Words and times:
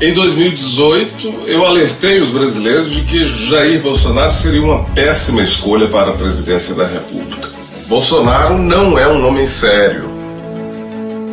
Em 0.00 0.14
2018, 0.14 1.42
eu 1.46 1.62
alertei 1.66 2.20
os 2.20 2.30
brasileiros 2.30 2.90
de 2.90 3.02
que 3.02 3.26
Jair 3.26 3.82
Bolsonaro 3.82 4.32
seria 4.32 4.62
uma 4.62 4.84
péssima 4.94 5.42
escolha 5.42 5.88
para 5.88 6.12
a 6.12 6.14
presidência 6.14 6.74
da 6.74 6.86
República. 6.86 7.50
Bolsonaro 7.86 8.56
não 8.56 8.98
é 8.98 9.06
um 9.06 9.26
homem 9.26 9.46
sério. 9.46 10.08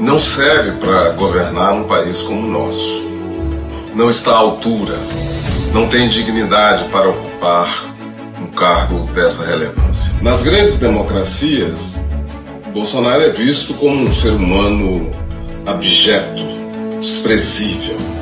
Não 0.01 0.19
serve 0.19 0.71
para 0.85 1.11
governar 1.11 1.75
um 1.75 1.85
país 1.85 2.19
como 2.19 2.45
o 2.45 2.51
nosso. 2.51 3.07
Não 3.95 4.09
está 4.09 4.33
à 4.33 4.39
altura. 4.39 4.95
Não 5.73 5.87
tem 5.87 6.09
dignidade 6.09 6.89
para 6.89 7.07
ocupar 7.07 7.95
um 8.37 8.47
cargo 8.47 9.09
dessa 9.13 9.45
relevância. 9.45 10.13
Nas 10.21 10.43
grandes 10.43 10.77
democracias, 10.77 11.97
Bolsonaro 12.73 13.21
é 13.21 13.29
visto 13.29 13.73
como 13.75 13.95
um 13.95 14.13
ser 14.13 14.31
humano 14.31 15.09
abjeto, 15.65 16.43
desprezível, 16.99 18.16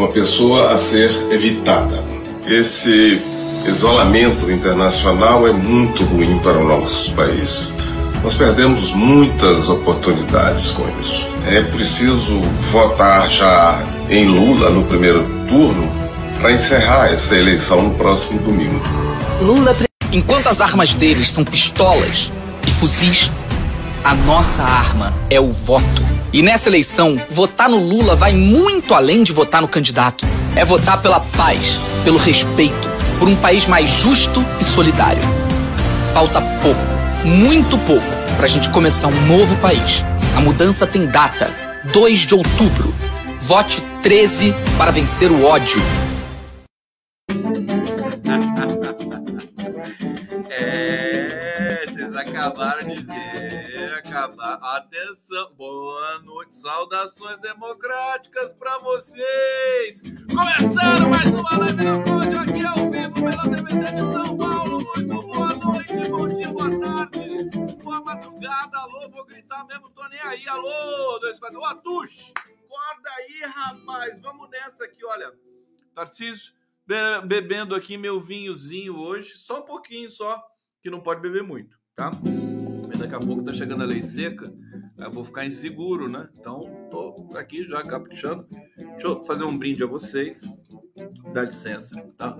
uma 0.00 0.08
pessoa 0.08 0.72
a 0.72 0.78
ser 0.78 1.10
evitada. 1.30 2.02
Esse 2.46 3.20
isolamento 3.66 4.50
internacional 4.50 5.46
é 5.46 5.52
muito 5.52 6.04
ruim 6.04 6.38
para 6.38 6.58
o 6.58 6.66
nosso 6.66 7.12
país. 7.12 7.74
Nós 8.22 8.34
perdemos 8.34 8.92
muitas 8.92 9.68
oportunidades 9.68 10.70
com 10.72 10.88
isso. 11.00 11.26
É 11.46 11.60
preciso 11.62 12.40
votar 12.72 13.30
já 13.30 13.82
em 14.08 14.26
Lula 14.26 14.70
no 14.70 14.84
primeiro 14.84 15.22
turno 15.46 15.90
para 16.38 16.52
encerrar 16.52 17.12
essa 17.12 17.36
eleição 17.36 17.82
no 17.82 17.94
próximo 17.94 18.40
domingo. 18.40 18.80
Lula. 19.40 19.76
Enquanto 20.12 20.48
as 20.48 20.60
armas 20.60 20.94
deles 20.94 21.30
são 21.30 21.44
pistolas 21.44 22.32
e 22.66 22.70
fuzis, 22.70 23.30
a 24.02 24.14
nossa 24.14 24.62
arma 24.62 25.14
é 25.28 25.38
o 25.38 25.52
voto. 25.52 26.19
E 26.32 26.42
nessa 26.42 26.68
eleição, 26.68 27.20
votar 27.28 27.68
no 27.68 27.78
Lula 27.78 28.14
vai 28.14 28.32
muito 28.32 28.94
além 28.94 29.24
de 29.24 29.32
votar 29.32 29.60
no 29.60 29.66
candidato. 29.66 30.24
É 30.54 30.64
votar 30.64 31.02
pela 31.02 31.18
paz, 31.18 31.76
pelo 32.04 32.18
respeito, 32.18 32.88
por 33.18 33.28
um 33.28 33.34
país 33.34 33.66
mais 33.66 33.90
justo 33.90 34.44
e 34.60 34.64
solidário. 34.64 35.22
Falta 36.14 36.40
pouco, 36.62 37.26
muito 37.26 37.76
pouco, 37.78 38.06
para 38.36 38.44
a 38.44 38.48
gente 38.48 38.70
começar 38.70 39.08
um 39.08 39.26
novo 39.26 39.56
país. 39.56 40.04
A 40.36 40.40
mudança 40.40 40.86
tem 40.86 41.04
data, 41.06 41.52
2 41.92 42.20
de 42.20 42.34
outubro. 42.36 42.94
Vote 43.40 43.82
13 44.00 44.54
para 44.78 44.92
vencer 44.92 45.32
o 45.32 45.44
ódio. 45.44 45.82
É, 50.62 51.84
vocês 51.86 52.16
acabaram 52.16 52.86
de 52.88 53.02
ver, 53.02 53.49
acabar. 54.00 54.54
Atenção, 54.76 55.52
boa 55.54 56.18
noite, 56.20 56.56
saudações 56.56 57.38
democráticas 57.40 58.52
para 58.54 58.78
vocês. 58.78 60.02
Começando 60.32 61.08
mais 61.10 61.28
uma 61.30 61.58
live 61.58 61.84
na 61.84 62.02
Conde, 62.02 62.36
aqui 62.38 62.64
ao 62.66 62.90
vivo 62.90 63.14
pela 63.14 63.42
TVT 63.44 63.94
de 63.94 64.02
São 64.12 64.38
Paulo. 64.38 64.78
Muito 64.96 65.26
boa 65.26 65.48
noite, 65.54 66.08
bom 66.10 66.26
dia, 66.26 66.48
boa 66.48 66.80
tarde, 66.80 67.50
boa 67.82 68.00
madrugada. 68.00 68.78
Alô, 68.78 69.08
vou 69.10 69.24
gritar 69.26 69.64
mesmo, 69.66 69.90
tô 69.90 70.08
nem 70.08 70.20
aí. 70.20 70.48
Alô, 70.48 71.18
dois, 71.18 71.38
quatro. 71.38 71.60
Ô, 71.60 71.64
Atush, 71.66 72.32
acorda 72.38 73.10
aí, 73.18 73.42
rapaz. 73.50 74.18
Vamos 74.20 74.48
nessa 74.48 74.84
aqui, 74.84 75.04
olha. 75.04 75.30
Tarcísio, 75.94 76.54
be- 76.86 77.20
bebendo 77.26 77.74
aqui 77.74 77.98
meu 77.98 78.18
vinhozinho 78.18 78.98
hoje, 78.98 79.36
só 79.36 79.58
um 79.60 79.64
pouquinho 79.64 80.10
só, 80.10 80.42
que 80.82 80.88
não 80.88 81.00
pode 81.02 81.20
beber 81.20 81.42
muito, 81.42 81.78
tá? 82.00 82.10
Mas 82.88 82.98
daqui 82.98 83.14
a 83.14 83.18
pouco 83.18 83.42
tá 83.42 83.52
chegando 83.52 83.82
a 83.82 83.86
lei 83.86 84.02
seca, 84.02 84.50
eu 84.98 85.10
vou 85.10 85.22
ficar 85.22 85.44
inseguro, 85.44 86.08
né? 86.08 86.30
Então, 86.38 86.60
tô 86.90 87.14
aqui 87.36 87.62
já 87.64 87.82
caprichando. 87.82 88.46
Deixa 88.78 89.06
eu 89.06 89.22
fazer 89.26 89.44
um 89.44 89.56
brinde 89.56 89.84
a 89.84 89.86
vocês. 89.86 90.42
Dá 91.34 91.42
licença, 91.42 92.00
tá? 92.16 92.34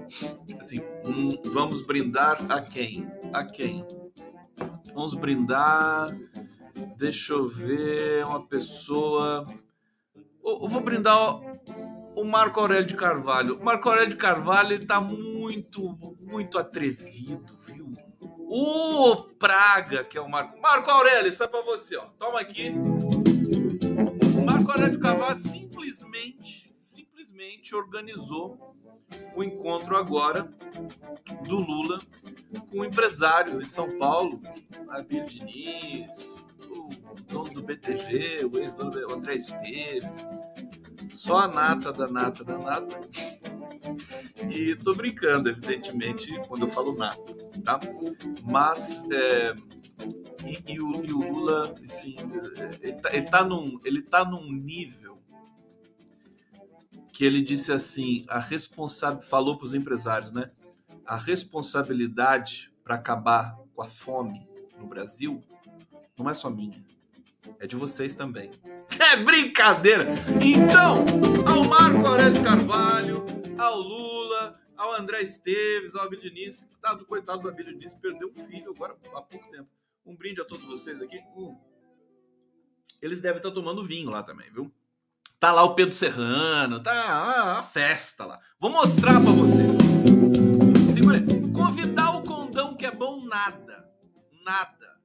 Assim, 0.58 0.78
hum, 1.06 1.28
vamos 1.52 1.86
brindar 1.86 2.38
a 2.50 2.62
quem? 2.62 3.06
A 3.34 3.44
quem? 3.44 3.84
Vamos 4.94 5.14
brindar. 5.14 6.06
Deixa 6.96 7.34
eu 7.34 7.46
ver 7.46 8.24
uma 8.24 8.46
pessoa. 8.46 9.44
Eu 10.42 10.68
vou 10.68 10.80
brindar 10.80 11.38
o 12.16 12.24
Marco 12.24 12.60
Aurélio 12.60 12.86
de 12.86 12.96
Carvalho. 12.96 13.58
O 13.58 13.64
Marco 13.64 13.90
Aurélio 13.90 14.10
de 14.10 14.16
Carvalho 14.16 14.72
ele 14.72 14.86
tá 14.86 15.02
muito, 15.02 15.98
muito 16.18 16.58
atrevido? 16.58 17.59
O 18.52 19.14
Praga, 19.38 20.02
que 20.02 20.18
é 20.18 20.20
o 20.20 20.28
Marco. 20.28 20.60
Marco 20.60 20.90
Aurélio, 20.90 21.28
isso 21.28 21.44
é 21.44 21.46
pra 21.46 21.62
você, 21.62 21.96
ó. 21.96 22.06
Toma 22.18 22.40
aqui. 22.40 22.70
O 24.36 24.44
Marco 24.44 24.72
Aurélio 24.72 24.90
de 24.90 24.98
Carvalho 24.98 25.38
simplesmente, 25.38 26.66
simplesmente 26.80 27.76
organizou 27.76 28.74
o 29.36 29.44
encontro 29.44 29.96
agora 29.96 30.50
do 31.46 31.58
Lula 31.58 32.00
com 32.72 32.84
empresários 32.84 33.60
em 33.60 33.64
São 33.64 33.96
Paulo, 33.98 34.40
Abílio 34.88 35.26
Diniz, 35.26 36.10
o 36.68 36.88
dono 37.28 37.50
do 37.50 37.62
BTG, 37.62 38.50
o 38.52 38.58
ex-dono 38.58 38.90
do 38.90 39.14
André 39.14 39.36
Esteves, 39.36 40.26
só 41.20 41.40
a 41.40 41.48
nata 41.48 41.92
da 41.92 42.08
nata 42.08 42.42
da 42.42 42.56
nata. 42.56 42.98
E 44.50 44.74
tô 44.74 44.94
brincando, 44.94 45.50
evidentemente, 45.50 46.30
quando 46.48 46.62
eu 46.62 46.72
falo 46.72 46.96
nata, 46.96 47.34
tá? 47.62 47.78
Mas 48.50 49.06
é, 49.10 49.54
e, 50.46 50.72
e 50.72 50.80
o, 50.80 51.04
e 51.04 51.12
o 51.12 51.32
Lula, 51.32 51.74
assim, 51.84 52.14
ele 52.80 52.94
tá, 52.94 53.08
ele 53.12 53.26
tá 53.26 53.44
num, 53.44 53.78
ele 53.84 54.00
tá 54.00 54.24
num 54.24 54.50
nível 54.50 55.22
que 57.12 57.22
ele 57.22 57.42
disse 57.42 57.70
assim, 57.70 58.24
a 58.26 58.38
responsável 58.38 59.20
falou 59.20 59.58
para 59.58 59.66
os 59.66 59.74
empresários, 59.74 60.32
né? 60.32 60.50
A 61.04 61.18
responsabilidade 61.18 62.72
para 62.82 62.94
acabar 62.94 63.58
com 63.74 63.82
a 63.82 63.88
fome 63.88 64.46
no 64.78 64.86
Brasil 64.86 65.44
não 66.18 66.30
é 66.30 66.34
só 66.34 66.48
minha, 66.48 66.82
é 67.58 67.66
de 67.66 67.76
vocês 67.76 68.14
também. 68.14 68.50
É 69.00 69.16
brincadeira! 69.16 70.06
Então, 70.44 70.98
ao 71.50 71.64
Marco 71.64 72.06
Aurélio 72.06 72.44
Carvalho, 72.44 73.24
ao 73.58 73.78
Lula, 73.78 74.60
ao 74.76 74.92
André 74.94 75.22
Esteves, 75.22 75.94
ao 75.94 76.04
Abílio 76.04 76.30
Diniz, 76.30 76.68
tá, 76.82 76.92
do 76.92 77.06
coitado 77.06 77.42
do 77.42 77.48
Abílio 77.48 77.78
Diniz, 77.78 77.94
perdeu 77.96 78.30
um 78.30 78.46
filho 78.46 78.70
agora 78.70 78.96
há 79.14 79.22
pouco 79.22 79.50
tempo. 79.50 79.68
Um 80.04 80.14
brinde 80.14 80.40
a 80.40 80.44
todos 80.44 80.64
vocês 80.66 81.00
aqui. 81.00 81.18
Hum. 81.36 81.58
Eles 83.00 83.20
devem 83.20 83.38
estar 83.38 83.50
tomando 83.50 83.86
vinho 83.86 84.10
lá 84.10 84.22
também, 84.22 84.50
viu? 84.52 84.70
Tá 85.38 85.52
lá 85.52 85.62
o 85.62 85.74
Pedro 85.74 85.94
Serrano, 85.94 86.82
tá 86.82 87.58
a, 87.58 87.62
festa 87.62 88.26
lá. 88.26 88.38
Vou 88.58 88.70
mostrar 88.70 89.12
pra 89.12 89.32
vocês. 89.32 89.70
Segura. 90.92 91.18
Convidar 91.54 92.16
o 92.16 92.22
condão 92.22 92.76
que 92.76 92.84
é 92.84 92.90
bom 92.90 93.24
nada. 93.24 93.88
Nada. 94.44 95.00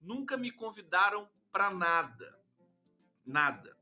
Nunca 0.00 0.36
me 0.36 0.50
convidaram 0.50 1.26
pra 1.58 1.72
nada. 1.72 2.38
Nada. 3.26 3.76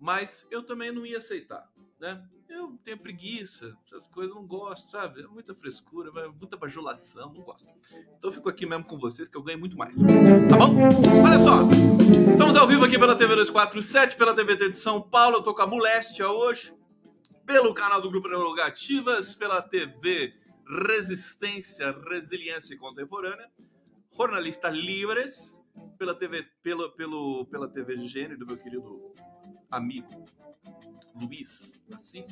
Mas 0.00 0.44
eu 0.50 0.64
também 0.64 0.90
não 0.90 1.06
ia 1.06 1.18
aceitar, 1.18 1.70
né? 2.00 2.20
Eu 2.48 2.76
tenho 2.84 2.98
preguiça, 2.98 3.78
essas 3.86 4.08
coisas 4.08 4.34
não 4.34 4.44
gosto, 4.44 4.90
sabe? 4.90 5.22
É 5.22 5.26
muita 5.28 5.54
frescura, 5.54 6.10
muita 6.32 6.56
bajulação, 6.56 7.32
não 7.32 7.44
gosto. 7.44 7.68
Então 8.18 8.28
eu 8.28 8.32
fico 8.32 8.48
aqui 8.48 8.66
mesmo 8.66 8.84
com 8.84 8.98
vocês 8.98 9.28
que 9.28 9.36
eu 9.36 9.42
ganho 9.42 9.60
muito 9.60 9.78
mais. 9.78 9.98
Tá 9.98 10.56
bom? 10.56 10.74
Olha 11.24 11.38
só, 11.38 11.60
estamos 12.32 12.56
ao 12.56 12.66
vivo 12.66 12.84
aqui 12.84 12.98
pela 12.98 13.14
TV 13.14 13.36
247, 13.36 14.16
pela 14.16 14.34
TVT 14.34 14.70
de 14.70 14.78
São 14.80 15.00
Paulo, 15.00 15.36
eu 15.36 15.42
tô 15.44 15.54
com 15.54 15.62
a 15.62 15.66
Moléstia 15.66 16.28
hoje, 16.28 16.74
pelo 17.46 17.72
canal 17.72 18.02
do 18.02 18.10
Grupo 18.10 18.28
Prerrogativas, 18.28 19.36
pela 19.36 19.62
TV 19.62 20.34
Resistência, 20.88 21.96
Resiliência 22.10 22.76
Contemporânea, 22.76 23.48
Jornalista 24.10 24.68
Livres, 24.68 25.61
pela 25.98 26.14
TV, 26.14 26.42
pelo, 26.62 26.90
pelo, 26.92 27.46
pela 27.46 27.68
TV 27.68 27.96
de 27.96 28.08
Gênero 28.08 28.38
do 28.38 28.46
meu 28.46 28.56
querido 28.56 29.12
amigo 29.70 30.24
Luiz 31.14 31.82
Nassif. 31.88 32.26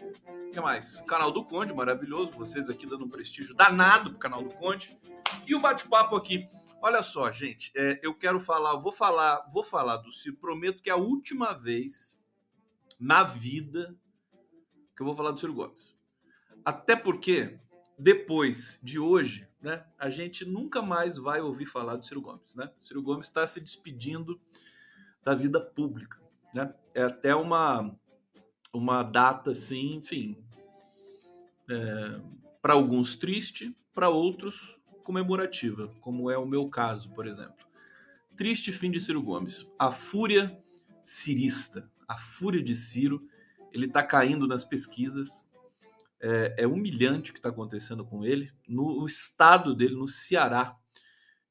O 0.00 0.50
que 0.50 0.60
mais? 0.60 1.00
Canal 1.02 1.30
do 1.30 1.44
Conde, 1.44 1.72
maravilhoso. 1.72 2.32
Vocês 2.32 2.68
aqui 2.68 2.86
dando 2.86 3.04
um 3.04 3.08
prestígio 3.08 3.54
danado 3.54 4.10
pro 4.10 4.18
canal 4.18 4.42
do 4.42 4.54
Conde. 4.56 4.98
E 5.46 5.54
o 5.54 5.60
bate-papo 5.60 6.16
aqui. 6.16 6.48
Olha 6.82 7.02
só, 7.02 7.30
gente, 7.32 7.72
é, 7.76 7.98
eu 8.02 8.14
quero 8.14 8.38
falar, 8.38 8.76
vou 8.76 8.92
falar, 8.92 9.48
vou 9.52 9.64
falar 9.64 9.96
do 9.98 10.12
Ciro. 10.12 10.36
Prometo 10.36 10.82
que 10.82 10.90
é 10.90 10.92
a 10.92 10.96
última 10.96 11.52
vez 11.54 12.20
na 12.98 13.22
vida 13.22 13.96
que 14.94 15.02
eu 15.02 15.06
vou 15.06 15.16
falar 15.16 15.30
do 15.30 15.40
Ciro 15.40 15.54
Gomes. 15.54 15.94
Até 16.64 16.96
porque 16.96 17.58
depois 17.98 18.78
de 18.82 18.98
hoje, 18.98 19.48
né, 19.60 19.84
a 19.98 20.10
gente 20.10 20.44
nunca 20.44 20.82
mais 20.82 21.18
vai 21.18 21.40
ouvir 21.40 21.66
falar 21.66 21.96
do 21.96 22.06
Ciro 22.06 22.20
Gomes, 22.20 22.54
né? 22.54 22.70
O 22.80 22.84
Ciro 22.84 23.02
Gomes 23.02 23.26
está 23.26 23.46
se 23.46 23.60
despedindo 23.60 24.40
da 25.24 25.34
vida 25.34 25.60
pública, 25.60 26.20
né? 26.54 26.74
É 26.94 27.02
até 27.02 27.34
uma 27.34 27.94
uma 28.72 29.02
data 29.02 29.52
assim, 29.52 29.94
enfim, 29.94 30.36
é, 31.70 32.20
para 32.60 32.74
alguns 32.74 33.16
triste, 33.16 33.74
para 33.94 34.10
outros 34.10 34.76
comemorativa, 35.02 35.88
como 36.00 36.28
é 36.28 36.36
o 36.36 36.44
meu 36.44 36.68
caso, 36.68 37.10
por 37.10 37.28
exemplo. 37.28 37.64
Triste 38.36 38.72
fim 38.72 38.90
de 38.90 39.00
Ciro 39.00 39.22
Gomes. 39.22 39.64
A 39.78 39.92
fúria 39.92 40.60
cirista, 41.04 41.88
a 42.08 42.18
fúria 42.18 42.60
de 42.60 42.74
Ciro, 42.74 43.26
ele 43.72 43.86
está 43.86 44.02
caindo 44.02 44.48
nas 44.48 44.64
pesquisas. 44.64 45.45
É, 46.20 46.54
é 46.58 46.66
humilhante 46.66 47.30
o 47.30 47.34
que 47.34 47.38
está 47.38 47.50
acontecendo 47.50 48.04
com 48.04 48.24
ele. 48.24 48.50
No 48.66 49.04
estado 49.04 49.74
dele, 49.74 49.94
no 49.94 50.08
Ceará, 50.08 50.76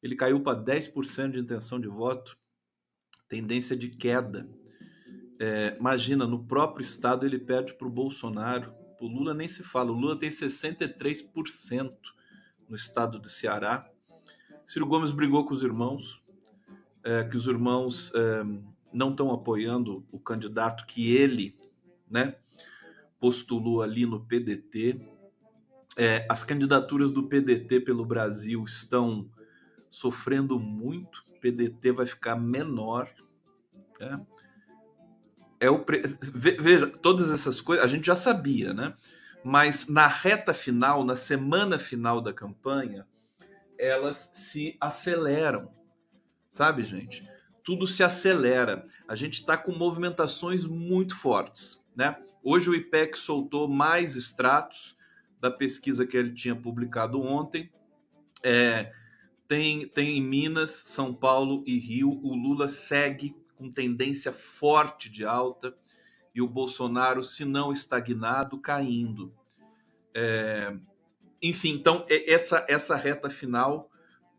ele 0.01 0.15
caiu 0.15 0.41
para 0.41 0.57
10% 0.57 1.31
de 1.31 1.39
intenção 1.39 1.79
de 1.79 1.87
voto, 1.87 2.37
tendência 3.27 3.75
de 3.75 3.89
queda. 3.89 4.49
É, 5.39 5.75
imagina, 5.79 6.25
no 6.25 6.45
próprio 6.45 6.83
estado 6.83 7.25
ele 7.25 7.39
perde 7.39 7.73
para 7.73 7.87
o 7.87 7.91
Bolsonaro. 7.91 8.73
O 8.99 9.07
Lula 9.07 9.33
nem 9.33 9.47
se 9.47 9.63
fala. 9.63 9.91
O 9.91 9.95
Lula 9.95 10.17
tem 10.17 10.29
63% 10.29 11.93
no 12.69 12.75
estado 12.75 13.19
do 13.19 13.29
Ceará. 13.29 13.89
Ciro 14.67 14.85
Gomes 14.85 15.11
brigou 15.11 15.45
com 15.45 15.53
os 15.53 15.61
irmãos, 15.61 16.23
é, 17.03 17.23
que 17.23 17.37
os 17.37 17.45
irmãos 17.45 18.11
é, 18.15 18.43
não 18.91 19.11
estão 19.11 19.31
apoiando 19.31 20.05
o 20.11 20.19
candidato 20.19 20.85
que 20.85 21.15
ele 21.15 21.55
né, 22.09 22.35
postulou 23.25 23.81
ali 23.81 24.05
no 24.05 24.23
PDT. 24.23 25.01
É, 25.97 26.27
as 26.29 26.43
candidaturas 26.43 27.09
do 27.09 27.27
PDT 27.27 27.79
pelo 27.79 28.05
Brasil 28.05 28.63
estão 28.63 29.27
sofrendo 29.89 30.59
muito. 30.59 31.23
O 31.31 31.39
PDT 31.39 31.91
vai 31.91 32.05
ficar 32.05 32.35
menor. 32.35 33.09
Né? 33.99 34.23
É 35.59 35.71
o 35.71 35.79
pre... 35.79 36.03
Veja, 36.31 36.85
todas 36.85 37.31
essas 37.31 37.59
coisas 37.59 37.83
a 37.83 37.87
gente 37.87 38.05
já 38.05 38.15
sabia, 38.15 38.75
né? 38.75 38.93
Mas 39.43 39.87
na 39.87 40.05
reta 40.05 40.53
final, 40.53 41.03
na 41.03 41.15
semana 41.15 41.79
final 41.79 42.21
da 42.21 42.31
campanha, 42.31 43.07
elas 43.75 44.29
se 44.35 44.77
aceleram. 44.79 45.71
Sabe, 46.47 46.83
gente? 46.83 47.27
Tudo 47.63 47.87
se 47.87 48.03
acelera. 48.03 48.85
A 49.07 49.15
gente 49.15 49.39
está 49.39 49.57
com 49.57 49.71
movimentações 49.71 50.63
muito 50.63 51.15
fortes. 51.15 51.83
Né? 51.95 52.15
Hoje 52.47 52.69
o 52.69 52.75
IPEC 52.75 53.17
soltou 53.17 53.67
mais 53.67 54.15
extratos 54.15 54.95
da 55.41 55.49
pesquisa 55.49 56.05
que 56.05 56.15
ele 56.15 56.31
tinha 56.31 56.55
publicado 56.55 57.19
ontem. 57.19 57.71
É, 58.43 58.93
tem, 59.47 59.87
tem 59.87 60.19
em 60.19 60.21
Minas, 60.21 60.69
São 60.69 61.11
Paulo 61.11 61.63
e 61.65 61.79
Rio. 61.79 62.11
O 62.11 62.35
Lula 62.35 62.67
segue 62.67 63.35
com 63.55 63.71
tendência 63.71 64.31
forte 64.31 65.09
de 65.09 65.25
alta 65.25 65.75
e 66.35 66.41
o 66.41 66.47
Bolsonaro, 66.47 67.23
se 67.23 67.43
não 67.43 67.71
estagnado, 67.71 68.59
caindo. 68.59 69.33
É, 70.13 70.71
enfim, 71.41 71.71
então 71.71 72.05
essa, 72.07 72.63
essa 72.69 72.95
reta 72.95 73.27
final 73.27 73.89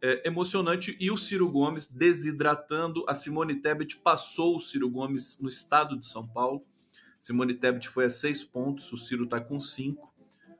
é 0.01 0.29
emocionante 0.29 0.97
e 1.01 1.11
o 1.11 1.19
Ciro 1.19 1.51
Gomes 1.51 1.89
desidratando. 1.89 3.05
A 3.09 3.17
Simone 3.17 3.57
Tebet 3.57 3.97
passou 3.97 4.57
o 4.57 4.61
Ciro 4.61 4.89
Gomes 4.89 5.41
no 5.41 5.49
estado 5.49 5.99
de 5.99 6.07
São 6.07 6.25
Paulo 6.25 6.65
Simone 7.27 7.55
Tebet 7.55 7.89
foi 7.89 8.05
a 8.05 8.11
seis 8.11 8.45
pontos, 8.45 8.93
o 8.93 8.97
Ciro 8.97 9.25
está 9.25 9.41
com 9.41 9.61
cinco. 9.61 10.15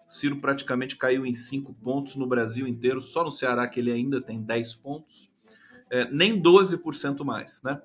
O 0.09 0.13
Ciro 0.13 0.41
praticamente 0.41 0.97
caiu 0.97 1.25
em 1.25 1.33
cinco 1.33 1.73
pontos 1.73 2.17
no 2.17 2.27
Brasil 2.27 2.67
inteiro, 2.67 3.01
só 3.01 3.23
no 3.23 3.31
Ceará 3.31 3.69
que 3.69 3.79
ele 3.79 3.93
ainda 3.93 4.21
tem 4.21 4.43
10 4.43 4.75
pontos, 4.75 5.31
é, 5.89 6.11
nem 6.11 6.43
12% 6.43 7.25
mais, 7.25 7.63
né? 7.63 7.81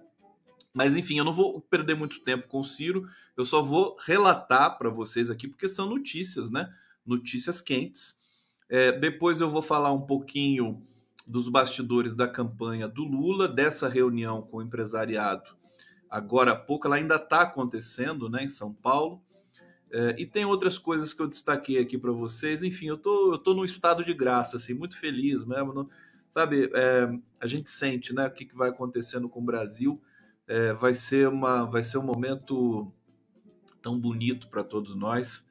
Mas 0.74 0.98
enfim, 0.98 1.20
eu 1.20 1.24
não 1.24 1.32
vou 1.32 1.62
perder 1.62 1.96
muito 1.96 2.22
tempo 2.22 2.48
com 2.48 2.62
o 2.62 2.66
Ciro, 2.66 3.08
eu 3.38 3.46
só 3.46 3.62
vou 3.62 3.96
relatar 4.00 4.80
para 4.80 4.90
vocês 4.90 5.30
aqui, 5.30 5.48
porque 5.48 5.70
são 5.70 5.88
notícias, 5.88 6.50
né? 6.50 6.74
Notícias 7.06 7.62
quentes. 7.62 8.20
É, 8.68 8.92
depois 8.92 9.42
eu 9.42 9.52
vou 9.52 9.62
falar 9.62 9.94
um 9.94 10.08
pouquinho 10.08 10.82
dos 11.28 11.48
bastidores 11.50 12.16
da 12.16 12.28
campanha 12.28 12.88
do 12.88 13.04
Lula, 13.04 13.48
dessa 13.48 13.88
reunião 13.88 14.42
com 14.42 14.58
o 14.58 14.62
empresariado 14.64 15.61
agora 16.12 16.52
há 16.52 16.56
pouco, 16.56 16.86
ela 16.86 16.98
ainda 16.98 17.16
está 17.16 17.42
acontecendo 17.42 18.30
né, 18.30 18.44
em 18.44 18.50
São 18.50 18.74
Paulo. 18.74 19.24
É, 19.90 20.16
e 20.18 20.26
tem 20.26 20.44
outras 20.44 20.78
coisas 20.78 21.14
que 21.14 21.22
eu 21.22 21.28
destaquei 21.28 21.80
aqui 21.80 21.98
para 21.98 22.12
vocês. 22.12 22.62
Enfim, 22.62 22.88
eu 22.88 22.98
tô, 22.98 23.34
eu 23.34 23.38
tô 23.38 23.54
num 23.54 23.64
estado 23.64 24.04
de 24.04 24.14
graça, 24.14 24.58
assim, 24.58 24.74
muito 24.74 24.98
feliz 24.98 25.46
mesmo. 25.46 25.74
No, 25.74 25.90
sabe, 26.30 26.70
é, 26.74 27.10
a 27.40 27.48
gente 27.48 27.72
sente 27.72 28.14
né, 28.14 28.28
o 28.28 28.32
que, 28.32 28.46
que 28.46 28.56
vai 28.56 28.70
acontecendo 28.70 29.30
com 29.30 29.40
o 29.40 29.46
Brasil. 29.46 30.02
É, 30.48 30.74
vai, 30.74 30.94
ser 30.94 31.30
uma, 31.30 31.64
vai 31.64 31.84
ser 31.84 31.98
um 31.98 32.04
momento 32.04 32.92
tão 33.82 33.98
bonito 33.98 34.50
para 34.50 34.66
todos 34.66 34.94
nós. 34.94 35.46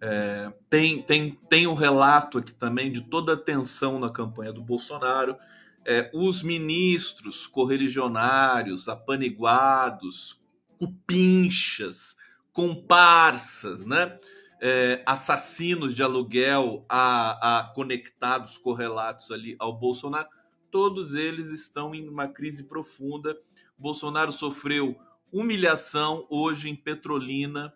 É, 0.00 0.52
tem, 0.70 1.02
tem, 1.02 1.32
tem 1.48 1.66
um 1.66 1.74
relato 1.74 2.38
aqui 2.38 2.54
também 2.54 2.90
de 2.90 3.02
toda 3.02 3.34
a 3.34 3.36
tensão 3.36 3.98
na 3.98 4.10
campanha 4.10 4.52
do 4.52 4.62
Bolsonaro 4.62 5.36
é, 5.84 6.10
os 6.12 6.42
ministros 6.42 7.46
correligionários, 7.46 8.88
apaniguados, 8.88 10.40
cupinchas, 10.78 12.16
comparsas, 12.52 13.86
né? 13.86 14.18
É, 14.60 15.02
assassinos 15.06 15.94
de 15.94 16.02
aluguel 16.02 16.84
a, 16.88 17.60
a, 17.60 17.64
conectados, 17.74 18.58
correlatos 18.58 19.30
ali 19.30 19.54
ao 19.56 19.78
Bolsonaro, 19.78 20.28
todos 20.68 21.14
eles 21.14 21.50
estão 21.50 21.94
em 21.94 22.08
uma 22.08 22.26
crise 22.26 22.64
profunda. 22.64 23.38
Bolsonaro 23.78 24.32
sofreu 24.32 24.96
humilhação 25.32 26.26
hoje 26.28 26.68
em 26.68 26.74
Petrolina, 26.74 27.72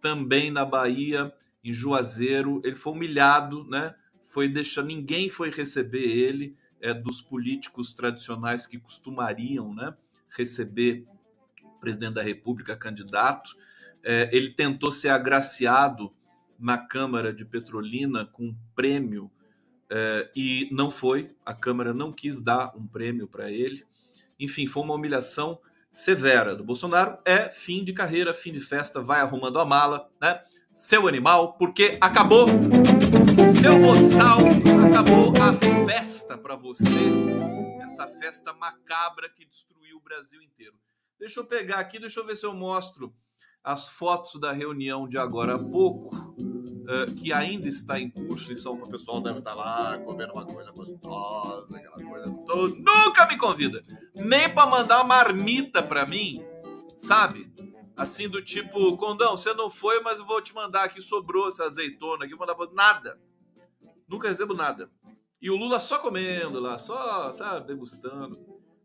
também 0.00 0.50
na 0.50 0.64
Bahia, 0.64 1.32
em 1.64 1.72
Juazeiro. 1.72 2.60
Ele 2.64 2.76
foi 2.76 2.92
humilhado, 2.92 3.64
né? 3.64 3.94
Foi 4.22 4.46
deixar 4.46 4.82
ninguém 4.82 5.30
foi 5.30 5.50
receber 5.50 6.04
ele 6.04 6.56
é, 6.80 6.94
dos 6.94 7.20
políticos 7.20 7.92
tradicionais 7.92 8.66
que 8.66 8.78
costumariam 8.78 9.74
né, 9.74 9.94
receber 10.28 11.04
presidente 11.80 12.14
da 12.14 12.22
República 12.22 12.76
candidato. 12.76 13.56
É, 14.02 14.28
ele 14.32 14.50
tentou 14.50 14.92
ser 14.92 15.08
agraciado 15.08 16.12
na 16.58 16.78
Câmara 16.78 17.32
de 17.32 17.44
Petrolina 17.44 18.26
com 18.26 18.48
um 18.48 18.56
prêmio 18.74 19.30
é, 19.88 20.30
e 20.36 20.68
não 20.70 20.90
foi. 20.90 21.34
A 21.44 21.54
Câmara 21.54 21.92
não 21.92 22.12
quis 22.12 22.40
dar 22.42 22.76
um 22.76 22.86
prêmio 22.86 23.26
para 23.26 23.50
ele. 23.50 23.84
Enfim, 24.38 24.66
foi 24.66 24.82
uma 24.82 24.94
humilhação 24.94 25.58
severa 25.90 26.54
do 26.54 26.62
Bolsonaro. 26.62 27.16
É 27.24 27.48
fim 27.48 27.82
de 27.82 27.92
carreira, 27.92 28.32
fim 28.32 28.52
de 28.52 28.60
festa, 28.60 29.02
vai 29.02 29.20
arrumando 29.20 29.58
a 29.58 29.64
mala, 29.64 30.08
né? 30.20 30.40
Seu 30.70 31.08
animal, 31.08 31.54
porque 31.54 31.98
acabou 32.00 32.46
seu 33.52 33.78
boçal, 33.80 34.38
acabou 34.86 35.32
a 35.42 35.52
festa 35.86 36.38
para 36.38 36.56
você. 36.56 36.84
Essa 37.82 38.06
festa 38.06 38.52
macabra 38.52 39.28
que 39.28 39.44
destruiu 39.44 39.96
o 39.96 40.00
Brasil 40.00 40.40
inteiro. 40.40 40.74
Deixa 41.18 41.40
eu 41.40 41.44
pegar 41.44 41.78
aqui, 41.78 41.98
deixa 41.98 42.20
eu 42.20 42.26
ver 42.26 42.36
se 42.36 42.46
eu 42.46 42.54
mostro 42.54 43.12
as 43.62 43.88
fotos 43.88 44.40
da 44.40 44.52
reunião 44.52 45.06
de 45.06 45.18
agora 45.18 45.56
a 45.56 45.58
pouco, 45.58 46.14
uh, 46.16 47.14
que 47.20 47.32
ainda 47.32 47.68
está 47.68 48.00
em 48.00 48.10
curso 48.10 48.52
em 48.52 48.56
São. 48.56 48.72
O 48.72 48.90
pessoal 48.90 49.20
deve 49.20 49.40
estar 49.40 49.54
lá 49.54 49.98
comendo 49.98 50.32
uma 50.32 50.46
coisa 50.46 50.72
gostosa, 50.72 51.76
aquela 51.76 52.10
coisa 52.10 52.32
toda. 52.46 52.74
Nunca 52.78 53.26
me 53.26 53.36
convida, 53.36 53.82
nem 54.16 54.52
para 54.52 54.70
mandar 54.70 55.04
marmita 55.04 55.82
para 55.82 56.06
mim, 56.06 56.42
sabe? 56.96 57.52
Assim 57.96 58.28
do 58.28 58.42
tipo, 58.42 58.96
Condão, 58.96 59.36
você 59.36 59.52
não 59.52 59.70
foi, 59.70 60.00
mas 60.00 60.20
eu 60.20 60.26
vou 60.26 60.40
te 60.40 60.54
mandar 60.54 60.84
aqui, 60.84 61.02
sobrou 61.02 61.48
essa 61.48 61.64
azeitona 61.64 62.24
aqui, 62.24 62.34
vou 62.34 62.46
mandar 62.46 62.54
pra... 62.54 62.66
nada. 62.72 63.20
Nunca 64.10 64.28
recebo 64.28 64.54
nada. 64.54 64.90
E 65.40 65.48
o 65.50 65.56
Lula 65.56 65.78
só 65.78 65.98
comendo 66.00 66.58
lá, 66.58 66.76
só, 66.78 67.32
sabe, 67.32 67.68
degustando. 67.68 68.36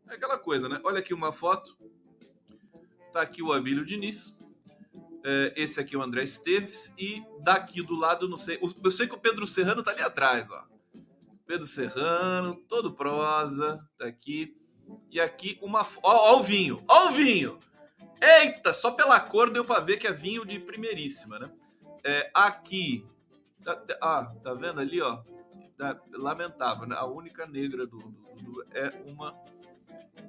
É 0.07 0.13
aquela 0.13 0.37
coisa, 0.37 0.69
né? 0.69 0.79
Olha 0.83 0.99
aqui 0.99 1.15
uma 1.15 1.33
foto. 1.33 1.75
Tá 3.11 3.21
aqui 3.21 3.41
o 3.41 3.51
Abílio 3.51 3.83
Diniz. 3.83 4.37
É, 5.23 5.51
esse 5.55 5.79
aqui 5.79 5.95
é 5.95 5.97
o 5.97 6.03
André 6.03 6.23
Esteves. 6.23 6.93
E 6.95 7.23
daqui 7.43 7.81
do 7.81 7.95
lado, 7.95 8.29
não 8.29 8.37
sei. 8.37 8.59
Eu 8.61 8.91
sei 8.91 9.07
que 9.07 9.15
o 9.15 9.19
Pedro 9.19 9.47
Serrano 9.47 9.81
tá 9.81 9.91
ali 9.91 10.01
atrás, 10.01 10.51
ó. 10.51 10.63
Pedro 11.47 11.65
Serrano, 11.65 12.55
todo 12.69 12.93
prosa, 12.93 13.83
tá 13.97 14.05
aqui. 14.05 14.55
E 15.09 15.19
aqui 15.19 15.57
uma. 15.59 15.81
Ó, 16.03 16.33
ó 16.33 16.39
o 16.39 16.43
vinho! 16.43 16.83
Ó 16.87 17.09
o 17.09 17.11
vinho! 17.11 17.57
Eita, 18.21 18.73
só 18.73 18.91
pela 18.91 19.19
cor 19.19 19.49
deu 19.49 19.65
para 19.65 19.79
ver 19.79 19.97
que 19.97 20.07
é 20.07 20.11
vinho 20.11 20.45
de 20.45 20.59
primeiríssima, 20.59 21.39
né? 21.39 21.51
É, 22.03 22.29
aqui 22.33 23.03
Tá, 23.65 23.83
ah, 23.99 24.31
tá 24.43 24.53
vendo 24.53 24.79
ali, 24.79 25.01
ó? 25.01 25.23
Tá, 25.75 25.99
lamentável, 26.13 26.87
né? 26.87 26.95
A 26.95 27.07
única 27.07 27.47
negra 27.47 27.87
do, 27.87 27.97
do, 27.97 28.35
do 28.43 28.65
é 28.71 28.89
uma. 29.11 29.35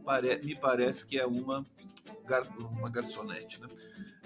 Pare, 0.02 0.40
me 0.43 0.59
parece 0.59 1.07
que 1.07 1.19
é 1.19 1.26
uma, 1.26 1.62
gar, 2.26 2.43
uma 2.59 2.88
garçonete, 2.88 3.61
né? 3.61 3.69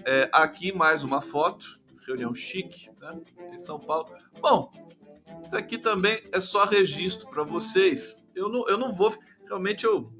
É, 0.05 0.31
aqui 0.33 0.73
mais 0.73 1.03
uma 1.03 1.21
foto, 1.21 1.81
reunião 2.07 2.33
chique, 2.33 2.89
né? 3.01 3.11
Em 3.53 3.59
São 3.59 3.81
Paulo. 3.81 4.09
Bom, 4.41 4.71
isso 5.43 5.57
aqui 5.57 5.77
também 5.77 6.23
é 6.31 6.41
só 6.41 6.65
registro 6.65 7.29
para 7.31 7.43
vocês. 7.43 8.25
Eu 8.33 8.49
não, 8.49 8.69
eu 8.69 8.79
não 8.79 8.93
vou. 8.93 9.13
Realmente 9.45 9.85
eu, 9.85 10.13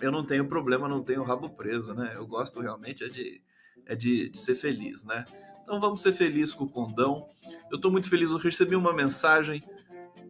eu 0.00 0.10
não 0.10 0.26
tenho 0.26 0.48
problema, 0.48 0.88
não 0.88 1.04
tenho 1.04 1.22
rabo 1.22 1.50
preso, 1.50 1.94
né? 1.94 2.14
Eu 2.16 2.26
gosto 2.26 2.60
realmente 2.60 3.04
é 3.04 3.06
de, 3.06 3.40
é 3.86 3.94
de, 3.94 4.28
de 4.28 4.38
ser 4.38 4.56
feliz, 4.56 5.04
né? 5.04 5.24
Então 5.68 5.78
vamos 5.78 6.00
ser 6.00 6.14
felizes 6.14 6.54
com 6.54 6.64
o 6.64 6.68
condão. 6.68 7.26
Eu 7.70 7.76
estou 7.76 7.92
muito 7.92 8.08
feliz, 8.08 8.30
eu 8.30 8.38
recebi 8.38 8.74
uma 8.74 8.90
mensagem 8.90 9.62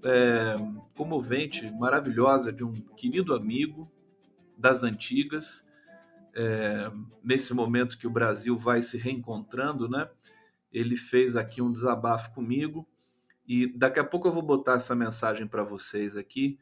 é, 0.05 0.57
comovente, 0.97 1.73
maravilhosa, 1.75 2.53
de 2.53 2.65
um 2.65 2.73
querido 2.73 3.33
amigo 3.33 3.89
das 4.57 4.83
antigas, 4.83 5.65
é, 6.35 6.91
nesse 7.23 7.55
momento 7.55 7.97
que 7.97 8.07
o 8.09 8.11
Brasil 8.11 8.59
vai 8.59 8.83
se 8.83 8.99
reencontrando, 8.99 9.89
né? 9.89 10.11
Ele 10.73 10.97
fez 10.97 11.37
aqui 11.37 11.63
um 11.63 11.71
desabafo 11.71 12.35
comigo 12.35 12.85
e 13.47 13.69
daqui 13.79 14.01
a 14.01 14.05
pouco 14.05 14.27
eu 14.27 14.33
vou 14.33 14.43
botar 14.43 14.75
essa 14.75 14.97
mensagem 14.97 15.47
para 15.47 15.63
vocês 15.63 16.17
aqui 16.17 16.59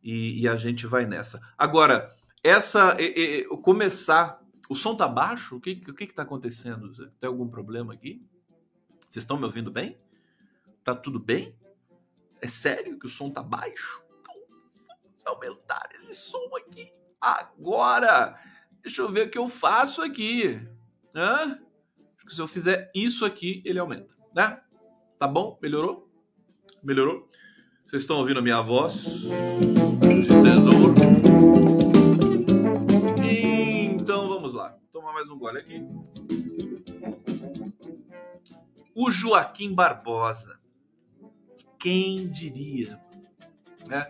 e, 0.00 0.42
e, 0.42 0.48
a 0.48 0.56
gente 0.56 0.86
vai 0.86 1.06
nessa. 1.06 1.40
Agora, 1.58 2.14
essa 2.44 2.96
e, 3.00 3.04
e, 3.04 3.44
começar, 3.62 4.40
o 4.72 4.74
som 4.74 4.96
tá 4.96 5.06
baixo? 5.06 5.56
O 5.56 5.60
que 5.60 5.82
o 5.86 5.94
que 5.94 6.04
está 6.04 6.22
acontecendo? 6.22 6.90
Tem 7.20 7.28
algum 7.28 7.46
problema 7.46 7.92
aqui? 7.92 8.26
Vocês 9.06 9.22
estão 9.22 9.36
me 9.36 9.44
ouvindo 9.44 9.70
bem? 9.70 9.98
Tá 10.82 10.94
tudo 10.94 11.20
bem? 11.20 11.54
É 12.40 12.48
sério 12.48 12.98
que 12.98 13.06
o 13.06 13.08
som 13.08 13.30
tá 13.30 13.42
baixo? 13.42 14.02
Então, 14.20 14.34
vamos 15.04 15.26
aumentar 15.26 15.90
esse 15.94 16.14
som 16.14 16.48
aqui 16.56 16.90
agora. 17.20 18.40
Deixa 18.82 19.02
eu 19.02 19.12
ver 19.12 19.28
o 19.28 19.30
que 19.30 19.38
eu 19.38 19.48
faço 19.48 20.00
aqui. 20.00 20.58
Hã? 21.14 21.60
Se 22.28 22.40
eu 22.40 22.48
fizer 22.48 22.90
isso 22.94 23.26
aqui, 23.26 23.62
ele 23.66 23.78
aumenta, 23.78 24.16
né? 24.34 24.58
Tá 25.18 25.28
bom? 25.28 25.58
Melhorou? 25.60 26.10
Melhorou? 26.82 27.28
Vocês 27.84 28.02
estão 28.02 28.16
ouvindo 28.16 28.38
a 28.38 28.42
minha 28.42 28.62
voz? 28.62 29.04
Então 30.06 30.71
tomar 35.02 35.14
mais 35.14 35.28
um 35.28 35.36
gole 35.36 35.58
aqui. 35.58 35.84
O 38.94 39.10
Joaquim 39.10 39.74
Barbosa. 39.74 40.60
Quem 41.76 42.28
diria? 42.28 43.00
Né? 43.88 44.08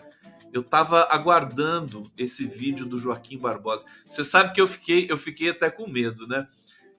Eu 0.52 0.60
estava 0.60 1.08
aguardando 1.10 2.12
esse 2.18 2.44
vídeo 2.44 2.84
do 2.84 2.98
Joaquim 2.98 3.38
Barbosa. 3.38 3.86
Você 4.04 4.22
sabe 4.22 4.52
que 4.52 4.60
eu 4.60 4.68
fiquei, 4.68 5.10
eu 5.10 5.16
fiquei 5.16 5.48
até 5.48 5.70
com 5.70 5.88
medo, 5.88 6.26
né? 6.26 6.46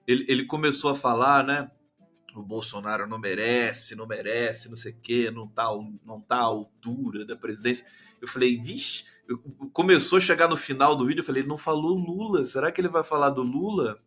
Ele, 0.08 0.24
ele 0.26 0.44
começou 0.44 0.90
a 0.90 0.96
falar, 0.96 1.44
né? 1.44 1.70
o 2.34 2.42
Bolsonaro 2.42 3.06
não 3.06 3.18
merece, 3.18 3.94
não 3.94 4.08
merece, 4.08 4.68
não 4.68 4.76
sei 4.76 4.90
o 4.90 5.00
quê, 5.00 5.30
não 5.30 5.46
tá, 5.46 5.68
não 6.04 6.20
tá 6.20 6.38
à 6.38 6.42
altura 6.42 7.24
da 7.24 7.36
presidência. 7.36 7.86
Eu 8.24 8.28
falei, 8.28 8.56
vixe, 8.56 9.04
começou 9.72 10.18
a 10.18 10.20
chegar 10.20 10.48
no 10.48 10.56
final 10.56 10.96
do 10.96 11.06
vídeo, 11.06 11.20
eu 11.20 11.24
falei, 11.24 11.42
não 11.42 11.58
falou 11.58 11.94
Lula, 11.94 12.44
será 12.44 12.72
que 12.72 12.80
ele 12.80 12.88
vai 12.88 13.04
falar 13.04 13.30
do 13.30 13.42
Lula? 13.42 13.98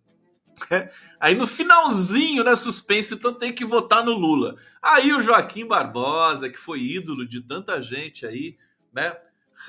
Aí 1.19 1.35
no 1.35 1.45
finalzinho, 1.45 2.43
né, 2.43 2.55
suspense, 2.55 3.13
então 3.13 3.33
tem 3.33 3.53
que 3.53 3.63
votar 3.63 4.03
no 4.03 4.13
Lula. 4.13 4.55
Aí 4.81 5.13
o 5.13 5.21
Joaquim 5.21 5.67
Barbosa, 5.67 6.49
que 6.49 6.57
foi 6.57 6.81
ídolo 6.81 7.27
de 7.27 7.41
tanta 7.41 7.81
gente 7.81 8.25
aí, 8.25 8.57
né, 8.91 9.15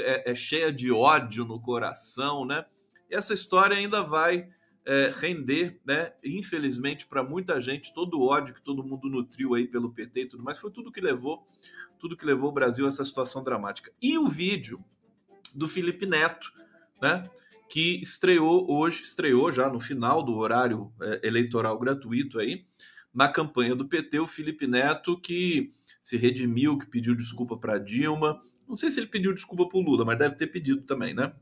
é, 0.00 0.32
é 0.32 0.34
cheia 0.34 0.72
de 0.72 0.90
ódio 0.90 1.44
no 1.44 1.60
coração, 1.60 2.44
né? 2.44 2.64
E 3.10 3.14
essa 3.14 3.34
história 3.34 3.76
ainda 3.76 4.02
vai 4.02 4.48
é, 4.88 5.12
render, 5.14 5.78
né? 5.84 6.14
Infelizmente, 6.24 7.06
para 7.06 7.22
muita 7.22 7.60
gente, 7.60 7.92
todo 7.92 8.18
o 8.18 8.26
ódio 8.26 8.54
que 8.54 8.62
todo 8.62 8.82
mundo 8.82 9.06
nutriu 9.06 9.52
aí 9.52 9.68
pelo 9.68 9.92
PT 9.92 10.22
e 10.22 10.26
tudo 10.26 10.42
mais, 10.42 10.58
foi 10.58 10.70
tudo 10.70 10.90
que 10.90 10.98
levou, 10.98 11.46
tudo 11.98 12.16
que 12.16 12.24
levou 12.24 12.48
o 12.48 12.52
Brasil 12.52 12.86
a 12.86 12.88
essa 12.88 13.04
situação 13.04 13.44
dramática. 13.44 13.92
E 14.00 14.16
o 14.16 14.26
vídeo 14.26 14.82
do 15.54 15.68
Felipe 15.68 16.06
Neto, 16.06 16.50
né? 17.02 17.22
Que 17.68 18.00
estreou 18.00 18.66
hoje, 18.66 19.02
estreou 19.02 19.52
já 19.52 19.68
no 19.68 19.78
final 19.78 20.22
do 20.22 20.34
horário 20.34 20.90
é, 21.02 21.20
eleitoral 21.28 21.78
gratuito 21.78 22.38
aí, 22.38 22.64
na 23.12 23.28
campanha 23.28 23.76
do 23.76 23.86
PT, 23.86 24.20
o 24.20 24.26
Felipe 24.26 24.66
Neto 24.66 25.20
que 25.20 25.70
se 26.00 26.16
redimiu, 26.16 26.78
que 26.78 26.86
pediu 26.86 27.14
desculpa 27.14 27.58
para 27.58 27.76
Dilma. 27.76 28.40
Não 28.66 28.74
sei 28.76 28.90
se 28.90 29.00
ele 29.00 29.06
pediu 29.06 29.34
desculpa 29.34 29.68
para 29.68 29.78
o 29.78 29.82
Lula, 29.82 30.06
mas 30.06 30.18
deve 30.18 30.36
ter 30.36 30.46
pedido 30.46 30.80
também, 30.80 31.12
né? 31.12 31.34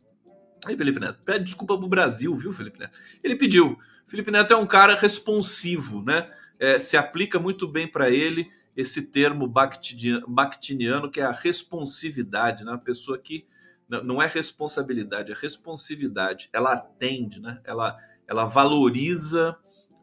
Aí, 0.66 0.76
Felipe 0.76 1.00
Neto, 1.00 1.18
pede 1.24 1.44
desculpa 1.44 1.78
pro 1.78 1.88
Brasil, 1.88 2.34
viu, 2.34 2.52
Felipe 2.52 2.78
Neto? 2.78 2.98
Ele 3.22 3.36
pediu. 3.36 3.78
Felipe 4.06 4.30
Neto 4.30 4.52
é 4.52 4.56
um 4.56 4.66
cara 4.66 4.94
responsivo, 4.94 6.02
né? 6.02 6.30
É, 6.58 6.78
se 6.78 6.96
aplica 6.96 7.38
muito 7.38 7.68
bem 7.68 7.86
para 7.86 8.10
ele 8.10 8.50
esse 8.76 9.02
termo 9.02 9.46
bakhtiniano, 9.46 11.10
que 11.10 11.20
é 11.20 11.24
a 11.24 11.32
responsividade, 11.32 12.64
né? 12.64 12.72
A 12.72 12.78
pessoa 12.78 13.18
que 13.18 13.46
não 13.88 14.20
é 14.20 14.26
responsabilidade, 14.26 15.32
é 15.32 15.34
responsividade. 15.34 16.48
Ela 16.52 16.72
atende, 16.72 17.40
né? 17.40 17.60
Ela, 17.64 17.96
ela 18.26 18.44
valoriza 18.44 19.56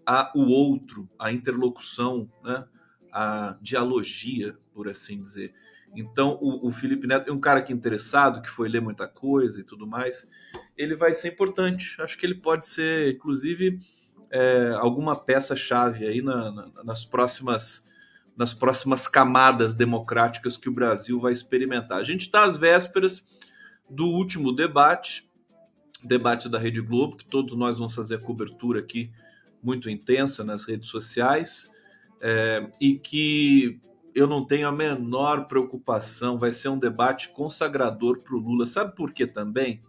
a, 0.06 0.32
o 0.36 0.46
outro, 0.50 1.10
a 1.20 1.32
interlocução, 1.32 2.32
né? 2.44 2.66
a 3.12 3.56
dialogia, 3.62 4.58
por 4.74 4.90
assim 4.90 5.22
dizer. 5.22 5.54
Então, 5.96 6.38
o, 6.42 6.68
o, 6.68 6.72
Felipe 6.72 7.06
Neto 7.06 7.30
é 7.30 7.34
um 7.34 7.40
cara 7.40 7.62
que 7.62 7.72
é 7.72 7.76
interessado, 7.76 8.42
que 8.42 8.50
foi 8.50 8.68
ler 8.68 8.82
muita 8.82 9.08
coisa 9.08 9.60
e 9.60 9.64
tudo 9.64 9.86
mais. 9.86 10.30
Ele 10.78 10.96
vai 10.96 11.14
ser 11.14 11.30
importante. 11.30 12.02
Acho 12.02 12.18
que 12.18 12.26
ele 12.26 12.36
pode 12.36 12.68
ser, 12.68 13.14
inclusive, 13.14 13.80
é, 14.32 14.74
alguma 14.78 15.16
peça-chave 15.16 16.06
aí 16.06 16.22
na, 16.22 16.52
na, 16.52 16.84
nas 16.84 17.06
próximas 17.06 17.92
nas 18.36 18.52
próximas 18.52 19.08
camadas 19.08 19.76
democráticas 19.76 20.58
que 20.58 20.68
o 20.68 20.74
Brasil 20.74 21.20
vai 21.20 21.32
experimentar. 21.32 22.00
A 22.00 22.04
gente 22.04 22.22
está 22.22 22.44
às 22.44 22.58
vésperas 22.58 23.24
do 23.88 24.08
último 24.08 24.52
debate, 24.52 25.30
debate 26.04 26.50
da 26.50 26.58
Rede 26.58 26.82
Globo, 26.82 27.18
que 27.18 27.26
todos 27.26 27.56
nós 27.56 27.78
vamos 27.78 27.94
fazer 27.94 28.16
a 28.16 28.20
cobertura 28.20 28.80
aqui 28.80 29.12
muito 29.62 29.90
intensa 29.90 30.44
nas 30.44 30.66
redes 30.66 30.90
sociais, 30.90 31.72
é, 32.20 32.68
e 32.82 32.96
que 32.96 33.80
eu 34.16 34.28
não 34.28 34.46
tenho 34.46 34.68
a 34.68 34.72
menor 34.72 35.48
preocupação. 35.48 36.38
Vai 36.38 36.52
ser 36.52 36.70
um 36.70 36.78
debate 36.78 37.30
consagrador 37.30 38.22
para 38.22 38.36
o 38.36 38.40
Lula. 38.40 38.68
Sabe 38.68 38.96
por 38.96 39.12
quê 39.12 39.26
também? 39.26 39.82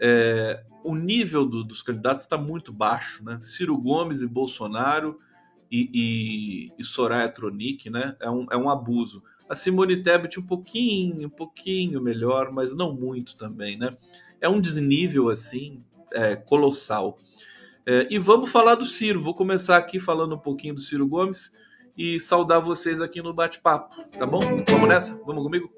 É, 0.00 0.62
o 0.82 0.94
nível 0.94 1.44
do, 1.44 1.62
dos 1.62 1.82
candidatos 1.82 2.26
está 2.26 2.38
muito 2.38 2.72
baixo, 2.72 3.24
né? 3.24 3.38
Ciro 3.42 3.76
Gomes 3.76 4.22
e 4.22 4.26
Bolsonaro 4.26 5.18
e, 5.70 5.90
e, 5.92 6.72
e 6.78 6.84
Soraya 6.84 7.28
Tronic, 7.28 7.90
né? 7.90 8.16
É 8.20 8.30
um, 8.30 8.46
é 8.50 8.56
um 8.56 8.70
abuso. 8.70 9.22
A 9.48 9.54
Simone 9.54 10.02
Tebet 10.02 10.38
um 10.38 10.46
pouquinho, 10.46 11.26
um 11.26 11.30
pouquinho 11.30 12.00
melhor, 12.00 12.52
mas 12.52 12.74
não 12.74 12.94
muito 12.94 13.36
também, 13.36 13.76
né? 13.76 13.90
É 14.40 14.48
um 14.48 14.60
desnível 14.60 15.28
assim 15.28 15.84
é, 16.12 16.36
colossal. 16.36 17.18
É, 17.84 18.06
e 18.10 18.18
vamos 18.18 18.50
falar 18.50 18.76
do 18.76 18.86
Ciro. 18.86 19.22
Vou 19.22 19.34
começar 19.34 19.76
aqui 19.76 19.98
falando 19.98 20.34
um 20.34 20.38
pouquinho 20.38 20.74
do 20.74 20.80
Ciro 20.80 21.06
Gomes 21.06 21.52
e 22.00 22.18
saudar 22.18 22.62
vocês 22.62 23.02
aqui 23.02 23.20
no 23.20 23.34
bate-papo, 23.34 23.94
tá 24.18 24.24
bom? 24.24 24.40
Vamos 24.70 24.88
nessa? 24.88 25.22
Vamos 25.26 25.42
comigo? 25.42 25.70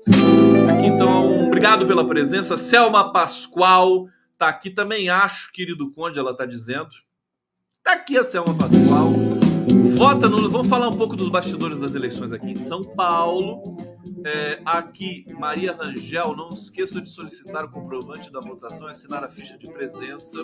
Aqui 0.71 0.87
então, 0.87 1.49
obrigado 1.49 1.85
pela 1.85 2.07
presença. 2.07 2.57
Selma 2.57 3.13
Pascoal 3.13 4.07
tá 4.39 4.47
aqui 4.47 4.71
também, 4.71 5.09
acho, 5.09 5.53
querido 5.53 5.91
Conde, 5.91 6.21
ela 6.21 6.33
tá 6.33 6.47
dizendo. 6.47 6.91
Tá 7.83 7.95
aqui 7.95 8.17
a 8.17 8.23
Selma 8.23 8.55
Pascoal. 8.55 9.11
Vota 9.97 10.29
no. 10.29 10.49
Vamos 10.49 10.69
falar 10.69 10.87
um 10.87 10.97
pouco 10.97 11.17
dos 11.17 11.29
bastidores 11.29 11.81
das 11.81 11.97
eleições 11.97 12.33
aqui 12.33 12.53
em 12.53 12.57
São 12.57 12.83
Paulo. 12.83 13.61
É, 14.25 14.61
aqui, 14.65 15.25
Maria 15.39 15.73
Rangel, 15.73 16.35
não 16.37 16.49
esqueça 16.49 17.01
de 17.01 17.09
solicitar 17.09 17.65
o 17.65 17.71
comprovante 17.71 18.31
da 18.31 18.41
votação 18.41 18.89
e 18.89 18.93
assinar 18.93 19.25
a 19.25 19.29
ficha 19.29 19.57
de 19.59 19.71
presença. 19.71 20.37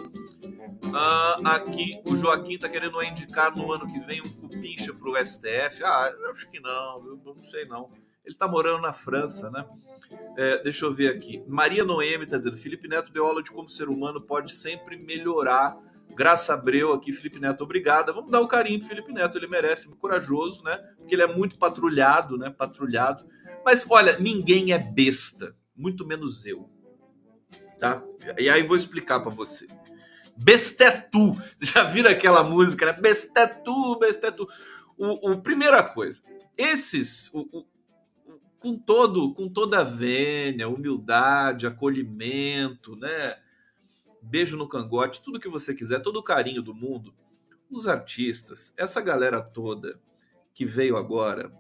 Ah, 0.95 1.37
aqui, 1.45 2.01
o 2.07 2.17
Joaquim 2.17 2.55
está 2.55 2.69
querendo 2.69 3.03
indicar 3.03 3.57
no 3.57 3.73
ano 3.73 3.87
que 3.87 4.01
vem 4.01 4.21
um 4.21 4.29
cupincha 4.29 4.93
para 4.93 5.09
o 5.09 5.17
STF. 5.25 5.85
Ah, 5.85 6.13
eu 6.19 6.31
acho 6.33 6.51
que 6.51 6.61
não, 6.61 6.97
eu 7.07 7.21
não 7.25 7.37
sei 7.37 7.65
não. 7.67 7.87
Ele 8.25 8.35
está 8.35 8.47
morando 8.47 8.83
na 8.83 8.93
França, 8.93 9.51
né? 9.51 9.65
É, 10.37 10.63
deixa 10.63 10.85
eu 10.85 10.93
ver 10.93 11.09
aqui. 11.09 11.43
Maria 11.49 11.85
Noemi 11.85 12.25
está 12.25 12.37
dizendo: 12.37 12.57
Felipe 12.57 12.89
Neto 12.89 13.13
deu 13.13 13.25
aula 13.25 13.43
de 13.43 13.51
como 13.51 13.69
ser 13.69 13.89
humano 13.89 14.21
pode 14.21 14.53
sempre 14.53 15.03
melhorar 15.05 15.79
Graça 16.15 16.55
Abreu 16.55 16.93
aqui, 16.93 17.13
Felipe 17.13 17.39
Neto, 17.39 17.63
obrigada. 17.63 18.13
Vamos 18.13 18.31
dar 18.31 18.41
o 18.41 18.45
um 18.45 18.49
carinho 18.49 18.79
pro 18.81 18.89
Felipe 18.89 19.13
Neto, 19.13 19.37
ele 19.37 19.47
merece, 19.47 19.89
corajoso, 19.97 20.63
né? 20.65 20.77
Porque 20.97 21.15
ele 21.15 21.23
é 21.23 21.27
muito 21.27 21.59
patrulhado, 21.59 22.37
né? 22.37 22.51
Patrulhado. 22.51 23.25
Mas 23.69 23.85
olha, 23.91 24.19
ninguém 24.19 24.73
é 24.73 24.79
besta, 24.79 25.55
muito 25.77 26.07
menos 26.07 26.47
eu. 26.47 26.71
Tá? 27.79 28.03
E 28.39 28.49
aí 28.49 28.63
vou 28.63 28.75
explicar 28.75 29.21
para 29.21 29.29
você. 29.29 29.67
Bestetu. 30.39 31.33
Já 31.61 31.85
viram 31.85 32.11
aquela 32.11 32.43
música, 32.43 32.87
né? 32.87 32.95
Bestetu, 32.95 33.99
Bestetu. 33.99 34.49
O, 34.97 35.33
o 35.33 35.43
primeira 35.43 35.83
coisa, 35.83 36.23
esses, 36.57 37.29
o, 37.31 37.41
o, 37.41 37.67
com 38.59 38.79
todo, 38.79 39.35
com 39.35 39.51
toda 39.51 39.81
a 39.81 39.85
vênia, 39.85 40.67
humildade, 40.67 41.67
acolhimento, 41.67 42.97
né? 42.97 43.37
beijo 44.23 44.57
no 44.57 44.67
cangote, 44.67 45.21
tudo 45.23 45.39
que 45.39 45.47
você 45.47 45.75
quiser, 45.75 46.01
todo 46.01 46.17
o 46.17 46.23
carinho 46.23 46.63
do 46.63 46.73
mundo. 46.73 47.13
Os 47.71 47.87
artistas, 47.87 48.73
essa 48.79 49.03
galera 49.03 49.43
toda 49.43 50.01
que 50.55 50.65
veio 50.65 50.97
agora, 50.97 51.53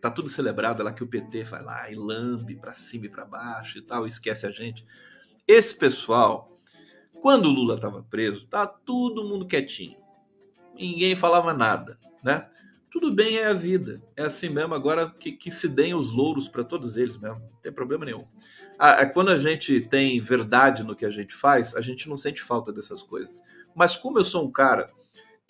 que 0.00 0.08
tá 0.08 0.10
tudo 0.10 0.30
celebrado 0.30 0.82
lá 0.82 0.94
que 0.94 1.04
o 1.04 1.06
PT 1.06 1.42
vai 1.42 1.62
lá 1.62 1.90
e 1.90 1.94
lambe 1.94 2.56
para 2.56 2.72
cima 2.72 3.04
e 3.04 3.08
para 3.10 3.26
baixo 3.26 3.76
e 3.76 3.82
tal, 3.82 4.06
esquece 4.06 4.46
a 4.46 4.50
gente. 4.50 4.82
Esse 5.46 5.76
pessoal, 5.76 6.56
quando 7.20 7.44
o 7.44 7.52
Lula 7.52 7.74
estava 7.74 8.02
preso, 8.02 8.48
tá 8.48 8.66
todo 8.66 9.22
mundo 9.22 9.46
quietinho. 9.46 9.98
Ninguém 10.74 11.14
falava 11.14 11.52
nada, 11.52 11.98
né? 12.24 12.48
Tudo 12.90 13.12
bem, 13.12 13.36
é 13.36 13.48
a 13.48 13.52
vida. 13.52 14.00
É 14.16 14.22
assim 14.22 14.48
mesmo. 14.48 14.74
Agora 14.74 15.10
que, 15.10 15.32
que 15.32 15.50
se 15.50 15.68
deem 15.68 15.94
os 15.94 16.10
louros 16.10 16.48
para 16.48 16.64
todos 16.64 16.96
eles 16.96 17.18
mesmo. 17.18 17.38
Não 17.38 17.60
tem 17.62 17.70
problema 17.70 18.06
nenhum. 18.06 18.26
Ah, 18.78 19.04
quando 19.04 19.28
a 19.28 19.38
gente 19.38 19.82
tem 19.82 20.18
verdade 20.18 20.82
no 20.82 20.96
que 20.96 21.04
a 21.04 21.10
gente 21.10 21.34
faz, 21.34 21.76
a 21.76 21.82
gente 21.82 22.08
não 22.08 22.16
sente 22.16 22.42
falta 22.42 22.72
dessas 22.72 23.02
coisas. 23.02 23.42
Mas 23.74 23.96
como 23.96 24.18
eu 24.18 24.24
sou 24.24 24.46
um 24.46 24.50
cara 24.50 24.90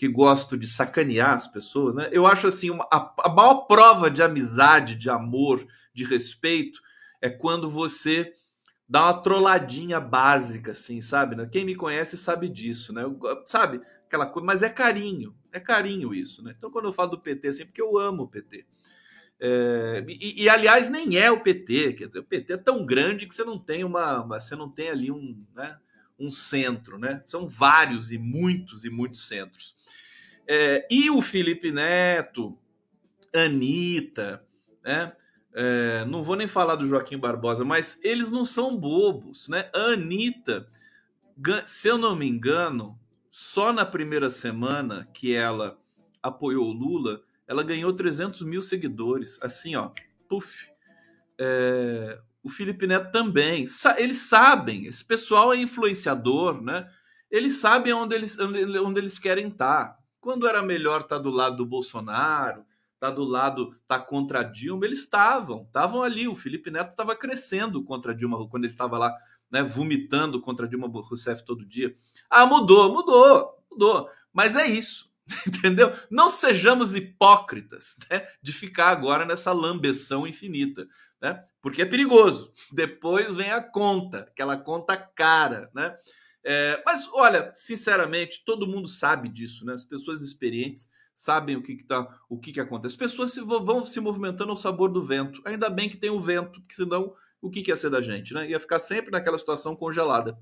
que 0.01 0.09
gosto 0.09 0.57
de 0.57 0.67
sacanear 0.67 1.35
as 1.35 1.47
pessoas, 1.47 1.95
né? 1.95 2.09
Eu 2.11 2.27
acho 2.27 2.47
assim, 2.47 2.71
uma, 2.71 2.89
a, 2.91 3.13
a 3.19 3.29
maior 3.29 3.67
prova 3.67 4.11
de 4.11 4.23
amizade, 4.23 4.95
de 4.95 5.11
amor, 5.11 5.63
de 5.93 6.07
respeito 6.07 6.81
é 7.21 7.29
quando 7.29 7.69
você 7.69 8.33
dá 8.89 9.05
uma 9.05 9.21
trolladinha 9.21 10.01
básica, 10.01 10.73
assim, 10.73 11.03
sabe? 11.03 11.37
Né? 11.37 11.47
Quem 11.53 11.67
me 11.67 11.75
conhece 11.75 12.17
sabe 12.17 12.49
disso, 12.49 12.95
né? 12.95 13.03
Eu, 13.03 13.21
sabe? 13.45 13.83
Aquela 14.07 14.25
coisa, 14.25 14.47
mas 14.47 14.63
é 14.63 14.71
carinho, 14.71 15.37
é 15.53 15.61
carinho 15.61 16.15
isso, 16.15 16.43
né? 16.43 16.55
Então, 16.57 16.71
quando 16.71 16.87
eu 16.87 16.95
falo 16.95 17.11
do 17.11 17.21
PT, 17.21 17.49
assim, 17.49 17.67
porque 17.67 17.83
eu 17.83 17.99
amo 17.99 18.23
o 18.23 18.29
PT. 18.29 18.65
É, 19.39 20.03
e, 20.09 20.45
e, 20.45 20.49
aliás, 20.49 20.89
nem 20.89 21.19
é 21.19 21.31
o 21.31 21.43
PT, 21.43 21.93
quer 21.93 22.07
dizer, 22.07 22.21
o 22.21 22.25
PT 22.25 22.55
é 22.55 22.57
tão 22.57 22.87
grande 22.87 23.27
que 23.27 23.35
você 23.35 23.45
não 23.45 23.59
tem 23.59 23.85
uma, 23.85 24.23
você 24.23 24.57
não 24.57 24.71
tem 24.71 24.89
ali 24.89 25.11
um, 25.11 25.45
né, 25.55 25.77
um 26.21 26.31
centro, 26.31 26.99
né? 26.99 27.23
São 27.25 27.49
vários 27.49 28.13
e 28.13 28.19
muitos 28.19 28.85
e 28.85 28.91
muitos 28.91 29.27
centros. 29.27 29.75
É, 30.47 30.87
e 30.91 31.11
o 31.11 31.23
Felipe 31.23 31.73
Neto, 31.73 32.59
Anitta, 33.35 34.45
né? 34.85 35.13
É, 35.53 36.05
não 36.05 36.23
vou 36.23 36.37
nem 36.37 36.47
falar 36.47 36.77
do 36.77 36.87
Joaquim 36.87 37.19
Barbosa, 37.19 37.65
mas 37.65 37.99
eles 38.05 38.31
não 38.31 38.45
são 38.45 38.77
bobos, 38.77 39.49
né? 39.49 39.69
A 39.75 39.93
Anitta, 39.95 40.69
se 41.67 41.89
eu 41.89 41.99
não 41.99 42.15
me 42.15 42.29
engano, 42.29 42.99
só 43.31 43.73
na 43.73 43.85
primeira 43.85 44.31
semana 44.31 45.09
que 45.13 45.35
ela 45.35 45.79
apoiou 46.23 46.67
o 46.67 46.73
Lula, 46.73 47.23
ela 47.47 47.63
ganhou 47.63 47.93
300 47.93 48.43
mil 48.43 48.63
seguidores. 48.63 49.39
Assim, 49.43 49.75
ó, 49.75 49.91
puf. 50.29 50.71
É, 51.39 52.21
o 52.43 52.49
Felipe 52.49 52.87
Neto 52.87 53.11
também. 53.13 53.65
Eles 53.97 54.19
sabem, 54.19 54.87
esse 54.87 55.05
pessoal 55.05 55.53
é 55.53 55.57
influenciador, 55.57 56.61
né? 56.63 56.89
Eles 57.31 57.61
sabem 57.61 57.93
onde 57.93 58.15
eles, 58.15 58.39
onde 58.39 59.01
eles 59.01 59.19
querem 59.19 59.49
estar. 59.49 59.99
Quando 60.21 60.47
era 60.47 60.63
melhor 60.63 61.03
estar 61.03 61.19
do 61.19 61.31
lado 61.31 61.59
do 61.59 61.67
Bolsonaro, 61.67 62.65
tá 62.99 63.11
do 63.11 63.25
lado, 63.25 63.75
tá 63.87 63.99
contra 63.99 64.43
Dilma, 64.43 64.85
eles 64.85 65.01
estavam, 65.01 65.63
estavam 65.63 66.03
ali. 66.03 66.29
O 66.29 66.37
Felipe 66.37 66.71
Neto 66.71 66.91
estava 66.91 67.17
crescendo 67.17 67.83
contra 67.83 68.15
Dilma 68.15 68.47
quando 68.49 68.65
ele 68.65 68.73
estava 68.73 68.99
lá, 68.99 69.17
né, 69.51 69.63
vomitando 69.63 70.41
contra 70.41 70.69
Dilma 70.69 70.89
Rousseff 70.89 71.45
todo 71.45 71.65
dia. 71.65 71.97
Ah, 72.29 72.45
mudou, 72.45 72.93
mudou, 72.93 73.65
mudou. 73.71 74.09
Mas 74.33 74.55
é 74.55 74.67
isso, 74.67 75.10
entendeu? 75.47 75.93
Não 76.11 76.29
sejamos 76.29 76.95
hipócritas, 76.95 77.97
né, 78.11 78.27
de 78.43 78.53
ficar 78.53 78.89
agora 78.89 79.25
nessa 79.25 79.53
lambeção 79.53 80.27
infinita, 80.27 80.87
né? 81.21 81.43
Porque 81.61 81.83
é 81.83 81.87
perigoso. 81.87 82.53
Depois 82.73 83.37
vem 83.37 83.51
a 83.51 83.63
conta, 83.63 84.21
aquela 84.21 84.57
conta 84.57 84.97
cara, 84.97 85.71
né? 85.75 85.97
É, 86.43 86.83
mas 86.87 87.09
olha, 87.13 87.53
sinceramente, 87.55 88.43
todo 88.45 88.67
mundo 88.67 88.89
sabe 88.89 89.29
disso, 89.29 89.65
né? 89.65 89.75
As 89.75 89.85
pessoas 89.85 90.23
experientes 90.23 90.89
sabem 91.15 91.57
o 91.57 91.63
que, 91.63 91.77
que 91.77 91.85
tá, 91.85 92.09
o 92.29 92.39
que, 92.39 92.53
que 92.53 92.61
acontece. 92.61 92.95
As 92.95 92.99
pessoas 92.99 93.33
se, 93.33 93.43
vão 93.43 93.85
se 93.85 94.01
movimentando 94.01 94.51
ao 94.51 94.57
sabor 94.57 94.91
do 94.91 95.03
vento. 95.03 95.43
Ainda 95.45 95.69
bem 95.69 95.89
que 95.89 95.99
tem 95.99 96.11
o 96.11 96.19
vento, 96.19 96.61
porque 96.61 96.75
senão 96.75 97.15
o 97.43 97.51
que, 97.51 97.63
que 97.63 97.71
ia 97.71 97.77
ser 97.77 97.91
da 97.91 98.01
gente, 98.01 98.33
né? 98.33 98.49
Ia 98.49 98.61
ficar 98.61 98.79
sempre 98.79 99.11
naquela 99.11 99.39
situação 99.39 99.77
congelada. 99.77 100.39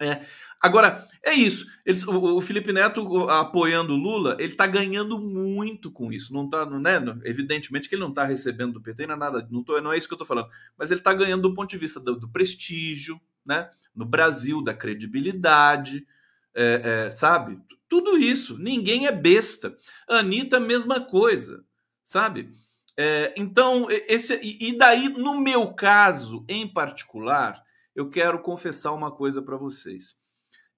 É. 0.00 0.24
Agora, 0.60 1.06
é 1.22 1.32
isso. 1.32 1.66
Eles, 1.84 2.06
o, 2.06 2.36
o, 2.36 2.40
Felipe 2.40 2.72
Neto 2.72 3.28
apoiando 3.28 3.92
o 3.92 3.96
Lula, 3.96 4.36
ele 4.38 4.52
está 4.52 4.66
ganhando 4.66 5.18
muito 5.18 5.90
com 5.90 6.12
isso. 6.12 6.32
Não 6.32 6.48
tá, 6.48 6.66
né? 6.66 6.98
Evidentemente 7.24 7.88
que 7.88 7.94
ele 7.94 8.02
não 8.02 8.10
está 8.10 8.24
recebendo 8.24 8.74
do 8.74 8.80
PT, 8.80 9.06
não 9.06 9.14
é 9.14 9.18
nada. 9.18 9.46
Não, 9.50 9.62
tô, 9.62 9.80
não 9.80 9.92
é 9.92 9.98
isso 9.98 10.08
que 10.08 10.14
eu 10.14 10.16
estou 10.16 10.26
falando. 10.26 10.48
Mas 10.76 10.90
ele 10.90 11.00
está 11.00 11.12
ganhando 11.12 11.42
do 11.42 11.54
ponto 11.54 11.70
de 11.70 11.78
vista 11.78 12.00
do, 12.00 12.18
do 12.18 12.28
prestígio, 12.28 13.20
né? 13.44 13.70
No 13.94 14.04
Brasil, 14.04 14.62
da 14.62 14.74
credibilidade, 14.74 16.06
é, 16.54 17.06
é, 17.06 17.10
sabe? 17.10 17.58
Tudo 17.88 18.18
isso. 18.18 18.58
Ninguém 18.58 19.06
é 19.06 19.12
besta. 19.12 19.76
Anitta, 20.08 20.58
mesma 20.58 21.00
coisa, 21.00 21.64
sabe? 22.02 22.52
É, 22.96 23.34
então, 23.36 23.86
esse, 23.90 24.40
e 24.42 24.76
daí, 24.76 25.10
no 25.10 25.38
meu 25.38 25.74
caso 25.74 26.44
em 26.48 26.66
particular, 26.66 27.62
eu 27.96 28.10
quero 28.10 28.40
confessar 28.40 28.92
uma 28.92 29.10
coisa 29.10 29.40
para 29.40 29.56
vocês. 29.56 30.14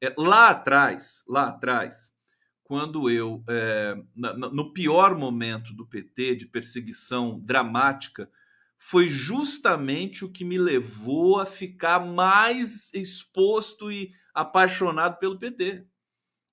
É, 0.00 0.14
lá 0.16 0.50
atrás, 0.50 1.24
lá 1.28 1.48
atrás, 1.48 2.12
quando 2.62 3.10
eu, 3.10 3.42
é, 3.48 3.96
na, 4.14 4.32
no 4.34 4.72
pior 4.72 5.16
momento 5.18 5.74
do 5.74 5.84
PT, 5.84 6.36
de 6.36 6.46
perseguição 6.46 7.40
dramática, 7.40 8.30
foi 8.78 9.08
justamente 9.08 10.24
o 10.24 10.30
que 10.30 10.44
me 10.44 10.56
levou 10.56 11.40
a 11.40 11.44
ficar 11.44 11.98
mais 11.98 12.94
exposto 12.94 13.90
e 13.90 14.12
apaixonado 14.32 15.18
pelo 15.18 15.38
PT. 15.38 15.84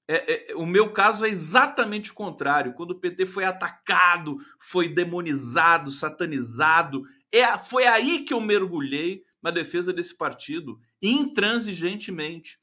É, 0.08 0.52
é, 0.52 0.56
o 0.56 0.66
meu 0.66 0.92
caso 0.92 1.26
é 1.26 1.30
exatamente 1.30 2.10
o 2.10 2.16
contrário. 2.16 2.74
Quando 2.74 2.92
o 2.92 3.00
PT 3.00 3.28
foi 3.28 3.44
atacado, 3.44 4.38
foi 4.60 4.90
demonizado, 4.90 5.92
satanizado, 5.92 7.04
é, 7.32 7.56
foi 7.58 7.86
aí 7.86 8.24
que 8.24 8.34
eu 8.34 8.42
mergulhei 8.42 9.24
na 9.46 9.52
defesa 9.52 9.94
desse 9.94 10.18
partido, 10.18 10.80
intransigentemente. 11.00 12.58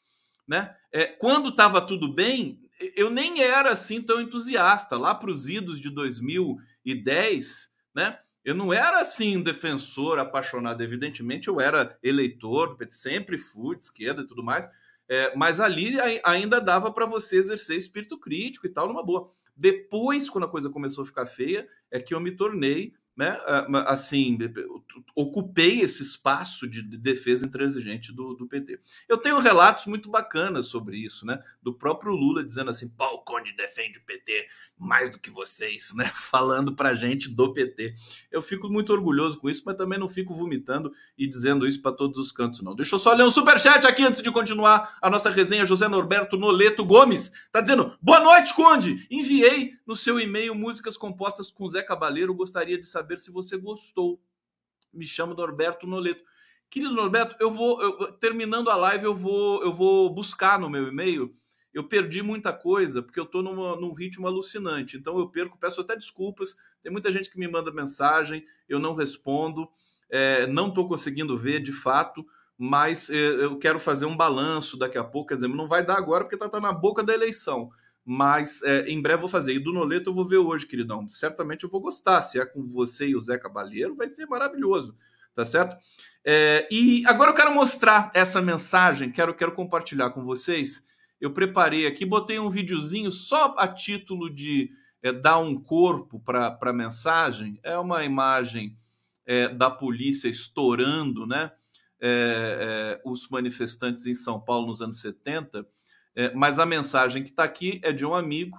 Né? 0.46 0.74
É, 0.90 1.06
quando 1.06 1.50
estava 1.50 1.80
tudo 1.80 2.12
bem, 2.12 2.60
eu 2.96 3.08
nem 3.08 3.40
era 3.40 3.70
assim 3.70 4.02
tão 4.02 4.20
entusiasta. 4.20 4.98
Lá 4.98 5.14
para 5.14 5.30
os 5.30 5.48
idos 5.48 5.80
de 5.80 5.88
2010, 5.88 7.72
né? 7.94 8.18
eu 8.44 8.54
não 8.54 8.72
era 8.72 9.00
assim 9.00 9.40
defensor, 9.40 10.18
apaixonado. 10.18 10.82
Evidentemente, 10.82 11.46
eu 11.46 11.60
era 11.60 11.96
eleitor, 12.02 12.76
sempre 12.90 13.38
fui 13.38 13.76
de 13.76 13.84
esquerda 13.84 14.22
e 14.22 14.26
tudo 14.26 14.42
mais 14.42 14.68
é, 15.08 15.36
mas 15.36 15.60
ali 15.60 15.96
ainda 16.24 16.58
dava 16.58 16.90
para 16.90 17.04
você 17.04 17.36
exercer 17.36 17.76
espírito 17.76 18.18
crítico 18.18 18.66
e 18.66 18.70
tal, 18.70 18.88
numa 18.88 19.04
boa. 19.04 19.30
Depois, 19.54 20.30
quando 20.30 20.44
a 20.44 20.48
coisa 20.48 20.70
começou 20.70 21.04
a 21.04 21.06
ficar 21.06 21.26
feia, 21.26 21.68
é 21.90 22.00
que 22.00 22.14
eu 22.14 22.20
me 22.20 22.32
tornei 22.32 22.94
né, 23.14 23.38
assim, 23.86 24.38
ocupei 25.14 25.82
esse 25.82 26.02
espaço 26.02 26.66
de 26.66 26.82
defesa 26.82 27.46
intransigente 27.46 28.10
do, 28.10 28.32
do 28.34 28.46
PT. 28.46 28.80
Eu 29.06 29.18
tenho 29.18 29.38
relatos 29.38 29.84
muito 29.86 30.10
bacanas 30.10 30.66
sobre 30.66 30.96
isso, 30.96 31.26
né? 31.26 31.42
Do 31.62 31.74
próprio 31.74 32.12
Lula 32.12 32.42
dizendo 32.42 32.70
assim, 32.70 32.88
pô, 32.88 33.04
o 33.04 33.18
Conde 33.18 33.52
defende 33.52 33.98
o 33.98 34.04
PT 34.04 34.46
mais 34.78 35.10
do 35.10 35.18
que 35.18 35.30
vocês, 35.30 35.92
né? 35.94 36.10
Falando 36.16 36.74
pra 36.74 36.94
gente 36.94 37.28
do 37.28 37.52
PT. 37.52 37.94
Eu 38.30 38.40
fico 38.40 38.70
muito 38.70 38.92
orgulhoso 38.92 39.38
com 39.38 39.50
isso, 39.50 39.62
mas 39.66 39.76
também 39.76 39.98
não 39.98 40.08
fico 40.08 40.34
vomitando 40.34 40.90
e 41.16 41.26
dizendo 41.26 41.66
isso 41.66 41.82
para 41.82 41.92
todos 41.92 42.18
os 42.18 42.32
cantos, 42.32 42.62
não. 42.62 42.74
Deixa 42.74 42.94
eu 42.94 42.98
só 42.98 43.12
ler 43.12 43.24
um 43.24 43.30
superchat 43.30 43.86
aqui 43.86 44.02
antes 44.02 44.22
de 44.22 44.30
continuar 44.30 44.96
a 45.02 45.10
nossa 45.10 45.28
resenha. 45.28 45.66
José 45.66 45.86
Norberto 45.86 46.38
Noleto 46.38 46.84
Gomes 46.84 47.30
tá 47.52 47.60
dizendo, 47.60 47.96
boa 48.00 48.20
noite, 48.20 48.54
Conde! 48.54 49.06
Enviei 49.10 49.74
no 49.86 49.94
seu 49.94 50.18
e-mail 50.18 50.54
músicas 50.54 50.96
compostas 50.96 51.50
com 51.50 51.68
Zé 51.68 51.82
Cabaleiro, 51.82 52.34
gostaria 52.34 52.80
de 52.80 52.88
saber 52.88 53.01
saber 53.02 53.18
se 53.18 53.30
você 53.30 53.56
gostou. 53.56 54.22
Me 54.92 55.06
chamo 55.06 55.34
Norberto 55.34 55.86
Noleto. 55.86 56.22
Querido 56.70 56.94
Norberto, 56.94 57.36
eu 57.40 57.50
vou 57.50 57.82
eu, 57.82 58.12
terminando 58.12 58.70
a 58.70 58.76
live, 58.76 59.04
eu 59.04 59.14
vou 59.14 59.62
eu 59.62 59.72
vou 59.72 60.08
buscar 60.08 60.58
no 60.58 60.70
meu 60.70 60.88
e-mail. 60.88 61.34
Eu 61.74 61.88
perdi 61.88 62.22
muita 62.22 62.52
coisa 62.52 63.02
porque 63.02 63.18
eu 63.18 63.24
estou 63.24 63.42
num 63.42 63.92
ritmo 63.92 64.26
alucinante. 64.26 64.96
Então 64.96 65.18
eu 65.18 65.28
perco, 65.28 65.58
peço 65.58 65.80
até 65.80 65.96
desculpas. 65.96 66.54
Tem 66.82 66.92
muita 66.92 67.10
gente 67.10 67.30
que 67.30 67.38
me 67.38 67.48
manda 67.48 67.72
mensagem, 67.72 68.44
eu 68.68 68.78
não 68.78 68.94
respondo, 68.94 69.68
é, 70.10 70.46
não 70.46 70.68
estou 70.68 70.86
conseguindo 70.86 71.36
ver 71.36 71.60
de 71.60 71.72
fato 71.72 72.24
mas 72.64 73.10
é, 73.10 73.16
eu 73.16 73.58
quero 73.58 73.80
fazer 73.80 74.04
um 74.04 74.16
balanço 74.16 74.76
daqui 74.78 74.96
a 74.96 75.02
pouco. 75.02 75.30
Quer 75.30 75.34
dizer, 75.34 75.48
não 75.48 75.66
vai 75.66 75.84
dar 75.84 75.96
agora 75.96 76.22
porque 76.22 76.36
está 76.36 76.48
tá 76.48 76.60
na 76.60 76.72
boca 76.72 77.02
da 77.02 77.12
eleição 77.12 77.72
mas 78.04 78.62
é, 78.62 78.88
em 78.88 79.00
breve 79.00 79.20
vou 79.20 79.28
fazer. 79.28 79.54
E 79.54 79.58
do 79.58 79.72
Noleto 79.72 80.10
eu 80.10 80.14
vou 80.14 80.26
ver 80.26 80.38
hoje, 80.38 80.66
queridão. 80.66 81.08
Certamente 81.08 81.64
eu 81.64 81.70
vou 81.70 81.80
gostar. 81.80 82.22
Se 82.22 82.40
é 82.40 82.44
com 82.44 82.66
você 82.66 83.08
e 83.08 83.16
o 83.16 83.20
Zé 83.20 83.38
Cabalheiro, 83.38 83.94
vai 83.94 84.08
ser 84.08 84.26
maravilhoso, 84.26 84.96
tá 85.34 85.44
certo? 85.44 85.76
É, 86.24 86.68
e 86.70 87.04
agora 87.06 87.30
eu 87.30 87.34
quero 87.34 87.54
mostrar 87.54 88.10
essa 88.14 88.40
mensagem, 88.40 89.10
quero, 89.10 89.34
quero 89.34 89.52
compartilhar 89.52 90.10
com 90.10 90.24
vocês. 90.24 90.86
Eu 91.20 91.32
preparei 91.32 91.86
aqui, 91.86 92.04
botei 92.04 92.38
um 92.38 92.50
videozinho 92.50 93.10
só 93.10 93.54
a 93.56 93.68
título 93.68 94.28
de 94.28 94.70
é, 95.00 95.12
dar 95.12 95.38
um 95.38 95.60
corpo 95.60 96.18
para 96.20 96.58
a 96.60 96.72
mensagem. 96.72 97.60
É 97.62 97.78
uma 97.78 98.04
imagem 98.04 98.76
é, 99.24 99.48
da 99.48 99.70
polícia 99.70 100.28
estourando 100.28 101.24
né, 101.26 101.52
é, 102.00 102.98
é, 102.98 103.00
os 103.04 103.28
manifestantes 103.28 104.06
em 104.06 104.14
São 104.14 104.40
Paulo 104.40 104.66
nos 104.66 104.82
anos 104.82 105.00
70 105.00 105.64
é, 106.14 106.32
mas 106.34 106.58
a 106.58 106.66
mensagem 106.66 107.22
que 107.22 107.30
está 107.30 107.44
aqui 107.44 107.80
é 107.82 107.92
de 107.92 108.04
um 108.04 108.14
amigo. 108.14 108.58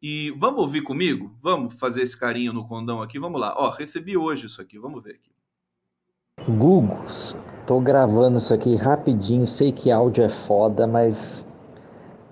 E 0.00 0.30
vamos 0.38 0.60
ouvir 0.60 0.82
comigo? 0.82 1.36
Vamos 1.42 1.74
fazer 1.74 2.02
esse 2.02 2.18
carinho 2.18 2.52
no 2.52 2.66
condão 2.66 3.02
aqui? 3.02 3.18
Vamos 3.18 3.40
lá. 3.40 3.54
Ó, 3.56 3.68
recebi 3.70 4.16
hoje 4.16 4.46
isso 4.46 4.60
aqui, 4.62 4.78
vamos 4.78 5.02
ver 5.02 5.16
aqui. 5.16 5.32
Gugos, 6.48 7.36
tô 7.66 7.80
gravando 7.80 8.38
isso 8.38 8.54
aqui 8.54 8.76
rapidinho. 8.76 9.46
Sei 9.46 9.72
que 9.72 9.90
áudio 9.90 10.24
é 10.24 10.46
foda, 10.46 10.86
mas 10.86 11.44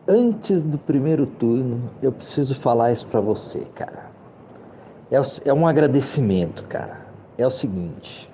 antes 0.06 0.64
do 0.64 0.78
primeiro 0.78 1.26
turno 1.26 1.90
eu 2.00 2.12
preciso 2.12 2.54
falar 2.54 2.92
isso 2.92 3.06
para 3.08 3.20
você, 3.20 3.64
cara. 3.74 4.10
é, 5.10 5.16
é 5.48 5.52
um 5.52 5.66
agradecimento, 5.66 6.62
cara. 6.64 7.04
É 7.36 7.44
o 7.44 7.50
seguinte. 7.50 8.30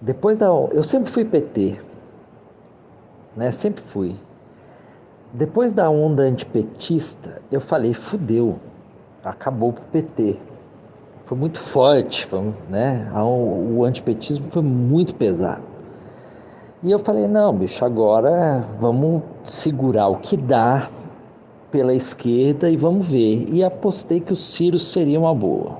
Depois 0.00 0.38
da. 0.38 0.46
Eu 0.46 0.82
sempre 0.82 1.12
fui 1.12 1.24
PT. 1.24 1.78
Né? 3.36 3.50
Sempre 3.52 3.82
fui. 3.84 4.16
Depois 5.34 5.72
da 5.72 5.90
onda 5.90 6.22
antipetista, 6.22 7.42
eu 7.50 7.60
falei, 7.60 7.92
fudeu. 7.92 8.56
Acabou 9.24 9.72
pro 9.72 9.82
PT. 9.86 10.36
Foi 11.24 11.36
muito 11.36 11.58
forte, 11.58 12.24
foi, 12.26 12.54
né? 12.70 13.10
O, 13.16 13.82
antipetismo 13.82 14.48
foi 14.52 14.62
muito 14.62 15.12
pesado. 15.16 15.64
E 16.84 16.92
eu 16.92 17.00
falei, 17.00 17.26
não, 17.26 17.52
bicho, 17.52 17.84
agora 17.84 18.64
vamos 18.78 19.22
segurar 19.44 20.06
o 20.06 20.18
que 20.18 20.36
dá 20.36 20.88
pela 21.68 21.92
esquerda 21.92 22.70
e 22.70 22.76
vamos 22.76 23.04
ver. 23.04 23.48
E 23.52 23.64
apostei 23.64 24.20
que 24.20 24.32
o 24.32 24.36
Ciro 24.36 24.78
seria 24.78 25.18
uma 25.18 25.34
boa. 25.34 25.78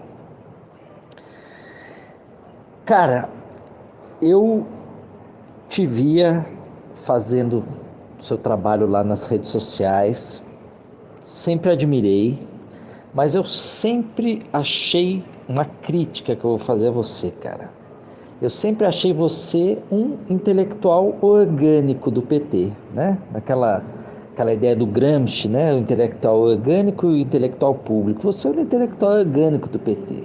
Cara, 2.84 3.28
eu 4.20 4.66
te 5.68 5.86
via 5.86 6.44
fazendo 7.04 7.83
seu 8.24 8.38
trabalho 8.38 8.86
lá 8.86 9.04
nas 9.04 9.26
redes 9.26 9.50
sociais, 9.50 10.42
sempre 11.22 11.70
admirei, 11.70 12.38
mas 13.12 13.34
eu 13.34 13.44
sempre 13.44 14.42
achei 14.52 15.22
uma 15.48 15.64
crítica 15.64 16.34
que 16.34 16.44
eu 16.44 16.50
vou 16.50 16.58
fazer 16.58 16.88
a 16.88 16.90
você, 16.90 17.30
cara. 17.30 17.70
Eu 18.40 18.50
sempre 18.50 18.86
achei 18.86 19.12
você 19.12 19.78
um 19.92 20.16
intelectual 20.28 21.16
orgânico 21.20 22.10
do 22.10 22.22
PT, 22.22 22.72
né? 22.94 23.18
Aquela 23.32 23.82
aquela 24.32 24.52
ideia 24.52 24.74
do 24.74 24.84
Gramsci, 24.84 25.48
né? 25.48 25.72
O 25.72 25.78
intelectual 25.78 26.40
orgânico 26.40 27.06
e 27.06 27.10
o 27.10 27.18
intelectual 27.18 27.74
público. 27.74 28.22
Você 28.22 28.48
é 28.48 28.50
o 28.50 28.60
intelectual 28.60 29.12
orgânico 29.18 29.68
do 29.68 29.78
PT. 29.78 30.24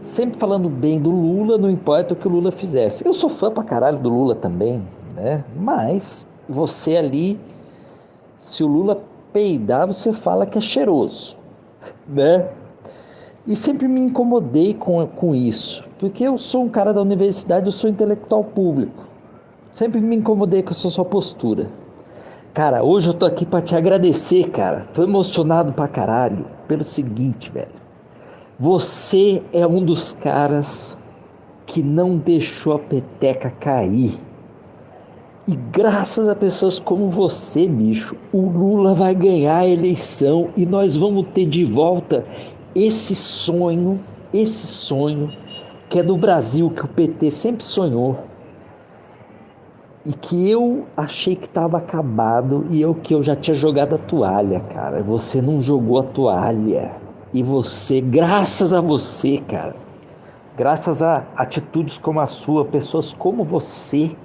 Sempre 0.00 0.38
falando 0.38 0.68
bem 0.70 0.98
do 0.98 1.10
Lula, 1.10 1.58
não 1.58 1.68
importa 1.68 2.14
o 2.14 2.16
que 2.16 2.26
o 2.26 2.30
Lula 2.30 2.50
fizesse. 2.50 3.04
Eu 3.04 3.12
sou 3.12 3.28
fã 3.28 3.50
pra 3.50 3.62
caralho 3.62 3.98
do 3.98 4.08
Lula 4.08 4.34
também, 4.34 4.82
né? 5.14 5.44
Mas 5.54 6.26
você 6.48 6.96
ali, 6.96 7.38
se 8.38 8.62
o 8.62 8.66
Lula 8.66 9.02
peidar, 9.32 9.86
você 9.86 10.12
fala 10.12 10.46
que 10.46 10.58
é 10.58 10.60
cheiroso, 10.60 11.36
né? 12.06 12.48
E 13.46 13.54
sempre 13.54 13.86
me 13.86 14.00
incomodei 14.00 14.74
com, 14.74 15.06
com 15.06 15.34
isso, 15.34 15.84
porque 15.98 16.24
eu 16.24 16.36
sou 16.36 16.64
um 16.64 16.68
cara 16.68 16.92
da 16.92 17.00
universidade, 17.00 17.66
eu 17.66 17.72
sou 17.72 17.88
intelectual 17.88 18.42
público. 18.42 19.04
Sempre 19.72 20.00
me 20.00 20.16
incomodei 20.16 20.62
com 20.62 20.70
essa 20.70 20.88
sua 20.88 21.04
postura. 21.04 21.68
Cara, 22.54 22.82
hoje 22.82 23.08
eu 23.08 23.14
tô 23.14 23.26
aqui 23.26 23.44
para 23.44 23.60
te 23.60 23.76
agradecer, 23.76 24.48
cara. 24.48 24.86
Tô 24.94 25.02
emocionado 25.02 25.74
pra 25.74 25.86
caralho 25.86 26.46
pelo 26.66 26.82
seguinte, 26.82 27.52
velho. 27.52 27.68
Você 28.58 29.42
é 29.52 29.66
um 29.66 29.84
dos 29.84 30.14
caras 30.14 30.96
que 31.66 31.82
não 31.82 32.16
deixou 32.16 32.72
a 32.72 32.78
peteca 32.78 33.50
cair. 33.50 34.18
E 35.48 35.54
graças 35.54 36.28
a 36.28 36.34
pessoas 36.34 36.80
como 36.80 37.08
você, 37.08 37.68
bicho, 37.68 38.16
o 38.32 38.48
Lula 38.48 38.96
vai 38.96 39.14
ganhar 39.14 39.58
a 39.58 39.68
eleição 39.68 40.50
e 40.56 40.66
nós 40.66 40.96
vamos 40.96 41.24
ter 41.32 41.46
de 41.46 41.64
volta 41.64 42.26
esse 42.74 43.14
sonho, 43.14 44.00
esse 44.34 44.66
sonho 44.66 45.32
que 45.88 46.00
é 46.00 46.02
do 46.02 46.16
Brasil, 46.16 46.68
que 46.70 46.84
o 46.84 46.88
PT 46.88 47.30
sempre 47.30 47.64
sonhou 47.64 48.18
e 50.04 50.12
que 50.12 50.50
eu 50.50 50.84
achei 50.96 51.36
que 51.36 51.46
estava 51.46 51.78
acabado 51.78 52.66
e 52.70 52.80
eu 52.80 52.92
que 52.92 53.14
eu 53.14 53.22
já 53.22 53.36
tinha 53.36 53.54
jogado 53.54 53.94
a 53.94 53.98
toalha, 53.98 54.58
cara. 54.58 55.00
Você 55.04 55.40
não 55.40 55.62
jogou 55.62 56.00
a 56.00 56.02
toalha. 56.02 56.90
E 57.32 57.40
você, 57.40 58.00
graças 58.00 58.72
a 58.72 58.80
você, 58.80 59.38
cara, 59.38 59.76
graças 60.56 61.02
a 61.02 61.24
atitudes 61.36 61.98
como 61.98 62.18
a 62.18 62.26
sua, 62.26 62.64
pessoas 62.64 63.14
como 63.14 63.44
você, 63.44 64.16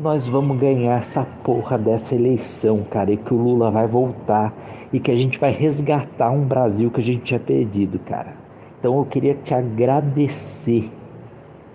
nós 0.00 0.26
vamos 0.26 0.58
ganhar 0.58 0.98
essa 0.98 1.26
porra 1.44 1.76
dessa 1.76 2.14
eleição, 2.14 2.82
cara, 2.84 3.12
e 3.12 3.18
que 3.18 3.34
o 3.34 3.36
Lula 3.36 3.70
vai 3.70 3.86
voltar 3.86 4.50
e 4.90 4.98
que 4.98 5.10
a 5.10 5.16
gente 5.16 5.38
vai 5.38 5.50
resgatar 5.50 6.30
um 6.30 6.42
Brasil 6.42 6.90
que 6.90 7.02
a 7.02 7.04
gente 7.04 7.22
tinha 7.22 7.38
perdido, 7.38 7.98
cara. 7.98 8.34
Então 8.78 8.96
eu 8.96 9.04
queria 9.04 9.34
te 9.34 9.52
agradecer 9.52 10.90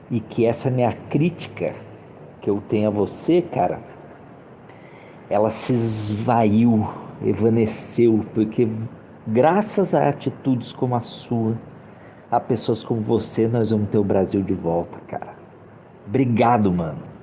e 0.09 0.19
que 0.19 0.43
essa 0.43 0.71
minha 0.71 0.91
crítica 0.91 1.75
que 2.41 2.49
eu 2.49 2.59
tenho 2.67 2.88
a 2.88 2.91
você, 2.91 3.43
cara, 3.43 3.79
ela 5.29 5.51
se 5.51 5.73
esvaiu, 5.73 6.88
evaneceu, 7.23 8.25
porque 8.33 8.67
graças 9.27 9.93
a 9.93 10.09
atitudes 10.09 10.73
como 10.73 10.95
a 10.95 11.01
sua, 11.01 11.55
a 12.31 12.39
pessoas 12.39 12.83
como 12.83 13.01
você, 13.01 13.47
nós 13.47 13.69
vamos 13.69 13.88
ter 13.89 13.99
o 13.99 14.03
Brasil 14.03 14.41
de 14.41 14.55
volta, 14.55 14.97
cara. 15.07 15.35
Obrigado, 16.07 16.71
mano. 16.73 17.14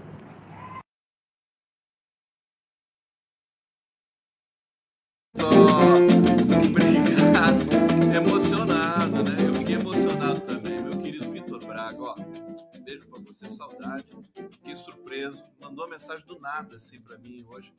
Mandou 15.73 15.87
uma 15.87 15.89
mensagem 15.89 16.25
do 16.27 16.39
nada 16.39 16.77
assim 16.77 17.01
para 17.01 17.17
mim 17.19 17.45
hoje. 17.49 17.73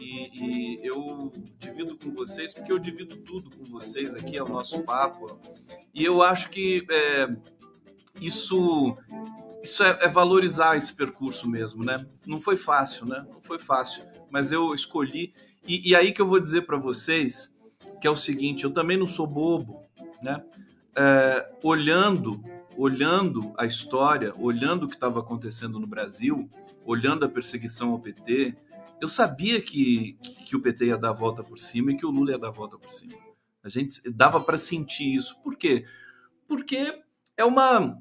E, 0.00 0.78
e, 0.80 0.86
eu 0.86 1.30
divido 1.58 1.98
com 1.98 2.14
vocês, 2.14 2.52
porque 2.52 2.72
eu 2.72 2.78
divido 2.78 3.16
tudo 3.18 3.50
com 3.54 3.64
vocês 3.64 4.14
aqui, 4.14 4.38
é 4.38 4.42
o 4.42 4.48
nosso 4.48 4.82
papo. 4.82 5.38
E 5.94 6.04
eu 6.04 6.22
acho 6.22 6.48
que 6.48 6.86
é, 6.90 7.28
isso 8.20 8.94
isso 9.62 9.82
é, 9.82 9.98
é, 10.02 10.08
valorizar 10.08 10.76
esse 10.76 10.94
percurso 10.94 11.48
mesmo, 11.48 11.84
né? 11.84 12.04
Não 12.26 12.40
foi 12.40 12.56
fácil, 12.56 13.04
né? 13.06 13.26
Não 13.32 13.42
foi 13.42 13.58
fácil, 13.58 14.02
mas 14.30 14.50
eu 14.50 14.74
escolhi. 14.74 15.34
E, 15.66 15.90
e 15.90 15.96
aí 15.96 16.12
que 16.12 16.20
eu 16.20 16.28
vou 16.28 16.40
dizer 16.40 16.62
para 16.62 16.76
vocês 16.76 17.56
que 18.00 18.06
é 18.06 18.10
o 18.10 18.16
seguinte: 18.16 18.64
eu 18.64 18.70
também 18.70 18.96
não 18.96 19.06
sou 19.06 19.26
bobo, 19.26 19.82
né? 20.22 20.44
É, 20.96 21.50
olhando 21.62 22.42
olhando 22.76 23.54
a 23.56 23.64
história, 23.64 24.32
olhando 24.38 24.84
o 24.84 24.88
que 24.88 24.94
estava 24.94 25.20
acontecendo 25.20 25.80
no 25.80 25.86
Brasil, 25.86 26.48
olhando 26.84 27.24
a 27.24 27.28
perseguição 27.28 27.92
ao 27.92 27.98
PT, 27.98 28.54
eu 29.00 29.08
sabia 29.08 29.60
que, 29.60 30.18
que 30.46 30.54
o 30.54 30.60
PT 30.60 30.86
ia 30.86 30.98
dar 30.98 31.10
a 31.10 31.14
volta 31.14 31.42
por 31.42 31.58
cima 31.58 31.92
e 31.92 31.96
que 31.96 32.06
o 32.06 32.10
Lula 32.10 32.32
ia 32.32 32.38
dar 32.38 32.48
a 32.48 32.52
volta 32.52 32.78
por 32.78 32.90
cima. 32.90 33.18
A 33.62 33.68
gente 33.68 34.00
dava 34.10 34.40
para 34.40 34.58
sentir 34.58 35.14
isso. 35.14 35.40
Por 35.42 35.56
quê? 35.56 35.84
Porque 36.46 37.02
é 37.36 37.44
uma 37.44 37.98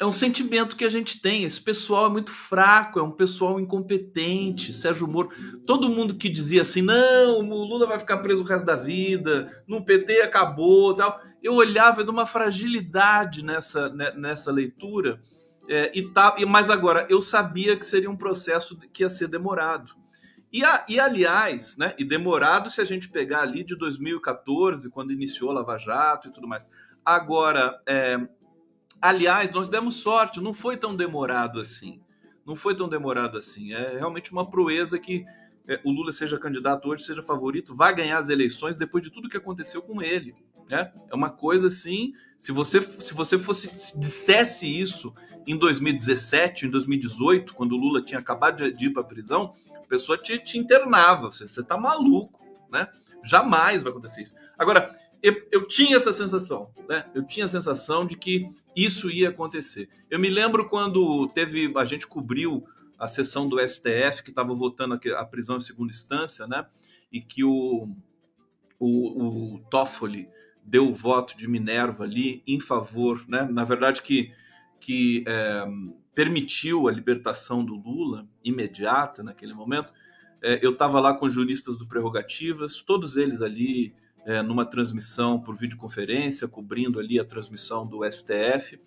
é 0.00 0.04
um 0.04 0.12
sentimento 0.12 0.76
que 0.76 0.84
a 0.84 0.88
gente 0.88 1.20
tem. 1.20 1.44
Esse 1.44 1.60
pessoal 1.60 2.06
é 2.06 2.10
muito 2.10 2.32
fraco, 2.32 2.98
é 2.98 3.02
um 3.02 3.12
pessoal 3.12 3.60
incompetente. 3.60 4.72
Sérgio 4.72 5.06
Moro, 5.06 5.30
todo 5.66 5.88
mundo 5.88 6.14
que 6.14 6.28
dizia 6.28 6.62
assim: 6.62 6.82
não, 6.82 7.38
o 7.38 7.64
Lula 7.64 7.86
vai 7.86 7.98
ficar 7.98 8.18
preso 8.18 8.42
o 8.42 8.46
resto 8.46 8.66
da 8.66 8.76
vida, 8.76 9.62
no 9.66 9.84
PT 9.84 10.22
acabou, 10.22 10.94
tal. 10.94 11.20
Eu 11.42 11.54
olhava 11.54 12.02
de 12.02 12.10
uma 12.10 12.26
fragilidade 12.26 13.44
nessa, 13.44 13.88
né, 13.90 14.12
nessa 14.16 14.50
leitura. 14.50 15.20
É, 15.68 15.92
e 15.94 16.44
mas 16.46 16.68
agora 16.68 17.06
eu 17.08 17.22
sabia 17.22 17.76
que 17.76 17.86
seria 17.86 18.10
um 18.10 18.16
processo 18.16 18.76
que 18.92 19.02
ia 19.02 19.08
ser 19.08 19.28
demorado. 19.28 19.92
E, 20.52 20.64
a, 20.64 20.84
e 20.88 21.00
aliás, 21.00 21.76
né, 21.76 21.94
e 21.98 22.04
demorado 22.04 22.70
se 22.70 22.80
a 22.80 22.84
gente 22.84 23.08
pegar 23.08 23.40
ali 23.40 23.64
de 23.64 23.76
2014, 23.76 24.88
quando 24.90 25.12
iniciou 25.12 25.50
Lava 25.52 25.76
Jato 25.78 26.28
e 26.28 26.32
tudo 26.32 26.46
mais. 26.46 26.70
Agora, 27.04 27.80
é, 27.86 28.18
Aliás, 29.04 29.52
nós 29.52 29.68
demos 29.68 29.96
sorte, 29.96 30.40
não 30.40 30.54
foi 30.54 30.78
tão 30.78 30.96
demorado 30.96 31.60
assim. 31.60 32.00
Não 32.46 32.56
foi 32.56 32.74
tão 32.74 32.88
demorado 32.88 33.36
assim. 33.36 33.74
É 33.74 33.98
realmente 33.98 34.32
uma 34.32 34.48
proeza 34.48 34.98
que 34.98 35.26
é, 35.68 35.78
o 35.84 35.90
Lula 35.90 36.10
seja 36.10 36.38
candidato 36.38 36.88
hoje, 36.88 37.04
seja 37.04 37.22
favorito, 37.22 37.76
vai 37.76 37.94
ganhar 37.94 38.16
as 38.16 38.30
eleições 38.30 38.78
depois 38.78 39.04
de 39.04 39.10
tudo 39.10 39.28
que 39.28 39.36
aconteceu 39.36 39.82
com 39.82 40.00
ele. 40.00 40.34
Né? 40.70 40.90
É 41.10 41.14
uma 41.14 41.28
coisa 41.28 41.66
assim. 41.66 42.14
Se 42.38 42.50
você, 42.50 42.80
se 42.98 43.12
você 43.12 43.38
fosse 43.38 43.68
se 43.78 44.00
dissesse 44.00 44.66
isso 44.66 45.12
em 45.46 45.58
2017, 45.58 46.64
em 46.64 46.70
2018, 46.70 47.52
quando 47.52 47.72
o 47.72 47.76
Lula 47.76 48.00
tinha 48.00 48.18
acabado 48.18 48.72
de, 48.72 48.86
ir 48.86 48.90
para 48.90 49.02
a 49.02 49.06
prisão, 49.06 49.52
a 49.74 49.86
pessoa 49.86 50.16
te, 50.16 50.38
te 50.38 50.56
internava. 50.56 51.30
Você, 51.30 51.46
você 51.46 51.62
tá 51.62 51.76
maluco, 51.76 52.42
né? 52.72 52.88
Jamais 53.22 53.82
vai 53.82 53.92
acontecer 53.92 54.22
isso. 54.22 54.34
Agora, 54.58 54.98
eu, 55.24 55.48
eu, 55.50 55.66
tinha 55.66 55.96
essa 55.96 56.12
sensação, 56.12 56.70
né? 56.86 57.10
Eu 57.14 57.26
tinha 57.26 57.46
a 57.46 57.48
sensação 57.48 58.04
de 58.04 58.14
que 58.14 58.52
isso 58.76 59.08
ia 59.08 59.30
acontecer. 59.30 59.88
Eu 60.10 60.20
me 60.20 60.28
lembro 60.28 60.68
quando 60.68 61.26
teve 61.28 61.72
a 61.76 61.84
gente 61.86 62.06
cobriu 62.06 62.62
a 62.98 63.08
sessão 63.08 63.46
do 63.46 63.58
STF 63.58 64.22
que 64.22 64.28
estava 64.28 64.52
votando 64.54 65.00
a 65.16 65.24
prisão 65.24 65.56
em 65.56 65.62
segunda 65.62 65.90
instância, 65.90 66.46
né? 66.46 66.66
E 67.10 67.22
que 67.22 67.42
o, 67.42 67.88
o, 68.78 69.54
o 69.54 69.58
Toffoli 69.70 70.28
deu 70.62 70.90
o 70.90 70.94
voto 70.94 71.38
de 71.38 71.48
Minerva 71.48 72.04
ali 72.04 72.42
em 72.46 72.60
favor, 72.60 73.24
né? 73.26 73.48
Na 73.50 73.64
verdade 73.64 74.02
que 74.02 74.30
que 74.78 75.24
é, 75.26 75.64
permitiu 76.14 76.86
a 76.86 76.92
libertação 76.92 77.64
do 77.64 77.74
Lula 77.74 78.28
imediata 78.44 79.22
naquele 79.22 79.54
momento. 79.54 79.90
É, 80.42 80.58
eu 80.62 80.72
estava 80.72 81.00
lá 81.00 81.14
com 81.14 81.30
juristas 81.30 81.78
do 81.78 81.88
Prerrogativas, 81.88 82.82
todos 82.82 83.16
eles 83.16 83.40
ali 83.40 83.94
é, 84.26 84.42
numa 84.42 84.64
transmissão 84.64 85.40
por 85.40 85.56
videoconferência, 85.56 86.48
cobrindo 86.48 86.98
ali 86.98 87.18
a 87.18 87.24
transmissão 87.24 87.86
do 87.86 88.00
STF. 88.10 88.80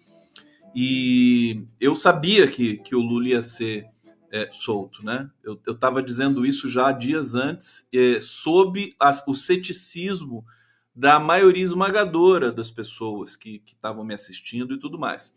E 0.75 1.65
eu 1.79 1.95
sabia 1.95 2.47
que, 2.47 2.77
que 2.77 2.95
o 2.95 2.99
Lula 2.99 3.29
ia 3.29 3.43
ser 3.43 3.85
é, 4.31 4.49
solto, 4.51 5.05
né? 5.05 5.29
Eu 5.43 5.59
estava 5.67 6.03
dizendo 6.03 6.45
isso 6.45 6.67
já 6.67 6.91
dias 6.91 7.35
antes, 7.35 7.87
é, 7.93 8.19
sob 8.19 8.93
o 9.27 9.33
ceticismo 9.33 10.45
da 10.95 11.19
maioria 11.19 11.63
esmagadora 11.63 12.51
das 12.51 12.71
pessoas 12.71 13.35
que 13.35 13.61
estavam 13.65 14.03
me 14.03 14.13
assistindo 14.13 14.73
e 14.73 14.79
tudo 14.79 14.99
mais. 14.99 15.35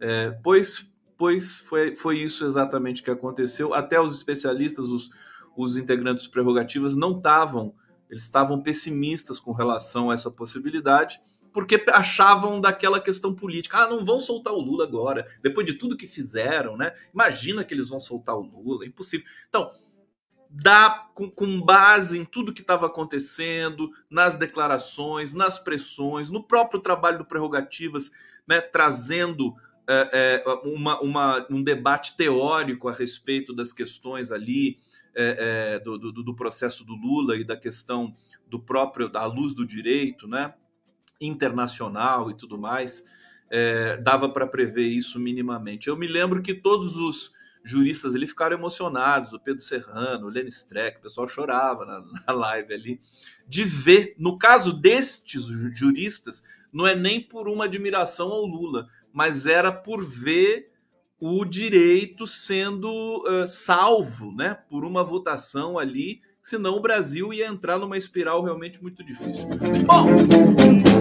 É, 0.00 0.30
pois 0.42 0.90
pois 1.22 1.58
foi, 1.58 1.94
foi 1.94 2.18
isso 2.18 2.44
exatamente 2.44 3.00
que 3.00 3.08
aconteceu. 3.08 3.72
Até 3.72 4.00
os 4.00 4.16
especialistas, 4.16 4.86
os, 4.86 5.08
os 5.56 5.76
integrantes 5.76 6.26
prerrogativas, 6.26 6.96
não 6.96 7.16
estavam, 7.16 7.76
eles 8.12 8.24
estavam 8.24 8.62
pessimistas 8.62 9.40
com 9.40 9.52
relação 9.52 10.10
a 10.10 10.14
essa 10.14 10.30
possibilidade 10.30 11.18
porque 11.50 11.82
achavam 11.88 12.60
daquela 12.60 13.00
questão 13.00 13.34
política. 13.34 13.78
Ah, 13.78 13.88
não 13.88 14.04
vão 14.04 14.20
soltar 14.20 14.52
o 14.52 14.60
Lula 14.60 14.84
agora, 14.84 15.26
depois 15.42 15.66
de 15.66 15.74
tudo 15.74 15.96
que 15.96 16.06
fizeram, 16.06 16.76
né? 16.76 16.94
Imagina 17.12 17.64
que 17.64 17.74
eles 17.74 17.88
vão 17.88 17.98
soltar 17.98 18.36
o 18.36 18.42
Lula, 18.42 18.86
impossível. 18.86 19.26
Então, 19.48 19.70
dá 20.48 21.08
com, 21.14 21.30
com 21.30 21.60
base 21.60 22.18
em 22.18 22.24
tudo 22.24 22.52
que 22.52 22.60
estava 22.60 22.86
acontecendo, 22.86 23.90
nas 24.10 24.36
declarações, 24.36 25.32
nas 25.32 25.58
pressões, 25.58 26.30
no 26.30 26.42
próprio 26.42 26.80
trabalho 26.80 27.18
do 27.18 27.24
Prerrogativas, 27.24 28.10
né, 28.46 28.60
trazendo 28.60 29.54
é, 29.88 30.42
é, 30.44 30.68
uma, 30.68 31.00
uma, 31.00 31.46
um 31.50 31.62
debate 31.62 32.16
teórico 32.16 32.88
a 32.88 32.92
respeito 32.92 33.54
das 33.54 33.72
questões 33.72 34.30
ali 34.30 34.78
é, 35.14 35.74
é 35.74 35.78
do, 35.78 35.98
do, 35.98 36.22
do 36.22 36.34
processo 36.34 36.84
do 36.84 36.94
Lula 36.94 37.36
e 37.36 37.44
da 37.44 37.56
questão 37.56 38.12
do 38.46 38.60
próprio 38.60 39.08
da 39.08 39.24
luz 39.24 39.54
do 39.54 39.66
direito, 39.66 40.28
né? 40.28 40.54
internacional 41.20 42.30
e 42.30 42.34
tudo 42.34 42.58
mais, 42.58 43.04
é, 43.50 43.96
dava 43.98 44.28
para 44.28 44.46
prever 44.46 44.88
isso 44.88 45.18
minimamente. 45.18 45.88
Eu 45.88 45.96
me 45.96 46.06
lembro 46.06 46.42
que 46.42 46.54
todos 46.54 46.96
os 46.96 47.32
juristas 47.64 48.14
ali 48.14 48.26
ficaram 48.26 48.56
emocionados, 48.56 49.32
o 49.32 49.38
Pedro 49.38 49.62
Serrano, 49.62 50.26
o 50.26 50.30
Lenny 50.30 50.48
Streck, 50.48 50.98
o 50.98 51.02
pessoal 51.02 51.28
chorava 51.28 51.84
na, 51.84 52.00
na 52.26 52.32
live 52.32 52.74
ali, 52.74 53.00
de 53.46 53.64
ver, 53.64 54.14
no 54.18 54.36
caso 54.36 54.72
destes 54.72 55.46
juristas, 55.74 56.42
não 56.72 56.86
é 56.86 56.96
nem 56.96 57.20
por 57.20 57.48
uma 57.48 57.66
admiração 57.66 58.32
ao 58.32 58.44
Lula, 58.44 58.88
mas 59.12 59.46
era 59.46 59.70
por 59.70 60.04
ver 60.04 60.71
o 61.24 61.44
direito 61.44 62.26
sendo 62.26 63.22
uh, 63.22 63.46
salvo, 63.46 64.32
né, 64.32 64.58
por 64.68 64.84
uma 64.84 65.04
votação 65.04 65.78
ali 65.78 66.20
senão 66.42 66.74
o 66.74 66.80
Brasil 66.80 67.32
ia 67.32 67.46
entrar 67.46 67.78
numa 67.78 67.96
espiral 67.96 68.42
realmente 68.42 68.82
muito 68.82 69.04
difícil. 69.04 69.46
Bom, 69.86 70.06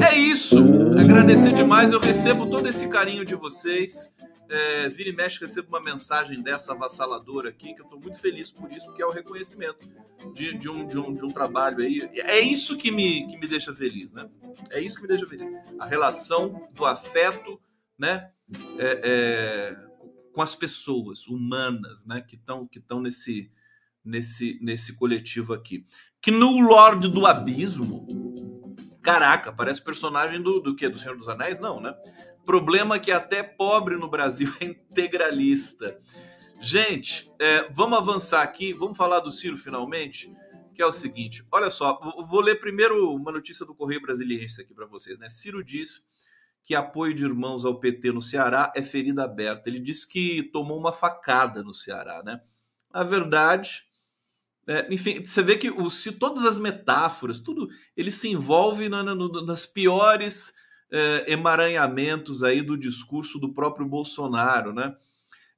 é 0.07 0.15
isso. 0.15 0.59
Agradecer 0.99 1.51
demais. 1.53 1.91
Eu 1.91 1.99
recebo 1.99 2.47
todo 2.47 2.67
esse 2.67 2.87
carinho 2.87 3.25
de 3.25 3.33
vocês. 3.33 4.13
É, 4.47 4.87
vira 4.89 5.09
e 5.09 5.15
mexe, 5.15 5.39
recebo 5.39 5.69
uma 5.69 5.81
mensagem 5.81 6.39
dessa 6.43 6.73
avassaladora 6.73 7.49
aqui, 7.49 7.73
que 7.73 7.81
eu 7.81 7.85
estou 7.85 7.99
muito 7.99 8.19
feliz 8.19 8.51
por 8.51 8.69
isso, 8.69 8.93
que 8.93 9.01
é 9.01 9.05
o 9.05 9.09
reconhecimento 9.09 9.89
de, 10.35 10.55
de, 10.55 10.69
um, 10.69 10.85
de, 10.85 10.99
um, 10.99 11.13
de 11.13 11.25
um 11.25 11.29
trabalho 11.29 11.83
aí. 11.83 12.07
É 12.13 12.39
isso 12.39 12.77
que 12.77 12.91
me, 12.91 13.25
que 13.27 13.39
me 13.39 13.47
deixa 13.47 13.73
feliz, 13.73 14.13
né? 14.13 14.29
É 14.69 14.79
isso 14.79 14.97
que 14.97 15.01
me 15.01 15.07
deixa 15.07 15.25
feliz. 15.25 15.47
A 15.79 15.87
relação 15.87 16.61
do 16.73 16.85
afeto, 16.85 17.59
né? 17.97 18.29
É, 18.77 19.01
é, 19.03 19.90
com 20.33 20.41
as 20.41 20.55
pessoas 20.55 21.27
humanas, 21.27 22.05
né? 22.05 22.21
Que 22.21 22.35
estão 22.35 22.67
que 22.67 22.81
nesse 23.01 23.51
nesse, 24.03 24.59
nesse 24.61 24.93
coletivo 24.93 25.53
aqui. 25.53 25.85
Que 26.21 26.31
no 26.31 26.59
Lorde 26.59 27.07
do 27.07 27.25
Abismo, 27.25 28.07
caraca, 29.01 29.51
parece 29.51 29.81
personagem 29.81 30.41
do, 30.41 30.59
do 30.59 30.75
que? 30.75 30.89
Do 30.89 30.97
Senhor 30.97 31.17
dos 31.17 31.29
Anéis? 31.29 31.59
Não, 31.59 31.79
né? 31.79 31.93
Problema 32.45 32.99
que 32.99 33.11
até 33.11 33.43
pobre 33.43 33.95
no 33.97 34.09
Brasil 34.09 34.51
é 34.59 34.65
integralista. 34.65 35.99
Gente, 36.61 37.31
é, 37.39 37.69
vamos 37.71 37.97
avançar 37.97 38.43
aqui, 38.43 38.73
vamos 38.73 38.97
falar 38.97 39.19
do 39.19 39.31
Ciro 39.31 39.57
finalmente, 39.57 40.31
que 40.75 40.81
é 40.81 40.85
o 40.85 40.91
seguinte: 40.91 41.45
olha 41.51 41.69
só, 41.71 41.99
vou 42.27 42.41
ler 42.41 42.59
primeiro 42.59 43.13
uma 43.15 43.31
notícia 43.31 43.65
do 43.65 43.73
Correio 43.73 44.01
Brasiliense 44.01 44.61
aqui 44.61 44.73
para 44.73 44.85
vocês, 44.85 45.17
né? 45.17 45.27
Ciro 45.29 45.63
diz 45.63 46.05
que 46.63 46.75
apoio 46.75 47.13
de 47.13 47.25
irmãos 47.25 47.65
ao 47.65 47.79
PT 47.79 48.11
no 48.11 48.21
Ceará 48.21 48.71
é 48.75 48.83
ferida 48.83 49.23
aberta. 49.23 49.69
Ele 49.69 49.79
diz 49.79 50.05
que 50.05 50.43
tomou 50.43 50.77
uma 50.77 50.91
facada 50.91 51.63
no 51.63 51.73
Ceará, 51.73 52.21
né? 52.23 52.41
A 52.91 53.03
verdade 53.03 53.85
é, 54.67 54.87
enfim, 54.93 55.25
você 55.25 55.41
vê 55.41 55.57
que 55.57 55.69
o, 55.69 55.89
se 55.89 56.11
todas 56.11 56.45
as 56.45 56.57
metáforas, 56.57 57.39
tudo, 57.39 57.67
ele 57.97 58.11
se 58.11 58.29
envolve 58.29 58.87
na, 58.87 59.03
na, 59.03 59.15
nas 59.15 59.65
piores 59.65 60.53
é, 60.91 61.25
emaranhamentos 61.31 62.43
aí 62.43 62.61
do 62.61 62.77
discurso 62.77 63.39
do 63.39 63.53
próprio 63.53 63.85
Bolsonaro, 63.85 64.73
né? 64.73 64.95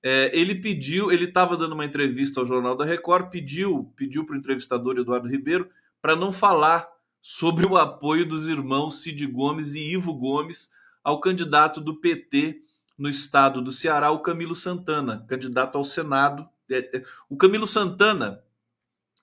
É, 0.01 0.31
ele 0.37 0.55
pediu, 0.55 1.11
ele 1.11 1.25
estava 1.25 1.55
dando 1.55 1.73
uma 1.73 1.85
entrevista 1.85 2.39
ao 2.39 2.45
Jornal 2.45 2.75
da 2.75 2.83
Record, 2.83 3.29
pediu, 3.29 3.93
pediu 3.95 4.25
para 4.25 4.35
o 4.35 4.37
entrevistador 4.37 4.97
Eduardo 4.97 5.29
Ribeiro 5.29 5.69
para 6.01 6.15
não 6.15 6.33
falar 6.33 6.87
sobre 7.21 7.65
o 7.65 7.77
apoio 7.77 8.27
dos 8.27 8.49
irmãos 8.49 9.01
Cid 9.01 9.25
Gomes 9.27 9.75
e 9.75 9.93
Ivo 9.93 10.13
Gomes 10.13 10.71
ao 11.03 11.19
candidato 11.19 11.81
do 11.81 11.95
PT 11.95 12.61
no 12.97 13.09
estado 13.09 13.61
do 13.61 13.71
Ceará, 13.71 14.11
o 14.11 14.19
Camilo 14.19 14.55
Santana, 14.55 15.25
candidato 15.27 15.77
ao 15.77 15.83
Senado. 15.83 16.47
É, 16.69 16.97
é, 16.97 17.03
o 17.29 17.35
Camilo 17.35 17.67
Santana 17.67 18.43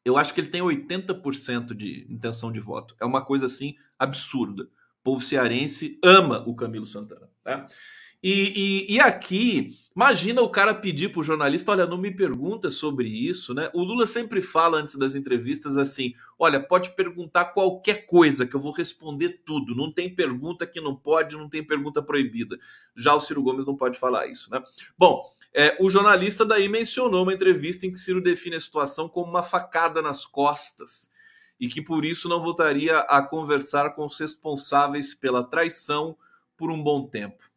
eu 0.04 0.16
acho 0.16 0.32
que 0.32 0.40
ele 0.40 0.48
tem 0.48 0.62
80% 0.62 1.74
de 1.74 2.06
intenção 2.08 2.50
de 2.50 2.60
voto. 2.60 2.96
É 3.00 3.04
uma 3.04 3.22
coisa 3.22 3.46
assim 3.46 3.76
absurda. 3.98 4.64
O 4.64 5.02
povo 5.02 5.22
cearense 5.22 5.98
ama 6.02 6.42
o 6.46 6.54
Camilo 6.54 6.86
Santana. 6.86 7.28
Né? 7.44 7.66
E, 8.22 8.86
e, 8.90 8.94
e 8.94 9.00
aqui, 9.00 9.78
imagina 9.96 10.42
o 10.42 10.48
cara 10.50 10.74
pedir 10.74 11.10
para 11.10 11.20
o 11.20 11.24
jornalista: 11.24 11.72
olha, 11.72 11.86
não 11.86 11.96
me 11.96 12.14
pergunta 12.14 12.70
sobre 12.70 13.08
isso, 13.08 13.54
né? 13.54 13.70
O 13.72 13.82
Lula 13.82 14.06
sempre 14.06 14.42
fala 14.42 14.78
antes 14.78 14.96
das 14.96 15.14
entrevistas 15.14 15.76
assim: 15.76 16.14
olha, 16.38 16.60
pode 16.60 16.94
perguntar 16.94 17.46
qualquer 17.46 18.06
coisa 18.06 18.46
que 18.46 18.54
eu 18.54 18.60
vou 18.60 18.72
responder 18.72 19.40
tudo. 19.44 19.74
Não 19.74 19.90
tem 19.90 20.14
pergunta 20.14 20.66
que 20.66 20.80
não 20.80 20.94
pode, 20.94 21.36
não 21.36 21.48
tem 21.48 21.64
pergunta 21.64 22.02
proibida. 22.02 22.58
Já 22.94 23.14
o 23.14 23.20
Ciro 23.20 23.42
Gomes 23.42 23.66
não 23.66 23.76
pode 23.76 23.98
falar 23.98 24.26
isso, 24.26 24.50
né? 24.50 24.62
Bom, 24.98 25.24
é, 25.52 25.76
o 25.80 25.90
jornalista 25.90 26.44
daí 26.44 26.68
mencionou 26.68 27.22
uma 27.22 27.34
entrevista 27.34 27.86
em 27.86 27.92
que 27.92 27.98
Ciro 27.98 28.20
define 28.20 28.56
a 28.56 28.60
situação 28.60 29.08
como 29.08 29.30
uma 29.30 29.42
facada 29.42 30.00
nas 30.00 30.24
costas 30.24 31.10
e 31.58 31.68
que 31.68 31.82
por 31.82 32.04
isso 32.04 32.28
não 32.28 32.42
voltaria 32.42 32.98
a 33.00 33.20
conversar 33.22 33.90
com 33.90 34.06
os 34.06 34.18
responsáveis 34.18 35.14
pela 35.14 35.42
traição 35.42 36.16
por 36.56 36.70
um 36.70 36.82
bom 36.82 37.06
tempo. 37.06 37.49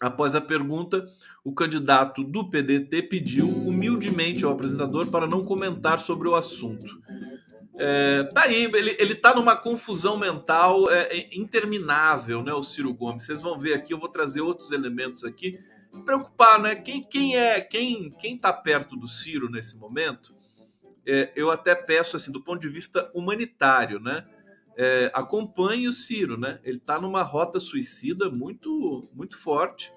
Após 0.00 0.34
a 0.34 0.40
pergunta, 0.40 1.06
o 1.42 1.52
candidato 1.52 2.22
do 2.22 2.48
PDT 2.48 3.02
pediu 3.02 3.48
humildemente 3.48 4.44
ao 4.44 4.52
apresentador 4.52 5.10
para 5.10 5.26
não 5.26 5.44
comentar 5.44 5.98
sobre 5.98 6.28
o 6.28 6.36
assunto. 6.36 7.02
É, 7.76 8.24
tá 8.24 8.42
aí, 8.42 8.64
ele, 8.64 8.96
ele 8.98 9.14
tá 9.14 9.34
numa 9.34 9.56
confusão 9.56 10.16
mental 10.16 10.90
é, 10.90 11.16
é 11.16 11.28
interminável, 11.32 12.42
né, 12.42 12.52
o 12.52 12.62
Ciro 12.62 12.92
Gomes. 12.94 13.24
Vocês 13.24 13.40
vão 13.40 13.58
ver 13.58 13.74
aqui, 13.74 13.92
eu 13.92 13.98
vou 13.98 14.08
trazer 14.08 14.40
outros 14.40 14.70
elementos 14.70 15.24
aqui 15.24 15.58
preocupar, 16.04 16.60
né? 16.60 16.74
Quem, 16.74 17.02
quem 17.02 17.36
é 17.36 17.60
quem 17.60 18.10
quem 18.10 18.36
está 18.36 18.52
perto 18.52 18.96
do 18.96 19.08
Ciro 19.08 19.50
nesse 19.50 19.78
momento? 19.78 20.34
É, 21.06 21.32
eu 21.34 21.50
até 21.50 21.74
peço 21.74 22.16
assim, 22.16 22.30
do 22.30 22.42
ponto 22.42 22.60
de 22.60 22.68
vista 22.68 23.10
humanitário, 23.14 23.98
né? 23.98 24.26
É, 24.80 25.10
acompanhe 25.12 25.88
o 25.88 25.92
Ciro, 25.92 26.38
né? 26.38 26.60
Ele 26.62 26.78
está 26.78 27.00
numa 27.00 27.22
rota 27.22 27.58
suicida 27.58 28.30
muito 28.30 29.02
muito 29.12 29.36
forte. 29.36 29.92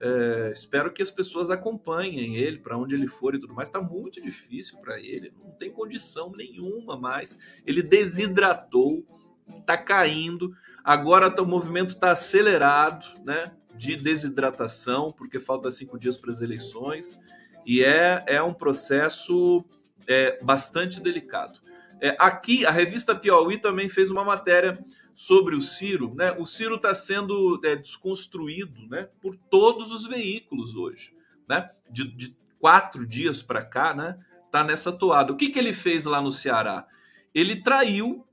É, 0.00 0.50
espero 0.52 0.92
que 0.92 1.02
as 1.02 1.10
pessoas 1.10 1.50
acompanhem 1.50 2.36
ele 2.36 2.58
para 2.58 2.76
onde 2.76 2.94
ele 2.94 3.06
for 3.06 3.34
e 3.34 3.38
tudo 3.38 3.54
mais. 3.54 3.68
Está 3.68 3.80
muito 3.80 4.20
difícil 4.20 4.80
para 4.80 4.98
ele, 4.98 5.32
não 5.40 5.52
tem 5.52 5.70
condição 5.70 6.32
nenhuma 6.36 6.96
mais. 6.96 7.38
Ele 7.64 7.82
desidratou, 7.82 9.06
está 9.48 9.78
caindo. 9.78 10.52
Agora 10.82 11.30
tá, 11.30 11.40
o 11.40 11.46
movimento 11.46 11.90
está 11.90 12.10
acelerado, 12.10 13.06
né? 13.24 13.52
de 13.76 13.96
desidratação, 13.96 15.10
porque 15.10 15.40
falta 15.40 15.70
cinco 15.70 15.98
dias 15.98 16.16
para 16.16 16.30
as 16.30 16.40
eleições, 16.40 17.20
e 17.66 17.82
é, 17.82 18.22
é 18.26 18.42
um 18.42 18.52
processo 18.52 19.64
é, 20.06 20.38
bastante 20.42 21.00
delicado. 21.00 21.60
É, 22.00 22.16
aqui, 22.18 22.66
a 22.66 22.70
revista 22.70 23.14
Piauí 23.14 23.58
também 23.58 23.88
fez 23.88 24.10
uma 24.10 24.24
matéria 24.24 24.78
sobre 25.14 25.54
o 25.54 25.60
Ciro. 25.60 26.14
Né? 26.14 26.32
O 26.32 26.46
Ciro 26.46 26.76
está 26.76 26.94
sendo 26.94 27.60
é, 27.64 27.76
desconstruído 27.76 28.88
né, 28.88 29.08
por 29.20 29.36
todos 29.36 29.92
os 29.92 30.06
veículos 30.06 30.74
hoje. 30.74 31.14
Né? 31.48 31.70
De, 31.90 32.04
de 32.04 32.36
quatro 32.58 33.06
dias 33.06 33.42
para 33.42 33.64
cá, 33.64 33.94
né? 33.94 34.18
Tá 34.50 34.64
nessa 34.64 34.92
toada. 34.92 35.32
O 35.32 35.36
que, 35.36 35.50
que 35.50 35.58
ele 35.58 35.72
fez 35.72 36.04
lá 36.04 36.22
no 36.22 36.32
Ceará? 36.32 36.86
Ele 37.34 37.60
traiu 37.60 38.24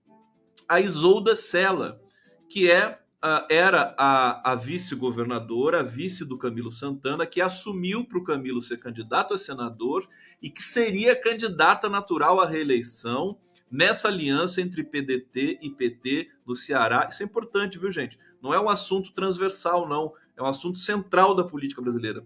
a 0.69 0.79
Isolda 0.79 1.35
Sela, 1.35 1.99
que 2.47 2.69
é 2.71 3.01
era 3.49 3.93
a, 3.97 4.51
a 4.51 4.55
vice-governadora, 4.55 5.81
a 5.81 5.83
vice 5.83 6.25
do 6.25 6.37
Camilo 6.37 6.71
Santana, 6.71 7.25
que 7.25 7.39
assumiu 7.39 8.03
para 8.03 8.17
o 8.17 8.23
Camilo 8.23 8.61
ser 8.61 8.77
candidato 8.77 9.33
a 9.33 9.37
senador 9.37 10.07
e 10.41 10.49
que 10.49 10.63
seria 10.63 11.15
candidata 11.15 11.87
natural 11.87 12.39
à 12.39 12.47
reeleição 12.47 13.37
nessa 13.71 14.09
aliança 14.09 14.61
entre 14.61 14.83
PDT 14.83 15.59
e 15.61 15.69
PT 15.69 16.29
no 16.45 16.55
Ceará. 16.55 17.07
Isso 17.09 17.23
é 17.23 17.25
importante, 17.25 17.79
viu, 17.79 17.89
gente? 17.89 18.19
Não 18.41 18.53
é 18.53 18.59
um 18.59 18.69
assunto 18.69 19.13
transversal, 19.13 19.87
não. 19.87 20.13
É 20.35 20.43
um 20.43 20.47
assunto 20.47 20.77
central 20.77 21.33
da 21.33 21.43
política 21.43 21.81
brasileira. 21.81 22.23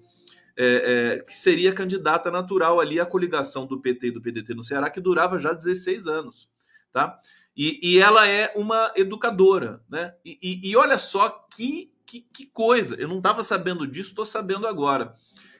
É, 0.58 1.17
é, 1.17 1.19
que 1.19 1.34
seria 1.34 1.73
candidata 1.73 2.31
natural 2.31 2.79
ali 2.79 2.97
à 2.97 3.05
coligação 3.05 3.67
do 3.67 3.79
PT 3.79 4.08
e 4.08 4.12
do 4.12 4.21
PDT 4.21 4.53
no 4.53 4.63
Ceará, 4.63 4.89
que 4.89 5.01
durava 5.01 5.38
já 5.38 5.51
16 5.53 6.08
anos. 6.08 6.49
Tá? 6.91 7.19
E, 7.55 7.79
e 7.84 7.99
ela 7.99 8.27
é 8.27 8.51
uma 8.55 8.91
educadora. 8.95 9.81
Né? 9.89 10.13
E, 10.23 10.39
e, 10.41 10.71
e 10.71 10.75
olha 10.75 10.97
só 10.97 11.45
que, 11.53 11.91
que, 12.05 12.21
que, 12.21 12.45
coisa, 12.47 12.95
eu 12.95 13.08
não 13.08 13.17
estava 13.17 13.43
sabendo 13.43 13.86
disso, 13.86 14.10
estou 14.10 14.25
sabendo 14.25 14.65
agora. 14.65 15.15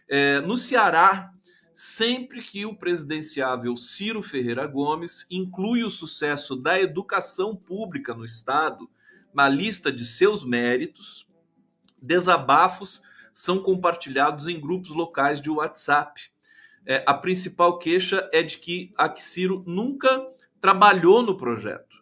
É, 0.08 0.39
no 0.41 0.58
Ceará, 0.58 1.32
sempre 1.76 2.42
que 2.42 2.66
o 2.66 2.74
presidenciável 2.74 3.76
Ciro 3.76 4.24
Ferreira 4.24 4.66
Gomes 4.66 5.28
inclui 5.30 5.84
o 5.84 5.90
sucesso 5.90 6.56
da 6.56 6.80
educação 6.80 7.54
pública 7.54 8.14
no 8.14 8.24
Estado 8.24 8.90
na 9.34 9.50
lista 9.50 9.92
de 9.92 10.06
seus 10.06 10.46
méritos, 10.46 11.28
desabafos 12.02 13.04
são 13.34 13.60
compartilhados 13.60 14.48
em 14.48 14.58
grupos 14.58 14.92
locais 14.92 15.42
de 15.42 15.50
WhatsApp. 15.50 16.30
É, 16.86 17.04
a 17.06 17.14
principal 17.14 17.78
queixa 17.78 18.30
é 18.32 18.42
de 18.42 18.58
que 18.58 18.94
a 18.98 19.14
Ciro 19.14 19.62
nunca 19.68 20.26
trabalhou 20.62 21.22
no 21.22 21.36
projeto, 21.36 22.02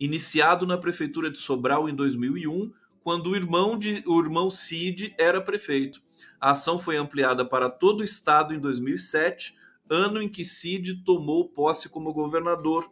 iniciado 0.00 0.66
na 0.66 0.78
prefeitura 0.78 1.30
de 1.30 1.38
Sobral 1.38 1.86
em 1.90 1.94
2001, 1.94 2.72
quando 3.02 3.30
o 3.30 3.36
irmão 3.36 3.78
de 3.78 4.02
o 4.06 4.18
irmão 4.18 4.48
Cid 4.48 5.14
era 5.18 5.42
prefeito. 5.42 6.02
A 6.44 6.50
ação 6.50 6.78
foi 6.78 6.98
ampliada 6.98 7.42
para 7.42 7.70
todo 7.70 8.00
o 8.00 8.04
estado 8.04 8.52
em 8.52 8.58
2007, 8.58 9.56
ano 9.88 10.20
em 10.20 10.28
que 10.28 10.44
Cid 10.44 11.02
tomou 11.02 11.48
posse 11.48 11.88
como 11.88 12.12
governador. 12.12 12.86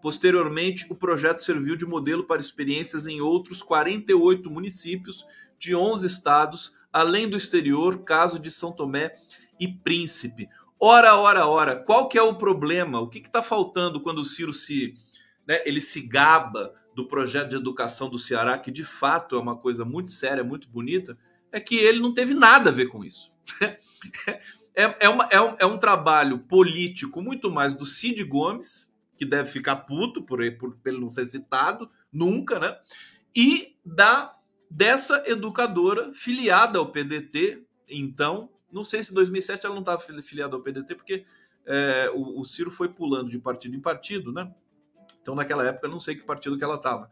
Posteriormente, 0.00 0.86
o 0.88 0.94
projeto 0.94 1.42
serviu 1.42 1.74
de 1.74 1.84
modelo 1.84 2.22
para 2.22 2.40
experiências 2.40 3.08
em 3.08 3.20
outros 3.20 3.60
48 3.60 4.48
municípios 4.48 5.26
de 5.58 5.74
11 5.74 6.06
estados, 6.06 6.76
além 6.92 7.28
do 7.28 7.36
exterior, 7.36 8.04
caso 8.04 8.38
de 8.38 8.52
São 8.52 8.70
Tomé 8.70 9.16
e 9.58 9.66
Príncipe. 9.66 10.48
Ora, 10.78 11.16
ora, 11.16 11.44
ora, 11.48 11.74
qual 11.74 12.08
que 12.08 12.16
é 12.16 12.22
o 12.22 12.36
problema? 12.36 13.00
O 13.00 13.08
que 13.08 13.18
está 13.18 13.42
faltando 13.42 14.00
quando 14.00 14.20
o 14.20 14.24
Ciro 14.24 14.52
se, 14.52 14.94
né, 15.44 15.60
ele 15.66 15.80
se 15.80 16.02
gaba 16.02 16.72
do 16.94 17.08
projeto 17.08 17.48
de 17.48 17.56
educação 17.56 18.08
do 18.08 18.16
Ceará, 18.16 18.56
que 18.58 18.70
de 18.70 18.84
fato 18.84 19.34
é 19.34 19.40
uma 19.40 19.56
coisa 19.56 19.84
muito 19.84 20.12
séria, 20.12 20.44
muito 20.44 20.68
bonita, 20.68 21.18
é 21.52 21.60
que 21.60 21.76
ele 21.76 22.00
não 22.00 22.14
teve 22.14 22.34
nada 22.34 22.70
a 22.70 22.72
ver 22.72 22.86
com 22.86 23.04
isso. 23.04 23.30
é, 24.74 24.96
é, 25.00 25.08
uma, 25.08 25.28
é, 25.30 25.40
um, 25.40 25.56
é 25.60 25.66
um 25.66 25.78
trabalho 25.78 26.38
político 26.40 27.20
muito 27.20 27.50
mais 27.50 27.74
do 27.74 27.84
Cid 27.84 28.24
Gomes, 28.24 28.90
que 29.16 29.26
deve 29.26 29.50
ficar 29.50 29.76
puto 29.76 30.22
por, 30.22 30.40
por, 30.56 30.74
por 30.74 30.88
ele 30.88 30.98
não 30.98 31.10
ser 31.10 31.26
citado, 31.26 31.88
nunca, 32.12 32.58
né? 32.58 32.76
E 33.36 33.76
da 33.84 34.36
dessa 34.74 35.22
educadora 35.26 36.14
filiada 36.14 36.78
ao 36.78 36.90
PDT, 36.90 37.62
então, 37.86 38.48
não 38.72 38.82
sei 38.82 39.02
se 39.02 39.10
em 39.10 39.14
2007 39.14 39.66
ela 39.66 39.74
não 39.74 39.82
estava 39.82 40.00
filiada 40.22 40.56
ao 40.56 40.62
PDT, 40.62 40.94
porque 40.94 41.26
é, 41.66 42.10
o, 42.14 42.40
o, 42.40 42.44
Ciro 42.46 42.70
foi 42.70 42.88
pulando 42.88 43.28
de 43.28 43.38
partido 43.38 43.76
em 43.76 43.80
partido, 43.80 44.32
né? 44.32 44.50
Então, 45.20 45.34
naquela 45.34 45.64
época, 45.66 45.86
eu 45.86 45.90
não 45.90 46.00
sei 46.00 46.16
que 46.16 46.24
partido 46.24 46.56
que 46.56 46.64
ela 46.64 46.76
estava. 46.76 47.10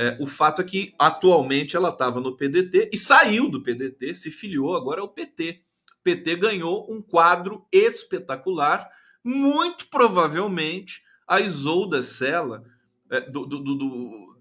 É, 0.00 0.16
o 0.20 0.28
fato 0.28 0.62
é 0.62 0.64
que, 0.64 0.94
atualmente, 0.96 1.74
ela 1.74 1.88
estava 1.88 2.20
no 2.20 2.36
PDT 2.36 2.90
e 2.92 2.96
saiu 2.96 3.50
do 3.50 3.60
PDT, 3.60 4.14
se 4.14 4.30
filiou 4.30 4.76
agora 4.76 5.00
ao 5.00 5.08
PT. 5.08 5.60
O 5.98 6.02
PT 6.04 6.36
ganhou 6.36 6.86
um 6.88 7.02
quadro 7.02 7.66
espetacular, 7.72 8.88
muito 9.24 9.88
provavelmente 9.88 11.02
a 11.26 11.40
Isolda 11.40 12.00
Sela, 12.00 12.62
é, 13.10 13.22
do, 13.22 13.44
do, 13.44 13.58
do, 13.58 13.74
do 13.74 14.36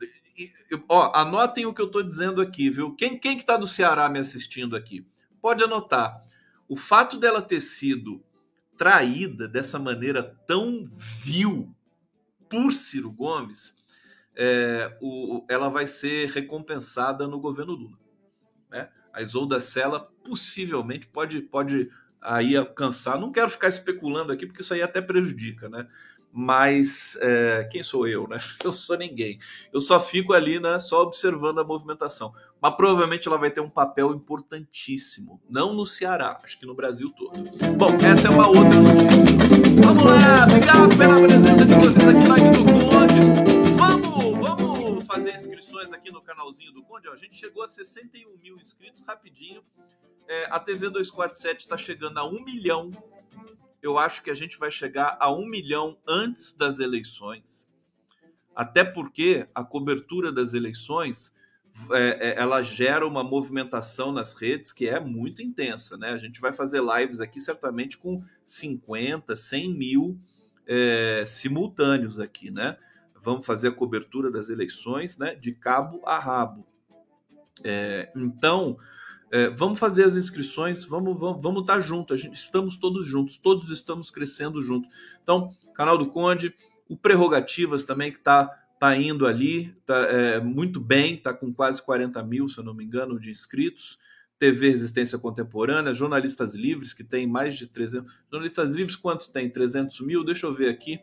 ó, 0.88 1.12
anotem 1.15 1.65
o 1.65 1.74
que 1.74 1.82
eu 1.82 1.88
estou 1.88 2.04
dizendo 2.04 2.39
aqui, 2.39 2.70
viu? 2.70 2.93
Quem, 2.93 3.17
quem 3.17 3.36
que 3.36 3.41
está 3.41 3.58
do 3.58 3.65
Ceará 3.65 4.08
me 4.08 4.20
assistindo 4.20 4.76
aqui? 4.76 5.08
Pode 5.41 5.63
anotar. 5.63 6.24
O 6.70 6.78
fato 6.78 7.17
dela 7.17 7.41
ter 7.41 7.62
sido 7.62 8.24
traída 8.78 9.48
dessa 9.48 9.80
maneira 9.80 10.22
tão 10.46 10.88
vil 10.96 11.76
por 12.48 12.72
Ciro 12.74 13.12
Gomes, 13.12 13.74
é, 14.38 14.95
o, 15.02 15.43
ela 15.50 15.67
vai 15.67 15.88
ser 15.88 16.30
recompensada 16.30 17.28
no 17.28 17.39
governo 17.39 17.73
Lula. 17.73 17.97
Né? 18.69 18.88
A 19.12 19.21
Isolda 19.23 19.60
Sela 19.60 20.12
possivelmente 20.23 21.08
pode, 21.08 21.41
pode 21.41 21.89
aí 22.21 22.56
alcançar. 22.56 23.19
Não 23.19 23.32
quero 23.32 23.50
ficar 23.50 23.67
especulando 23.67 24.32
aqui, 24.32 24.45
porque 24.45 24.62
isso 24.62 24.76
aí 24.76 24.82
até 24.84 25.02
prejudica, 25.02 25.67
né? 25.67 25.88
Mas 26.39 27.17
é, 27.19 27.67
quem 27.71 27.82
sou 27.82 28.08
eu, 28.08 28.28
né? 28.28 28.38
Eu 28.63 28.71
sou 28.71 28.95
ninguém. 28.95 29.39
Eu 29.73 29.82
só 29.82 30.00
fico 30.00 30.34
ali, 30.34 30.60
né? 30.60 30.80
Só 30.80 31.02
observando 31.02 31.58
a 31.58 31.63
movimentação. 31.63 32.32
Mas 32.62 32.76
provavelmente 32.76 33.28
ela 33.28 33.39
vai 33.39 33.50
ter 33.50 33.60
um 33.60 33.69
papel 33.69 34.13
importantíssimo, 34.13 35.41
não 35.50 35.73
no 35.73 35.84
Ceará, 35.88 36.38
acho 36.43 36.60
que 36.60 36.65
no 36.67 36.76
Brasil 36.76 37.10
todo. 37.10 37.41
Bom, 37.76 37.89
essa 38.06 38.28
é 38.28 38.30
uma 38.30 38.47
outra 38.47 38.80
notícia. 38.80 39.38
Vamos 39.84 40.04
lá, 40.04 40.43
obrigado 40.43 40.95
pela 40.95 41.17
presença 41.17 41.65
de 41.65 41.73
vocês 41.73 42.08
aqui 42.08 42.28
na 42.28 42.36
do 42.52 42.63
Conde. 42.86 43.76
Vamos, 43.76 44.39
vamos 44.39 45.06
fazer 45.06 45.36
inscrições 45.36 45.91
aqui 45.91 46.12
no 46.12 46.21
canalzinho 46.21 46.71
do 46.71 46.84
Conde. 46.84 47.08
A 47.10 47.15
gente 47.15 47.36
chegou 47.36 47.63
a 47.63 47.67
61 47.67 48.38
mil 48.38 48.60
inscritos 48.60 49.04
rapidinho. 49.08 49.63
É, 50.28 50.45
a 50.52 50.60
TV 50.60 50.89
247 50.89 51.62
está 51.62 51.78
chegando 51.78 52.19
a 52.19 52.28
1 52.28 52.43
milhão 52.43 52.89
eu 53.82 53.98
acho 53.98 54.24
que 54.24 54.30
a 54.30 54.36
gente 54.36 54.58
vai 54.58 54.72
chegar 54.72 55.18
a 55.20 55.32
um 55.32 55.46
milhão 55.48 55.98
antes 56.08 56.54
das 56.54 56.80
eleições, 56.80 57.70
até 58.56 58.84
porque 58.84 59.48
a 59.54 59.63
cobertura 59.63 60.32
das 60.32 60.54
eleições 60.54 61.34
é, 61.92 62.30
é, 62.30 62.40
ela 62.40 62.63
gera 62.63 63.06
uma 63.06 63.24
movimentação 63.24 64.12
nas 64.12 64.34
redes 64.34 64.72
que 64.72 64.88
é 64.88 65.00
muito 65.00 65.44
intensa, 65.44 65.96
né? 65.96 66.10
A 66.10 66.18
gente 66.18 66.42
vai 66.42 66.52
fazer 66.52 66.82
lives 66.82 67.20
aqui 67.20 67.40
certamente 67.40 67.98
com 67.98 68.24
50, 68.44 69.36
100 69.36 69.74
mil 69.78 70.20
é, 70.66 71.24
simultâneos 71.28 72.20
aqui, 72.20 72.50
né? 72.50 72.78
Vamos 73.22 73.46
fazer 73.46 73.68
a 73.68 73.72
cobertura 73.72 74.32
das 74.32 74.50
eleições, 74.50 75.18
né? 75.18 75.36
De 75.36 75.52
cabo 75.52 76.02
a 76.04 76.18
rabo. 76.18 76.66
É, 77.63 78.12
então, 78.16 78.78
é, 79.32 79.50
vamos 79.50 79.80
fazer 79.80 80.06
as 80.06 80.16
inscrições, 80.16 80.84
vamos 80.86 81.18
vamos, 81.18 81.42
vamos 81.42 81.62
estar 81.62 81.76
tá 81.76 81.82
junto. 81.82 82.13
A 82.13 82.18
gente 82.18 82.36
estamos 82.36 82.78
todos 82.78 83.06
juntos, 83.06 83.38
todos 83.38 83.69
estamos 83.71 84.10
crescendo 84.10 84.62
juntos. 84.62 84.90
Então, 85.21 85.52
canal 85.75 85.98
do 85.98 86.08
Conde, 86.08 86.54
o 86.88 86.96
Prerrogativas 86.96 87.84
também 87.84 88.12
que 88.12 88.17
está 88.17 88.48
tá 88.80 88.96
indo 88.96 89.25
ali, 89.25 89.73
tá 89.86 89.98
é, 90.04 90.40
muito 90.40 90.80
bem, 90.80 91.15
está 91.15 91.34
com 91.34 91.54
quase 91.54 91.82
40 91.82 92.21
mil, 92.23 92.48
se 92.48 92.58
eu 92.58 92.63
não 92.63 92.73
me 92.73 92.84
engano, 92.84 93.19
de 93.19 93.30
inscritos. 93.30 93.98
TV 94.40 94.69
Resistência 94.69 95.17
Contemporânea, 95.17 95.96
Jornalistas 95.96 96.54
Livres, 96.54 96.94
que 96.94 97.04
tem 97.04 97.25
mais 97.25 97.58
de 97.58 97.65
300. 97.65 98.12
Jornalistas 98.32 98.75
Livres, 98.75 98.96
quanto 98.96 99.32
tem? 99.32 99.50
300 99.50 100.00
mil? 100.02 100.23
Deixa 100.23 100.46
eu 100.46 100.54
ver 100.54 100.69
aqui. 100.69 101.00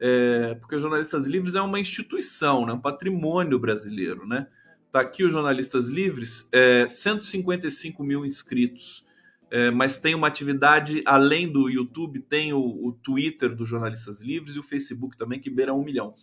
É, 0.00 0.56
porque 0.56 0.78
Jornalistas 0.78 1.26
Livres 1.26 1.54
é 1.54 1.60
uma 1.62 1.78
instituição, 1.78 2.66
né? 2.66 2.72
um 2.72 2.80
patrimônio 2.80 3.58
brasileiro, 3.58 4.26
né? 4.26 4.48
Está 4.86 5.00
aqui 5.00 5.24
os 5.24 5.32
Jornalistas 5.32 5.88
Livres, 5.88 6.48
é, 6.52 6.88
155 6.88 8.02
mil 8.02 8.24
inscritos. 8.24 9.04
É, 9.50 9.70
mas 9.70 9.96
tem 9.96 10.14
uma 10.14 10.26
atividade 10.26 11.02
além 11.06 11.50
do 11.50 11.68
YouTube, 11.68 12.18
tem 12.20 12.52
o, 12.52 12.58
o, 12.58 12.92
Twitter 12.92 13.54
dos 13.54 13.68
Jornalistas 13.68 14.20
Livres 14.20 14.56
e 14.56 14.58
o 14.58 14.62
Facebook 14.62 15.16
também, 15.16 15.38
que 15.38 15.48
beira 15.48 15.72
um 15.72 15.84
milhão. 15.84 16.14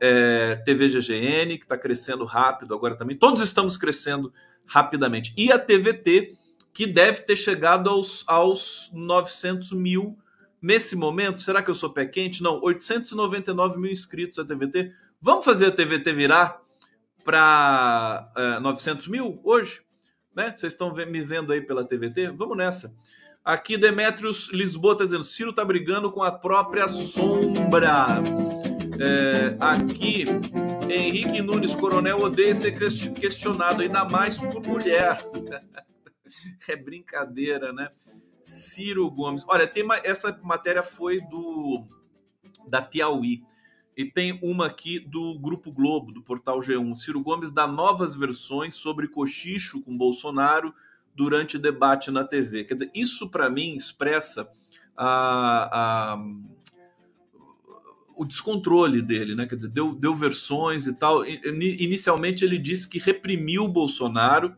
É, 0.00 0.54
TV 0.64 0.88
GGN, 0.88 1.58
que 1.58 1.64
está 1.64 1.76
crescendo 1.76 2.24
rápido 2.24 2.72
agora 2.74 2.94
também. 2.94 3.16
Todos 3.16 3.42
estamos 3.42 3.76
crescendo 3.76 4.32
rapidamente. 4.64 5.34
E 5.36 5.50
a 5.50 5.58
TVT, 5.58 6.38
que 6.72 6.86
deve 6.86 7.22
ter 7.22 7.36
chegado 7.36 7.90
aos, 7.90 8.24
aos 8.26 8.90
900 8.92 9.72
mil 9.72 10.16
nesse 10.62 10.94
momento. 10.94 11.42
Será 11.42 11.62
que 11.62 11.70
eu 11.70 11.74
sou 11.74 11.90
pé 11.90 12.06
quente? 12.06 12.42
Não, 12.42 12.60
899 12.62 13.78
mil 13.78 13.90
inscritos 13.90 14.38
a 14.38 14.44
TVT. 14.44 14.92
Vamos 15.20 15.44
fazer 15.44 15.66
a 15.66 15.70
TVT 15.72 16.12
virar? 16.12 16.62
Para 17.24 18.32
uh, 18.58 18.60
900 18.60 19.08
mil 19.08 19.40
hoje, 19.44 19.82
né? 20.34 20.52
Vocês 20.52 20.72
estão 20.72 20.94
me 20.94 21.22
vendo 21.22 21.52
aí 21.52 21.60
pela 21.60 21.84
TVT? 21.84 22.30
Vamos 22.30 22.56
nessa. 22.56 22.94
Aqui 23.44 23.76
Demetrios 23.76 24.50
Lisboa 24.52 24.92
está 24.92 25.04
dizendo: 25.04 25.24
Ciro 25.24 25.50
está 25.50 25.64
brigando 25.64 26.12
com 26.12 26.22
a 26.22 26.30
própria 26.30 26.86
sombra. 26.88 28.06
É, 28.98 29.56
aqui 29.58 30.24
Henrique 30.90 31.40
Nunes 31.40 31.74
Coronel 31.74 32.18
odeia 32.18 32.54
ser 32.54 32.72
questionado, 33.12 33.82
ainda 33.82 34.04
mais 34.04 34.38
por 34.38 34.66
mulher. 34.66 35.16
é 36.68 36.76
brincadeira, 36.76 37.72
né? 37.72 37.90
Ciro 38.42 39.10
Gomes. 39.10 39.44
Olha, 39.46 39.66
tem 39.66 39.82
uma, 39.82 39.96
essa 39.98 40.38
matéria 40.42 40.82
foi 40.82 41.20
do 41.20 41.86
da 42.68 42.82
Piauí. 42.82 43.42
E 44.00 44.04
tem 44.06 44.38
uma 44.42 44.64
aqui 44.64 44.98
do 44.98 45.38
Grupo 45.38 45.70
Globo, 45.70 46.10
do 46.10 46.22
portal 46.22 46.60
G1. 46.60 46.96
Ciro 46.96 47.20
Gomes 47.20 47.50
dá 47.50 47.66
novas 47.66 48.16
versões 48.16 48.74
sobre 48.74 49.06
cochicho 49.06 49.82
com 49.82 49.94
Bolsonaro 49.94 50.72
durante 51.14 51.58
debate 51.58 52.10
na 52.10 52.24
TV. 52.24 52.64
Quer 52.64 52.74
dizer, 52.76 52.90
isso 52.94 53.28
para 53.28 53.50
mim 53.50 53.76
expressa 53.76 54.50
a, 54.96 56.14
a, 56.14 56.24
o 58.16 58.24
descontrole 58.24 59.02
dele, 59.02 59.34
né? 59.34 59.44
Quer 59.46 59.56
dizer, 59.56 59.68
deu, 59.68 59.94
deu 59.94 60.14
versões 60.14 60.86
e 60.86 60.94
tal. 60.94 61.26
Inicialmente 61.26 62.42
ele 62.42 62.56
disse 62.56 62.88
que 62.88 62.98
reprimiu 62.98 63.68
Bolsonaro, 63.68 64.56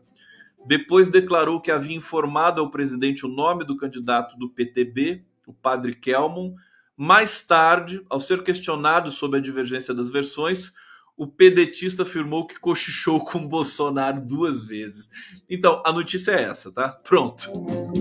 depois 0.65 1.09
declarou 1.09 1.59
que 1.59 1.69
havia 1.69 1.97
informado 1.97 2.61
ao 2.61 2.71
presidente 2.71 3.25
o 3.25 3.29
nome 3.29 3.65
do 3.65 3.75
candidato 3.75 4.37
do 4.37 4.49
PTB, 4.49 5.21
o 5.45 5.51
padre 5.51 5.95
Kelmon. 5.95 6.55
Mais 6.95 7.41
tarde, 7.41 8.05
ao 8.09 8.19
ser 8.19 8.43
questionado 8.43 9.11
sobre 9.11 9.39
a 9.39 9.41
divergência 9.41 9.93
das 9.93 10.09
versões, 10.09 10.73
o 11.17 11.27
pedetista 11.27 12.03
afirmou 12.03 12.45
que 12.45 12.59
cochichou 12.59 13.23
com 13.23 13.47
Bolsonaro 13.47 14.21
duas 14.21 14.63
vezes. 14.63 15.09
Então, 15.49 15.81
a 15.85 15.91
notícia 15.91 16.31
é 16.31 16.43
essa, 16.43 16.71
tá? 16.71 16.89
Pronto. 16.89 17.49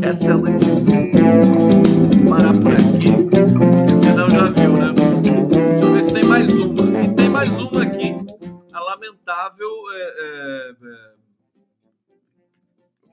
Essa 0.02 0.30
é 0.30 0.32
a 0.32 0.36
notícia. 0.36 0.98
Parar 2.28 2.52
por 2.52 2.72
aqui. 2.72 3.12
Senão 4.04 4.30
já 4.30 4.44
viu, 4.46 4.72
né? 4.72 4.92
Deixa 5.22 5.86
eu 5.86 5.92
ver 5.92 6.04
se 6.04 6.12
tem 6.14 6.24
mais 6.24 6.52
uma. 6.52 7.02
E 7.02 7.14
tem 7.14 7.28
mais 7.28 7.48
uma 7.50 7.82
aqui. 7.82 8.14
A 8.72 8.80
lamentável 8.80 9.70
é, 9.92 10.02
é, 10.02 10.74
é, 10.82 11.12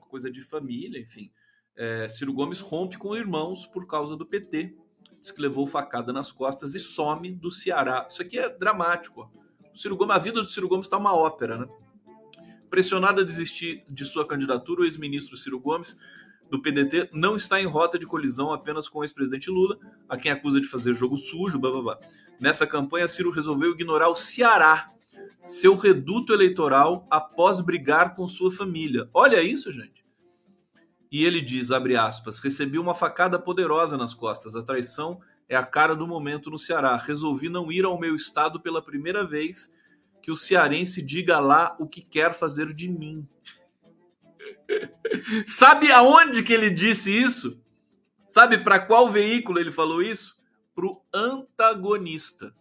coisa 0.08 0.30
de 0.30 0.42
família, 0.42 1.00
enfim. 1.00 1.30
É, 1.76 2.08
Ciro 2.08 2.32
Gomes 2.32 2.60
rompe 2.60 2.98
com 2.98 3.16
irmãos 3.16 3.64
por 3.66 3.86
causa 3.86 4.16
do 4.16 4.26
PT. 4.26 4.74
Diz 5.20 5.30
que 5.30 5.40
levou 5.40 5.66
facada 5.66 6.12
nas 6.12 6.32
costas 6.32 6.74
e 6.74 6.80
some 6.80 7.32
do 7.32 7.50
Ceará. 7.50 8.06
Isso 8.08 8.22
aqui 8.22 8.38
é 8.38 8.48
dramático. 8.48 9.30
Ó 9.32 9.50
Ciro 9.80 9.96
Gomes, 9.96 10.16
a 10.16 10.18
vida 10.18 10.42
do 10.42 10.50
Ciro 10.50 10.68
Gomes 10.68 10.86
está 10.86 10.98
uma 10.98 11.14
ópera, 11.14 11.56
né? 11.56 11.68
Pressionado 12.68 13.22
a 13.22 13.24
desistir 13.24 13.82
de 13.88 14.04
sua 14.04 14.26
candidatura, 14.26 14.82
o 14.82 14.84
ex-ministro 14.84 15.36
Ciro 15.36 15.58
Gomes 15.58 15.98
do 16.50 16.60
PDT 16.60 17.10
não 17.12 17.36
está 17.36 17.60
em 17.60 17.64
rota 17.64 17.98
de 17.98 18.04
colisão 18.04 18.52
apenas 18.52 18.88
com 18.88 18.98
o 18.98 19.04
ex-presidente 19.04 19.48
Lula, 19.50 19.78
a 20.08 20.16
quem 20.16 20.30
acusa 20.30 20.60
de 20.60 20.66
fazer 20.66 20.94
jogo 20.94 21.16
sujo, 21.16 21.58
blá, 21.58 21.70
blá, 21.70 21.82
blá. 21.82 21.98
Nessa 22.40 22.66
campanha, 22.66 23.08
Ciro 23.08 23.30
resolveu 23.30 23.72
ignorar 23.72 24.08
o 24.08 24.16
Ceará, 24.16 24.86
seu 25.40 25.76
reduto 25.76 26.32
eleitoral, 26.32 27.06
após 27.10 27.60
brigar 27.60 28.14
com 28.14 28.26
sua 28.26 28.50
família. 28.50 29.08
Olha 29.14 29.42
isso, 29.42 29.72
gente. 29.72 29.99
E 31.10 31.24
ele 31.24 31.40
diz, 31.40 31.70
abre 31.70 31.96
aspas, 31.96 32.38
recebi 32.38 32.78
uma 32.78 32.94
facada 32.94 33.38
poderosa 33.38 33.96
nas 33.96 34.14
costas. 34.14 34.54
A 34.54 34.62
traição 34.62 35.20
é 35.48 35.56
a 35.56 35.66
cara 35.66 35.96
do 35.96 36.06
momento 36.06 36.50
no 36.50 36.58
Ceará. 36.58 36.96
Resolvi 36.96 37.48
não 37.48 37.72
ir 37.72 37.84
ao 37.84 37.98
meu 37.98 38.14
estado 38.14 38.60
pela 38.60 38.80
primeira 38.80 39.26
vez 39.26 39.74
que 40.22 40.30
o 40.30 40.36
cearense 40.36 41.02
diga 41.02 41.38
lá 41.38 41.74
o 41.78 41.88
que 41.88 42.02
quer 42.02 42.32
fazer 42.34 42.72
de 42.72 42.88
mim. 42.88 43.26
Sabe 45.46 45.90
aonde 45.90 46.42
que 46.42 46.52
ele 46.52 46.70
disse 46.70 47.10
isso? 47.10 47.60
Sabe 48.26 48.58
para 48.58 48.78
qual 48.78 49.10
veículo 49.10 49.58
ele 49.58 49.72
falou 49.72 50.02
isso? 50.02 50.38
Para 50.74 50.86
o 50.86 51.02
antagonista, 51.12 52.54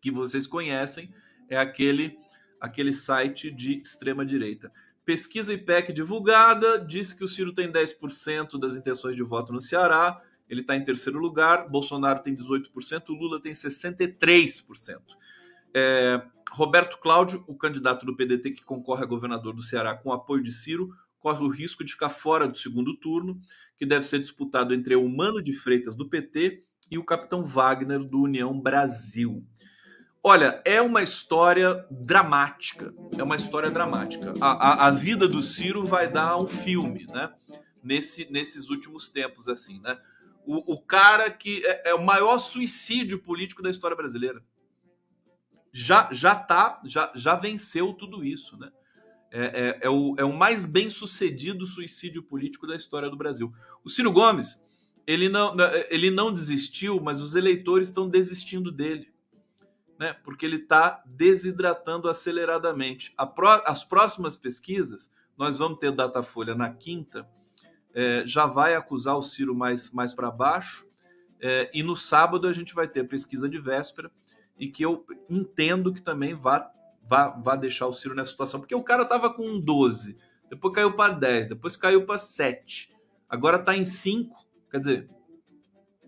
que 0.00 0.10
vocês 0.10 0.46
conhecem, 0.46 1.12
é 1.48 1.56
aquele 1.56 2.16
aquele 2.60 2.94
site 2.94 3.50
de 3.50 3.78
extrema 3.78 4.24
direita. 4.24 4.72
Pesquisa 5.04 5.52
IPEC 5.52 5.92
divulgada 5.92 6.78
diz 6.78 7.12
que 7.12 7.24
o 7.24 7.28
Ciro 7.28 7.52
tem 7.52 7.70
10% 7.70 8.58
das 8.58 8.76
intenções 8.76 9.14
de 9.14 9.22
voto 9.22 9.52
no 9.52 9.60
Ceará 9.60 10.22
ele 10.48 10.60
está 10.60 10.76
em 10.76 10.84
terceiro 10.84 11.18
lugar, 11.18 11.68
Bolsonaro 11.68 12.22
tem 12.22 12.36
18%, 12.36 13.08
Lula 13.08 13.40
tem 13.40 13.52
63%. 13.52 14.98
É, 15.72 16.22
Roberto 16.52 16.98
Cláudio, 16.98 17.42
o 17.46 17.56
candidato 17.56 18.04
do 18.04 18.14
PDT 18.14 18.50
que 18.50 18.64
concorre 18.64 19.02
a 19.02 19.06
governador 19.06 19.54
do 19.54 19.62
Ceará 19.62 19.96
com 19.96 20.12
apoio 20.12 20.42
de 20.42 20.52
Ciro, 20.52 20.94
corre 21.18 21.42
o 21.42 21.48
risco 21.48 21.84
de 21.84 21.92
ficar 21.92 22.10
fora 22.10 22.46
do 22.46 22.58
segundo 22.58 22.94
turno, 22.96 23.40
que 23.76 23.86
deve 23.86 24.06
ser 24.06 24.18
disputado 24.18 24.74
entre 24.74 24.94
o 24.94 25.04
Humano 25.04 25.42
de 25.42 25.52
Freitas 25.52 25.96
do 25.96 26.08
PT 26.08 26.62
e 26.90 26.98
o 26.98 27.04
capitão 27.04 27.44
Wagner 27.44 28.04
do 28.04 28.20
União 28.20 28.58
Brasil. 28.60 29.42
Olha, 30.26 30.62
é 30.64 30.80
uma 30.80 31.02
história 31.02 31.86
dramática. 31.90 32.94
É 33.18 33.22
uma 33.22 33.36
história 33.36 33.70
dramática. 33.70 34.32
A, 34.40 34.86
a, 34.86 34.86
a 34.86 34.90
vida 34.90 35.28
do 35.28 35.42
Ciro 35.42 35.84
vai 35.84 36.10
dar 36.10 36.38
um 36.38 36.48
filme, 36.48 37.06
né? 37.12 37.30
Nesse, 37.82 38.32
nesses 38.32 38.70
últimos 38.70 39.08
tempos, 39.08 39.46
assim, 39.48 39.78
né? 39.80 39.98
o, 40.46 40.74
o 40.74 40.80
cara 40.80 41.30
que 41.30 41.64
é, 41.66 41.90
é, 41.90 41.94
o 41.94 42.04
maior 42.04 42.38
suicídio 42.38 43.18
político 43.18 43.62
da 43.62 43.70
história 43.70 43.96
brasileira. 43.96 44.42
Já 45.72 46.08
já 46.12 46.34
tá, 46.34 46.80
já, 46.84 47.10
já 47.14 47.34
venceu 47.34 47.92
tudo 47.92 48.24
isso, 48.24 48.56
né? 48.56 48.70
É, 49.30 49.42
é, 49.42 49.78
é, 49.82 49.90
o, 49.90 50.14
é 50.16 50.24
o 50.24 50.32
mais 50.32 50.64
bem 50.64 50.88
sucedido 50.88 51.66
suicídio 51.66 52.22
político 52.22 52.68
da 52.68 52.76
história 52.76 53.10
do 53.10 53.16
Brasil. 53.16 53.52
O 53.82 53.90
Ciro 53.90 54.12
Gomes, 54.12 54.62
ele 55.04 55.28
não, 55.28 55.56
ele 55.90 56.08
não 56.08 56.32
desistiu, 56.32 57.00
mas 57.00 57.20
os 57.20 57.34
eleitores 57.34 57.88
estão 57.88 58.08
desistindo 58.08 58.70
dele. 58.70 59.12
Né? 59.98 60.12
Porque 60.24 60.44
ele 60.44 60.56
está 60.56 61.02
desidratando 61.06 62.08
aceleradamente. 62.08 63.14
As 63.64 63.84
próximas 63.84 64.36
pesquisas, 64.36 65.10
nós 65.36 65.58
vamos 65.58 65.78
ter 65.78 65.92
Datafolha 65.92 66.54
na 66.54 66.72
quinta, 66.72 67.28
é, 67.94 68.24
já 68.26 68.46
vai 68.46 68.74
acusar 68.74 69.16
o 69.16 69.22
Ciro 69.22 69.54
mais, 69.54 69.92
mais 69.92 70.12
para 70.12 70.30
baixo. 70.30 70.86
É, 71.40 71.70
e 71.72 71.82
no 71.82 71.94
sábado 71.94 72.48
a 72.48 72.52
gente 72.52 72.74
vai 72.74 72.88
ter 72.88 73.00
a 73.00 73.04
pesquisa 73.04 73.48
de 73.48 73.58
véspera 73.58 74.10
e 74.58 74.68
que 74.68 74.84
eu 74.84 75.04
entendo 75.28 75.92
que 75.92 76.00
também 76.00 76.34
vá, 76.34 76.70
vá, 77.02 77.28
vá 77.28 77.56
deixar 77.56 77.86
o 77.86 77.92
Ciro 77.92 78.14
nessa 78.14 78.30
situação, 78.30 78.60
porque 78.60 78.74
o 78.74 78.82
cara 78.82 79.02
estava 79.02 79.32
com 79.32 79.58
12, 79.60 80.16
depois 80.48 80.74
caiu 80.74 80.92
para 80.92 81.12
10, 81.12 81.48
depois 81.48 81.76
caiu 81.76 82.06
para 82.06 82.18
7, 82.18 82.88
agora 83.28 83.58
está 83.58 83.76
em 83.76 83.84
5. 83.84 84.34
Quer 84.70 84.80
dizer, 84.80 85.10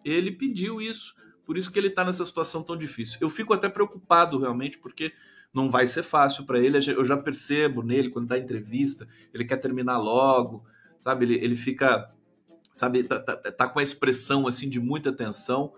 ele 0.04 0.30
pediu 0.32 0.80
isso, 0.80 1.14
por 1.46 1.56
isso 1.56 1.72
que 1.72 1.78
ele 1.78 1.88
está 1.88 2.04
nessa 2.04 2.26
situação 2.26 2.62
tão 2.62 2.76
difícil. 2.76 3.18
Eu 3.20 3.30
fico 3.30 3.54
até 3.54 3.68
preocupado 3.68 4.38
realmente, 4.38 4.76
porque 4.78 5.12
não 5.54 5.70
vai 5.70 5.86
ser 5.86 6.02
fácil 6.02 6.44
para 6.44 6.58
ele. 6.58 6.76
Eu 6.76 7.04
já 7.04 7.16
percebo 7.16 7.82
nele 7.82 8.10
quando 8.10 8.26
dá 8.26 8.36
entrevista, 8.36 9.08
ele 9.32 9.44
quer 9.44 9.56
terminar 9.56 9.96
logo 9.96 10.66
sabe? 11.06 11.24
Ele, 11.24 11.34
ele 11.36 11.54
fica, 11.54 12.12
sabe, 12.72 13.04
tá, 13.04 13.20
tá, 13.20 13.36
tá, 13.36 13.68
com 13.68 13.78
a 13.78 13.82
expressão 13.82 14.48
assim 14.48 14.68
de 14.68 14.80
muita 14.80 15.12
tensão, 15.12 15.72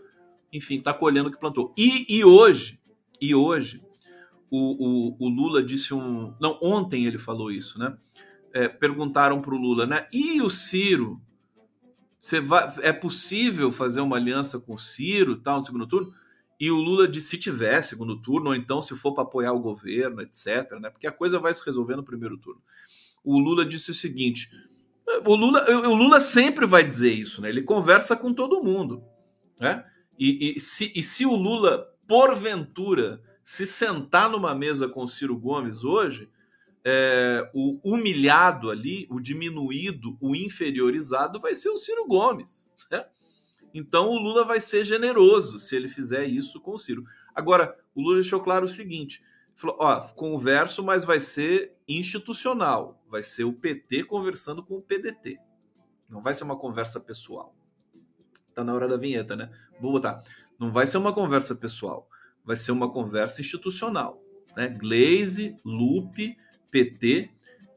enfim, 0.51 0.81
tá 0.81 0.95
colhendo 0.95 1.29
o 1.29 1.33
que 1.33 1.39
plantou. 1.39 1.75
E, 1.77 2.07
e 2.09 2.25
hoje, 2.25 2.81
e 3.21 3.35
hoje, 3.35 3.83
o, 4.51 4.57
o, 4.59 5.17
o, 5.27 5.29
Lula 5.29 5.63
disse 5.63 5.93
um. 5.93 6.35
Não, 6.41 6.59
ontem 6.63 7.05
ele 7.05 7.19
falou 7.19 7.53
isso, 7.53 7.79
né? 7.79 7.95
É, 8.55 8.67
perguntaram 8.67 9.43
para 9.43 9.55
o 9.55 9.59
Lula, 9.59 9.87
né? 9.87 10.09
E 10.11 10.41
o 10.41 10.49
Ciro? 10.49 11.21
Você 12.21 12.41
vai, 12.41 12.73
é 12.83 12.93
possível 12.93 13.71
fazer 13.71 14.01
uma 14.01 14.17
aliança 14.17 14.59
com 14.59 14.75
o 14.75 14.79
Ciro, 14.79 15.37
tal, 15.37 15.59
no 15.59 15.65
segundo 15.65 15.87
turno? 15.87 16.13
E 16.61 16.71
o 16.71 16.77
Lula 16.77 17.07
disse 17.07 17.29
se 17.29 17.39
tiver 17.39 17.83
segundo 17.83 18.21
turno, 18.21 18.49
ou 18.49 18.55
então 18.55 18.83
se 18.83 18.97
for 18.97 19.15
para 19.15 19.23
apoiar 19.23 19.53
o 19.53 19.61
governo, 19.61 20.21
etc. 20.21 20.73
Né? 20.81 20.91
Porque 20.91 21.07
a 21.07 21.13
coisa 21.13 21.39
vai 21.39 21.55
se 21.55 21.65
resolver 21.65 21.95
no 21.95 22.03
primeiro 22.03 22.37
turno. 22.37 22.61
O 23.23 23.39
Lula 23.39 23.65
disse 23.65 23.93
o 23.93 23.95
seguinte: 23.95 24.51
o 25.25 25.35
Lula, 25.37 25.65
o 25.89 25.95
Lula 25.95 26.21
sempre 26.21 26.67
vai 26.67 26.87
dizer 26.87 27.13
isso, 27.13 27.41
né? 27.41 27.49
Ele 27.49 27.63
conversa 27.63 28.17
com 28.17 28.35
todo 28.35 28.63
mundo, 28.63 29.03
né? 29.61 29.85
E, 30.19 30.57
e, 30.57 30.61
se, 30.61 30.93
e 30.97 31.03
se 31.03 31.25
o 31.25 31.35
Lula, 31.35 31.87
porventura, 32.07 33.23
se 33.45 33.65
sentar 33.67 34.29
numa 34.29 34.55
mesa 34.55 34.89
com 34.89 35.05
o 35.05 35.09
Ciro 35.09 35.39
Gomes 35.39 35.85
hoje, 35.85 36.29
é, 36.91 37.51
o 37.53 37.79
humilhado 37.85 38.71
ali, 38.71 39.07
o 39.11 39.21
diminuído, 39.21 40.17
o 40.23 40.35
inferiorizado 40.35 41.39
vai 41.39 41.55
ser 41.55 41.69
o 41.69 41.77
Ciro 41.77 42.07
Gomes. 42.07 42.67
Né? 42.91 43.05
Então 43.75 44.09
o 44.09 44.19
Lula 44.19 44.43
vai 44.43 44.59
ser 44.59 44.87
generoso 44.87 45.59
se 45.59 45.77
ele 45.77 45.87
fizer 45.87 46.25
isso 46.25 46.59
com 46.63 46.73
o 46.73 46.79
Ciro. 46.79 47.05
Agora, 47.35 47.77
o 47.95 48.01
Lula 48.01 48.15
deixou 48.15 48.41
claro 48.41 48.65
o 48.65 48.69
seguinte: 48.69 49.23
falou, 49.55 49.77
ó, 49.79 50.01
converso, 50.15 50.83
mas 50.83 51.05
vai 51.05 51.21
ser 51.21 51.77
institucional. 51.87 53.03
Vai 53.07 53.23
ser 53.23 53.45
o 53.45 53.53
PT 53.53 54.05
conversando 54.05 54.63
com 54.63 54.77
o 54.77 54.83
PDT. 54.83 55.37
Não 56.09 56.23
vai 56.23 56.33
ser 56.33 56.45
uma 56.45 56.57
conversa 56.57 56.99
pessoal. 56.99 57.55
Tá 58.55 58.65
na 58.65 58.73
hora 58.73 58.89
da 58.89 58.97
vinheta, 58.97 59.37
né? 59.37 59.51
Vou 59.79 59.93
botar. 59.93 60.25
Não 60.59 60.73
vai 60.73 60.87
ser 60.87 60.97
uma 60.97 61.13
conversa 61.13 61.55
pessoal. 61.55 62.09
Vai 62.43 62.57
ser 62.57 62.73
uma 62.73 62.91
conversa 62.91 63.43
institucional. 63.43 64.23
Né? 64.57 64.69
Glaze, 64.69 65.55
Lupe, 65.63 66.35
PT, 66.71 67.31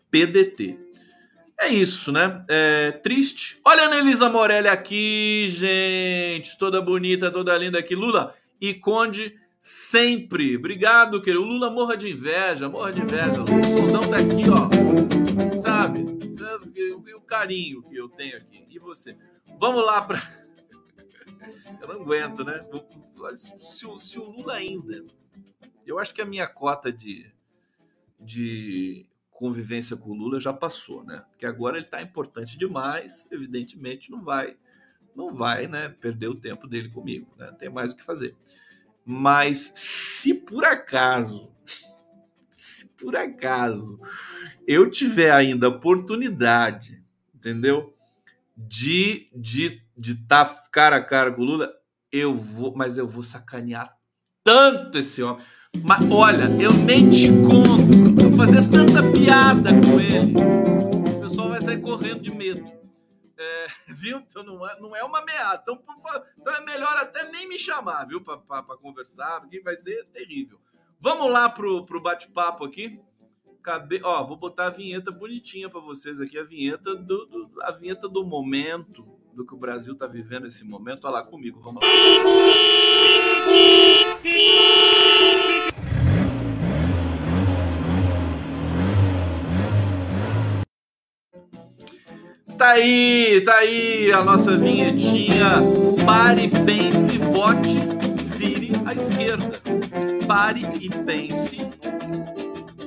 PDT. 0.09 0.77
É 1.59 1.67
isso, 1.67 2.11
né? 2.11 2.43
É 2.47 2.91
triste. 2.91 3.59
Olha 3.63 3.83
a 3.83 3.85
Anelisa 3.85 4.29
Morelli 4.29 4.67
aqui, 4.67 5.47
gente. 5.49 6.57
Toda 6.57 6.81
bonita, 6.81 7.29
toda 7.29 7.55
linda 7.55 7.77
aqui. 7.77 7.93
Lula 7.93 8.33
e 8.59 8.73
Conde 8.73 9.39
sempre. 9.59 10.57
Obrigado, 10.57 11.21
querido. 11.21 11.43
O 11.43 11.45
Lula 11.45 11.69
morra 11.69 11.95
de 11.95 12.09
inveja, 12.09 12.67
morra 12.67 12.91
de 12.91 13.01
inveja. 13.01 13.43
O 13.43 13.45
cordão 13.45 14.09
tá 14.09 14.17
aqui, 14.17 14.49
ó. 14.49 15.61
Sabe? 15.61 16.05
E 16.75 17.13
o 17.13 17.21
carinho 17.21 17.83
que 17.83 17.95
eu 17.95 18.09
tenho 18.09 18.37
aqui. 18.37 18.65
E 18.67 18.79
você? 18.79 19.15
Vamos 19.59 19.85
lá 19.85 20.01
para. 20.01 20.19
eu 21.79 21.87
não 21.87 22.01
aguento, 22.01 22.43
né? 22.43 22.59
Se, 23.35 23.85
se 23.99 24.19
o 24.19 24.23
Lula 24.23 24.53
ainda. 24.53 25.05
Eu 25.85 25.99
acho 25.99 26.13
que 26.13 26.21
a 26.21 26.25
minha 26.25 26.47
cota 26.47 26.91
de, 26.91 27.31
de 28.21 29.05
convivência 29.29 29.97
com 29.97 30.11
o 30.11 30.13
Lula 30.13 30.39
já 30.39 30.53
passou, 30.53 31.03
né? 31.03 31.23
Porque 31.31 31.45
agora 31.45 31.77
ele 31.77 31.87
tá 31.87 32.01
importante 32.01 32.57
demais, 32.57 33.27
evidentemente 33.31 34.11
não 34.11 34.23
vai 34.23 34.55
não 35.13 35.33
vai, 35.33 35.67
né, 35.67 35.89
perder 35.99 36.29
o 36.29 36.39
tempo 36.39 36.67
dele 36.67 36.87
comigo, 36.87 37.27
né? 37.37 37.51
Tem 37.59 37.69
mais 37.69 37.91
o 37.91 37.95
que 37.97 38.03
fazer. 38.03 38.33
Mas 39.05 39.73
se 39.75 40.33
por 40.33 40.63
acaso, 40.63 41.51
se 42.51 42.85
por 42.89 43.15
acaso 43.15 43.99
eu 44.67 44.89
tiver 44.89 45.31
ainda 45.31 45.67
oportunidade, 45.67 47.03
entendeu? 47.33 47.93
De 48.55 49.27
de 49.35 49.81
de 49.97 50.13
estar 50.13 50.45
tá 50.45 50.63
cara 50.71 50.97
a 50.97 51.03
cara 51.03 51.31
com 51.31 51.41
o 51.41 51.45
Lula, 51.45 51.71
eu 52.11 52.35
vou, 52.35 52.75
mas 52.75 52.97
eu 52.97 53.07
vou 53.07 53.23
sacanear 53.23 53.97
tanto 54.43 54.97
esse 54.97 55.21
homem. 55.21 55.43
Mas 55.83 56.09
olha, 56.11 56.45
eu 56.61 56.73
nem 56.73 57.09
te 57.09 57.27
conto, 57.29 58.00
fazer 58.41 58.67
tanta 58.71 59.03
piada 59.11 59.69
com 59.69 59.99
ele. 59.99 60.33
O 61.15 61.21
pessoal 61.21 61.49
vai 61.49 61.61
sair 61.61 61.79
correndo 61.79 62.21
de 62.21 62.35
medo. 62.35 62.65
É, 63.37 63.67
viu? 63.93 64.17
Então 64.17 64.41
não 64.41 64.67
é, 64.67 64.79
não 64.79 64.95
é 64.95 65.03
uma 65.03 65.19
ameaça. 65.19 65.61
Então, 65.61 65.79
então 66.39 66.55
é 66.55 66.65
melhor 66.65 66.97
até 66.97 67.29
nem 67.29 67.47
me 67.47 67.59
chamar, 67.59 68.05
viu? 68.05 68.19
Para 68.19 68.63
conversar, 68.81 69.41
porque 69.41 69.61
vai 69.61 69.75
ser 69.75 70.07
terrível. 70.07 70.59
Vamos 70.99 71.31
lá 71.31 71.49
pro, 71.49 71.85
pro 71.85 72.01
bate-papo 72.01 72.65
aqui. 72.65 72.99
Ó, 74.03 74.23
vou 74.23 74.37
botar 74.37 74.67
a 74.67 74.71
vinheta 74.71 75.11
bonitinha 75.11 75.69
para 75.69 75.79
vocês 75.79 76.19
aqui, 76.19 76.39
a 76.39 76.43
vinheta 76.43 76.95
do, 76.95 77.27
do, 77.27 77.61
a 77.61 77.71
vinheta 77.71 78.09
do 78.09 78.25
momento, 78.25 79.03
do 79.35 79.45
que 79.45 79.53
o 79.53 79.57
Brasil 79.57 79.95
tá 79.95 80.07
vivendo 80.07 80.47
esse 80.47 80.65
momento. 80.65 81.05
Olha 81.05 81.17
lá 81.17 81.23
comigo, 81.23 81.61
vamos 81.61 81.83
lá. 81.83 81.87
Tá 92.61 92.73
aí, 92.73 93.41
tá 93.43 93.55
aí 93.55 94.11
a 94.11 94.23
nossa 94.23 94.55
vinhetinha. 94.55 95.45
Pare, 96.05 96.47
pense, 96.63 97.17
vote, 97.17 97.79
vire 98.37 98.69
à 98.85 98.93
esquerda. 98.93 99.59
Pare 100.27 100.61
e 100.79 100.87
pense 100.87 101.57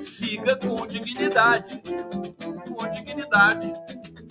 siga 0.00 0.54
com 0.54 0.86
dignidade. 0.86 1.82
Com 2.68 2.88
dignidade 2.92 3.72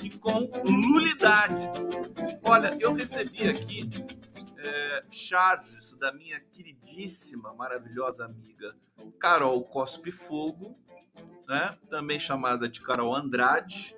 e 0.02 0.10
com 0.12 0.50
lulidade. 0.66 1.70
Olha, 2.46 2.78
eu 2.80 2.94
recebi 2.94 3.50
aqui 3.50 3.90
é, 4.60 5.04
charges 5.12 5.92
da 6.00 6.14
minha 6.14 6.40
queridíssima, 6.40 7.54
maravilhosa 7.54 8.24
amiga 8.24 8.74
Carol 9.20 9.62
Cospe 9.66 10.10
Fogo, 10.10 10.80
né? 11.50 11.70
também 11.90 12.18
chamada 12.18 12.70
de 12.70 12.80
Carol 12.80 13.14
Andrade, 13.14 13.94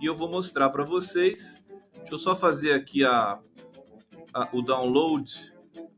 e 0.00 0.06
eu 0.06 0.16
vou 0.16 0.28
mostrar 0.28 0.70
para 0.70 0.84
vocês. 0.84 1.64
Deixa 1.96 2.14
eu 2.14 2.18
só 2.18 2.36
fazer 2.36 2.72
aqui 2.72 3.04
a, 3.04 3.38
a, 4.32 4.48
o 4.52 4.62
download. 4.62 5.52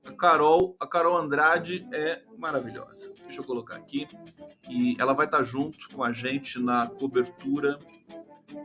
A 0.06 0.12
Carol, 0.12 0.76
a 0.78 0.86
Carol 0.86 1.16
Andrade 1.16 1.86
é 1.92 2.22
maravilhosa. 2.38 3.12
Deixa 3.24 3.40
eu 3.40 3.44
colocar 3.44 3.76
aqui. 3.76 4.06
E 4.70 4.96
ela 5.00 5.12
vai 5.14 5.26
estar 5.26 5.42
junto 5.42 5.88
com 5.88 6.04
a 6.04 6.12
gente 6.12 6.60
na 6.60 6.86
cobertura 6.86 7.76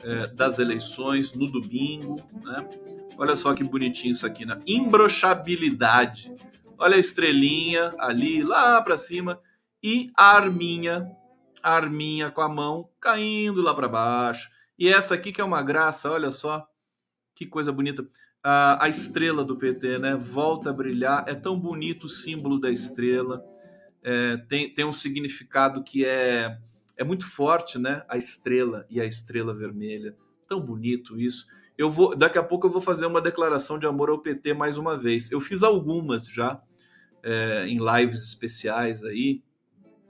é, 0.03 0.27
das 0.27 0.59
eleições 0.59 1.33
no 1.33 1.47
domingo. 1.47 2.17
Né? 2.43 2.69
Olha 3.17 3.35
só 3.35 3.55
que 3.55 3.63
bonitinho 3.63 4.11
isso 4.11 4.25
aqui, 4.25 4.45
né? 4.45 4.59
Embrochabilidade. 4.67 6.33
Olha 6.77 6.95
a 6.95 6.99
estrelinha 6.99 7.89
ali, 7.97 8.43
lá 8.43 8.81
para 8.81 8.97
cima. 8.97 9.39
E 9.81 10.11
a 10.15 10.35
arminha, 10.35 11.11
a 11.63 11.73
arminha 11.73 12.29
com 12.29 12.41
a 12.41 12.49
mão 12.49 12.87
caindo 12.99 13.63
lá 13.63 13.73
para 13.73 13.87
baixo. 13.87 14.50
E 14.81 14.87
essa 14.87 15.13
aqui 15.13 15.31
que 15.31 15.39
é 15.39 15.43
uma 15.43 15.61
graça, 15.61 16.09
olha 16.09 16.31
só. 16.31 16.67
Que 17.35 17.45
coisa 17.45 17.71
bonita. 17.71 18.03
A, 18.43 18.85
a 18.85 18.89
estrela 18.89 19.45
do 19.45 19.55
PT, 19.55 19.99
né? 19.99 20.15
Volta 20.15 20.71
a 20.71 20.73
brilhar. 20.73 21.23
É 21.27 21.35
tão 21.35 21.55
bonito 21.55 22.05
o 22.05 22.09
símbolo 22.09 22.59
da 22.59 22.71
estrela 22.71 23.45
é, 24.01 24.37
tem, 24.37 24.73
tem 24.73 24.83
um 24.83 24.91
significado 24.91 25.83
que 25.83 26.03
é, 26.03 26.57
é 26.97 27.03
muito 27.03 27.27
forte, 27.27 27.77
né? 27.77 28.03
A 28.09 28.17
estrela 28.17 28.87
e 28.89 28.99
a 28.99 29.05
estrela 29.05 29.53
vermelha. 29.53 30.15
Tão 30.49 30.59
bonito 30.59 31.15
isso. 31.19 31.45
Eu 31.77 31.87
vou, 31.87 32.15
daqui 32.15 32.39
a 32.39 32.43
pouco 32.43 32.65
eu 32.65 32.71
vou 32.71 32.81
fazer 32.81 33.05
uma 33.05 33.21
declaração 33.21 33.77
de 33.77 33.85
amor 33.85 34.09
ao 34.09 34.17
PT 34.17 34.55
mais 34.55 34.79
uma 34.79 34.97
vez. 34.97 35.31
Eu 35.31 35.39
fiz 35.39 35.61
algumas 35.61 36.25
já 36.25 36.59
é, 37.21 37.67
em 37.67 37.77
lives 37.77 38.23
especiais 38.23 39.03
aí. 39.03 39.43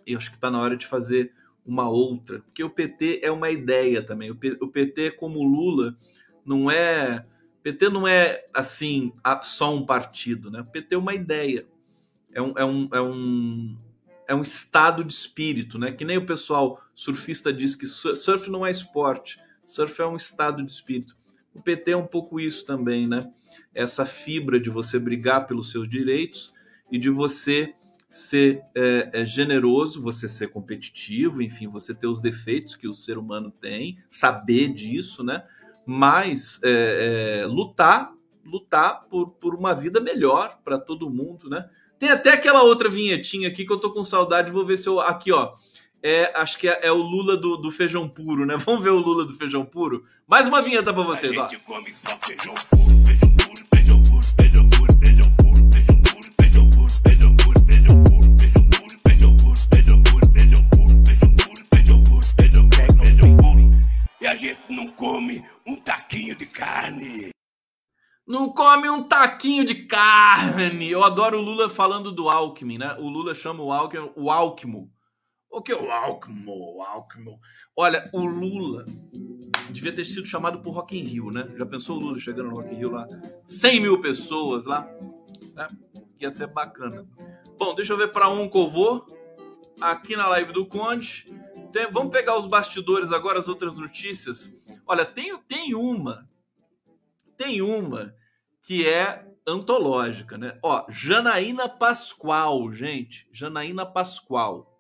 E 0.08 0.16
acho 0.16 0.30
que 0.30 0.38
está 0.38 0.50
na 0.50 0.62
hora 0.62 0.78
de 0.78 0.88
fazer 0.88 1.34
uma 1.66 1.90
outra, 1.90 2.40
porque 2.40 2.64
o 2.64 2.70
PT 2.70 3.22
é 3.24 3.32
uma 3.32 3.50
ideia 3.50 4.02
também. 4.02 4.32
O, 4.32 4.36
PT, 4.36 5.12
como 5.12 5.44
Lula, 5.44 5.96
não 6.46 6.70
é. 6.70 7.26
PT 7.62 7.90
não 7.90 8.08
é 8.08 8.46
assim 8.54 9.14
só 9.44 9.74
um 9.74 9.86
partido, 9.86 10.50
né? 10.50 10.62
O 10.62 10.66
PT 10.66 10.96
é 10.96 10.98
uma 10.98 11.14
ideia 11.14 11.68
é 12.34 12.42
um, 12.42 12.54
é 12.58 12.66
um, 12.66 12.90
é 12.92 13.02
um, 13.02 13.78
é 14.30 14.36
um 14.36 14.42
estado 14.42 15.04
de 15.04 15.14
espírito, 15.14 15.78
né? 15.78 15.92
Que 15.92 16.06
nem 16.06 16.18
o 16.18 16.26
pessoal 16.26 16.82
surfista 16.94 17.52
diz 17.52 17.76
que 17.76 17.86
surf 17.86 18.50
não 18.50 18.66
é 18.66 18.72
esporte, 18.72 19.40
surf 19.66 20.02
é 20.02 20.06
um 20.06 20.16
estado 20.16 20.64
de 20.64 20.72
espírito. 20.72 21.18
O 21.54 21.62
PT 21.62 21.92
é 21.92 21.98
um 21.98 22.08
pouco 22.08 22.40
isso 22.40 22.66
também, 22.66 23.08
né? 23.08 23.30
Essa 23.74 24.06
fibra 24.06 24.60
de 24.60 24.70
você 24.70 24.98
brigar 24.98 25.48
pelos 25.48 25.72
seus 25.72 25.88
direitos 25.88 26.54
e 26.90 26.98
de 26.98 27.10
você 27.10 27.74
ser 28.12 28.62
é, 28.76 29.10
é, 29.14 29.26
generoso, 29.26 30.02
você 30.02 30.28
ser 30.28 30.50
competitivo, 30.50 31.42
enfim, 31.42 31.70
você 31.70 31.96
ter 31.96 32.08
os 32.08 32.20
defeitos 32.20 32.76
que 32.76 32.86
o 32.86 32.94
ser 32.94 33.18
humano 33.18 33.50
tem, 33.50 34.00
saber 34.10 34.68
disso, 34.74 35.24
né? 35.24 35.46
Mas 35.88 36.60
é, 36.62 37.40
é 37.40 37.46
lutar, 37.46 38.12
lutar 38.46 39.00
por, 39.10 39.30
por 39.30 39.56
uma 39.56 39.74
vida 39.74 40.02
melhor 40.02 40.60
para 40.62 40.78
todo 40.78 41.10
mundo, 41.10 41.50
né? 41.50 41.70
Tem 41.98 42.10
até 42.10 42.34
aquela 42.34 42.64
outra 42.64 42.90
vinhetinha 42.90 43.48
aqui 43.48 43.66
que 43.66 43.72
eu 43.72 43.80
tô 43.80 43.92
com 43.92 44.04
saudade, 44.04 44.52
vou 44.52 44.66
ver 44.66 44.76
se 44.76 44.90
eu. 44.90 45.00
Aqui, 45.00 45.32
ó. 45.32 45.54
É, 46.04 46.34
acho 46.36 46.58
que 46.58 46.68
é, 46.68 46.80
é 46.82 46.92
o 46.92 46.98
Lula 46.98 47.38
do, 47.38 47.56
do, 47.56 47.72
feijão 47.72 48.10
puro, 48.10 48.46
né? 48.46 48.58
Vamos 48.66 48.84
ver 48.84 48.90
o 48.90 49.00
Lula 49.00 49.24
do 49.24 49.34
feijão 49.34 49.64
puro? 49.64 50.04
Mais 50.28 50.50
uma 50.50 50.62
vinheta 50.62 50.94
para 50.94 51.04
vocês, 51.04 51.38
ó. 51.38 51.48
come 51.64 51.94
só 51.94 52.18
feijão 52.18 52.56
puro, 52.70 53.01
a 64.32 64.36
gente 64.36 64.62
não 64.70 64.88
come 64.88 65.46
um 65.68 65.76
taquinho 65.76 66.34
de 66.36 66.46
carne. 66.46 67.32
Não 68.26 68.50
come 68.50 68.90
um 68.90 69.04
taquinho 69.04 69.66
de 69.66 69.86
carne. 69.86 70.90
Eu 70.90 71.04
adoro 71.04 71.38
o 71.38 71.42
Lula 71.42 71.70
falando 71.70 72.14
do 72.14 72.30
Alckmin, 72.30 72.78
né? 72.78 72.96
O 72.98 73.10
Lula 73.10 73.34
chama 73.34 73.62
o 73.62 73.74
Alckmin 73.74 74.10
o 74.16 74.32
Alckmin. 74.32 74.90
O 75.50 75.62
que 75.62 75.74
é 75.74 75.76
o 75.76 75.92
Alckmin? 75.92 76.46
O 76.48 76.82
Alckmin. 76.82 77.38
Olha, 77.76 78.10
o 78.14 78.22
Lula 78.22 78.86
devia 79.70 79.94
ter 79.94 80.06
sido 80.06 80.26
chamado 80.26 80.62
por 80.62 80.72
Rock 80.72 80.98
in 80.98 81.04
Rio, 81.04 81.30
né? 81.30 81.46
Já 81.58 81.66
pensou 81.66 81.98
o 81.98 82.00
Lula 82.00 82.20
chegando 82.20 82.52
no 82.52 82.56
Rock 82.56 82.74
in 82.74 82.78
Rio 82.78 82.92
lá? 82.92 83.06
100 83.46 83.82
mil 83.82 84.00
pessoas 84.00 84.66
lá. 84.66 84.90
Né? 85.54 85.68
Ia 86.22 86.32
ser 86.32 86.48
bacana. 86.48 87.06
Bom, 87.58 87.76
deixa 87.76 87.92
eu 87.92 87.98
ver 87.98 88.14
para 88.14 88.30
um 88.30 88.50
que 88.50 88.58
eu 88.58 88.70
vou. 88.70 89.06
Aqui 89.82 90.16
na 90.16 90.30
live 90.30 90.54
do 90.54 90.66
Conde. 90.66 91.26
Vamos 91.92 92.12
pegar 92.12 92.38
os 92.38 92.48
bastidores 92.48 93.12
agora, 93.12 93.40
as 93.40 93.48
outras 93.48 93.76
notícias. 93.76 94.54
Olha, 94.86 95.06
tem, 95.06 95.38
tem 95.44 95.76
uma 95.76 96.30
tem 97.42 97.60
uma 97.60 98.14
que 98.62 98.88
é 98.88 99.26
antológica, 99.48 100.38
né? 100.38 100.60
Ó, 100.62 100.86
Janaína 100.88 101.68
Pascoal, 101.68 102.72
gente, 102.72 103.28
Janaína 103.32 103.84
Pascoal. 103.84 104.80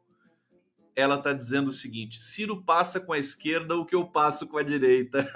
Ela 0.95 1.17
tá 1.17 1.33
dizendo 1.33 1.69
o 1.69 1.73
seguinte: 1.73 2.19
Ciro 2.19 2.63
passa 2.63 2.99
com 2.99 3.13
a 3.13 3.17
esquerda 3.17 3.75
o 3.75 3.83
que 3.83 3.95
eu 3.95 4.05
passo 4.05 4.47
com 4.47 4.59
a 4.59 4.63
direita. 4.63 5.27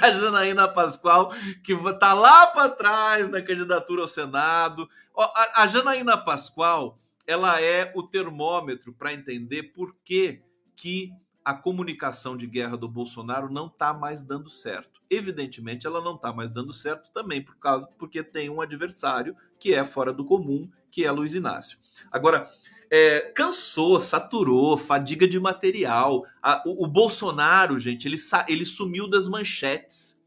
a 0.00 0.10
Janaína 0.12 0.68
Pascoal, 0.68 1.32
que 1.64 1.76
tá 1.98 2.12
lá 2.12 2.46
para 2.46 2.68
trás 2.68 3.28
na 3.28 3.42
candidatura 3.42 4.02
ao 4.02 4.08
Senado. 4.08 4.88
Ó, 5.12 5.24
a, 5.24 5.62
a 5.62 5.66
Janaína 5.66 6.16
Pascoal, 6.16 7.00
ela 7.26 7.60
é 7.60 7.92
o 7.94 8.02
termômetro 8.02 8.92
para 8.92 9.12
entender 9.12 9.64
por 9.74 9.94
que 10.04 10.42
que 10.76 11.12
a 11.44 11.54
comunicação 11.54 12.36
de 12.36 12.46
guerra 12.46 12.76
do 12.76 12.88
Bolsonaro 12.88 13.52
não 13.52 13.66
está 13.66 13.92
mais 13.92 14.22
dando 14.22 14.48
certo. 14.48 15.02
Evidentemente, 15.10 15.86
ela 15.86 16.00
não 16.00 16.14
está 16.14 16.32
mais 16.32 16.50
dando 16.50 16.72
certo 16.72 17.10
também 17.12 17.42
por 17.42 17.56
causa 17.56 17.86
porque 17.98 18.22
tem 18.22 18.48
um 18.48 18.62
adversário 18.62 19.36
que 19.60 19.74
é 19.74 19.84
fora 19.84 20.12
do 20.12 20.24
comum, 20.24 20.70
que 20.90 21.04
é 21.04 21.10
Luiz 21.10 21.34
Inácio. 21.34 21.78
Agora, 22.10 22.50
é, 22.90 23.20
cansou, 23.34 24.00
saturou, 24.00 24.78
fadiga 24.78 25.28
de 25.28 25.38
material. 25.38 26.24
A, 26.42 26.62
o, 26.64 26.84
o, 26.84 26.86
Bolsonaro, 26.86 27.78
gente, 27.78 28.08
ele, 28.08 28.16
ele 28.48 28.64
sumiu 28.64 29.08
das 29.08 29.28
manchetes. 29.28 30.18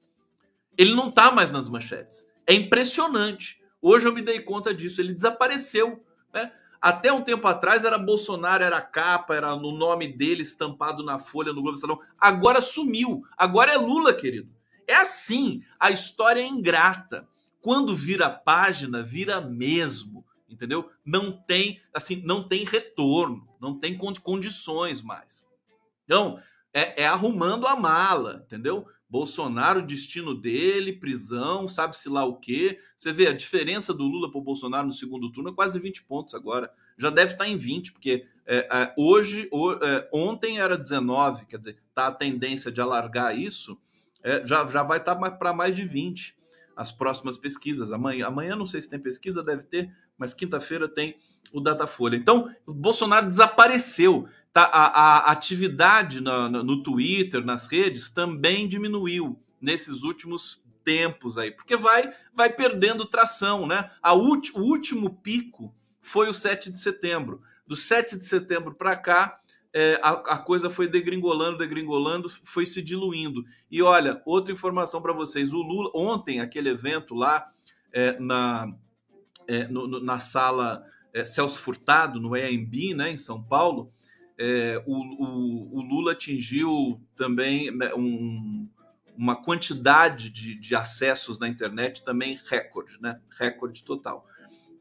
Ele 0.78 0.94
não 0.94 1.10
está 1.10 1.32
mais 1.32 1.50
nas 1.50 1.68
manchetes. 1.68 2.28
É 2.46 2.54
impressionante. 2.54 3.60
Hoje 3.82 4.08
eu 4.08 4.14
me 4.14 4.22
dei 4.22 4.42
conta 4.42 4.74
disso. 4.74 5.02
Ele 5.02 5.14
desapareceu. 5.14 6.04
Né? 6.32 6.52
Até 6.82 7.12
um 7.12 7.22
tempo 7.22 7.48
atrás 7.48 7.84
era 7.84 7.98
Bolsonaro, 7.98 8.64
era 8.64 8.82
capa, 8.82 9.36
era 9.36 9.56
no 9.56 9.72
nome 9.72 10.08
dele 10.08 10.42
estampado 10.42 11.04
na 11.04 11.20
folha 11.20 11.54
no 11.54 11.62
Globo 11.62 11.78
Salão. 11.78 12.00
Agora 12.20 12.62
sumiu. 12.62 13.24
Agora 13.38 13.74
é 13.74 13.78
Lula, 13.78 14.14
querido. 14.14 14.50
É 14.86 14.96
assim. 14.96 15.64
A 15.80 15.92
história 15.92 16.42
é 16.42 16.48
ingrata. 16.48 17.28
Quando 17.62 17.96
vira 17.96 18.30
página, 18.30 19.02
vira 19.04 19.42
mesmo. 19.42 20.26
entendeu? 20.50 20.90
Não 21.06 21.32
tem, 21.32 21.82
assim, 21.94 22.22
não 22.24 22.48
tem 22.48 22.64
retorno, 22.64 23.48
não 23.60 23.78
tem 23.78 23.98
condições 24.24 25.02
mais. 25.02 25.46
Então, 26.06 26.42
é, 26.74 27.04
é 27.04 27.08
arrumando 27.08 27.68
a 27.68 27.76
mala, 27.76 28.44
entendeu? 28.46 28.88
Bolsonaro, 29.10 29.82
destino 29.82 30.34
dele, 30.34 30.94
prisão, 30.94 31.68
sabe-se 31.68 32.10
lá 32.10 32.26
o 32.26 32.36
quê. 32.36 32.80
Você 32.96 33.14
vê 33.14 33.28
a 33.28 33.34
diferença 33.34 33.94
do 33.94 34.04
Lula 34.04 34.30
para 34.30 34.40
o 34.40 34.44
Bolsonaro 34.44 34.88
no 34.88 34.94
segundo 34.94 35.32
turno 35.32 35.50
é 35.50 35.54
quase 35.54 35.80
20 35.80 36.04
pontos 36.04 36.34
agora. 36.34 36.72
Já 36.98 37.10
deve 37.10 37.34
estar 37.34 37.48
em 37.48 37.56
20, 37.56 37.94
porque 37.94 38.26
é, 38.46 38.68
é, 38.70 38.94
hoje, 38.98 39.48
o, 39.52 39.74
é, 39.74 40.10
ontem 40.14 40.60
era 40.60 40.78
19, 40.78 41.46
quer 41.46 41.58
dizer, 41.58 41.78
tá 41.94 42.08
a 42.08 42.12
tendência 42.12 42.72
de 42.72 42.82
alargar 42.82 43.38
isso, 43.38 43.80
é, 44.24 44.46
já, 44.46 44.68
já 44.68 44.84
vai 44.84 44.98
estar 44.98 45.16
para 45.16 45.54
mais 45.54 45.76
de 45.76 45.86
20 45.86 46.36
as 46.76 46.92
próximas 46.92 47.38
pesquisas. 47.38 47.92
Amanhã, 47.94 48.28
amanhã 48.28 48.56
não 48.56 48.66
sei 48.66 48.82
se 48.82 48.90
tem 48.90 49.00
pesquisa, 49.00 49.44
deve 49.44 49.64
ter, 49.64 49.92
mas 50.18 50.34
quinta-feira 50.34 50.88
tem 50.88 51.18
o 51.52 51.62
Datafolha. 51.62 52.16
Então, 52.16 52.54
o 52.66 52.74
Bolsonaro 52.74 53.28
desapareceu. 53.28 54.28
Tá? 54.58 54.64
A, 54.64 54.88
a 55.30 55.32
atividade 55.32 56.20
no, 56.20 56.50
no 56.50 56.82
Twitter, 56.82 57.46
nas 57.46 57.68
redes, 57.68 58.10
também 58.10 58.68
diminuiu 58.68 59.40
nesses 59.62 60.02
últimos 60.02 60.64
tempos 60.84 61.38
aí, 61.38 61.52
porque 61.52 61.78
vai 61.78 62.12
vai 62.34 62.52
perdendo 62.52 63.06
tração, 63.06 63.68
né? 63.68 63.92
A 64.02 64.16
ulti, 64.16 64.52
o 64.58 64.62
último 64.62 65.12
pico 65.22 65.72
foi 66.02 66.28
o 66.28 66.34
7 66.34 66.72
de 66.72 66.80
setembro. 66.80 67.40
Do 67.68 67.76
7 67.76 68.18
de 68.18 68.26
setembro 68.26 68.74
para 68.74 68.96
cá, 68.96 69.40
é, 69.72 70.00
a, 70.02 70.10
a, 70.14 70.38
coisa 70.40 70.72
foi 70.72 70.88
degringolando, 70.88 71.60
degringolando, 71.60 72.28
foi 72.28 72.66
se 72.66 72.82
diluindo. 72.82 73.46
E 73.70 73.84
olha, 73.84 74.24
outra 74.26 74.52
informação 74.52 75.04
para 75.04 75.14
vocês: 75.14 75.54
o 75.54 75.62
Lula, 75.62 75.92
ontem, 75.94 76.40
aquele 76.40 76.70
evento 76.70 77.14
lá 77.14 77.48
é, 77.94 78.20
na, 78.20 78.74
é, 79.48 79.68
no, 79.68 79.88
no, 79.88 80.00
na 80.00 80.18
sala 80.18 80.84
é, 81.14 81.24
Celso 81.26 81.60
Furtado, 81.60 82.20
no 82.20 82.36
EMB, 82.36 82.96
né, 82.96 83.12
em 83.12 83.18
São 83.18 83.44
Paulo, 83.44 83.94
é, 84.38 84.82
o, 84.86 84.94
o, 84.94 85.80
o, 85.80 85.82
Lula 85.82 86.12
atingiu 86.12 87.02
também 87.16 87.72
né, 87.76 87.94
um, 87.96 88.68
uma 89.18 89.36
quantidade 89.36 90.30
de, 90.30 90.56
de, 90.56 90.76
acessos 90.76 91.40
na 91.40 91.48
internet 91.48 92.04
também 92.04 92.40
recorde, 92.46 93.02
né? 93.02 93.20
Recorde 93.40 93.84
total. 93.84 94.28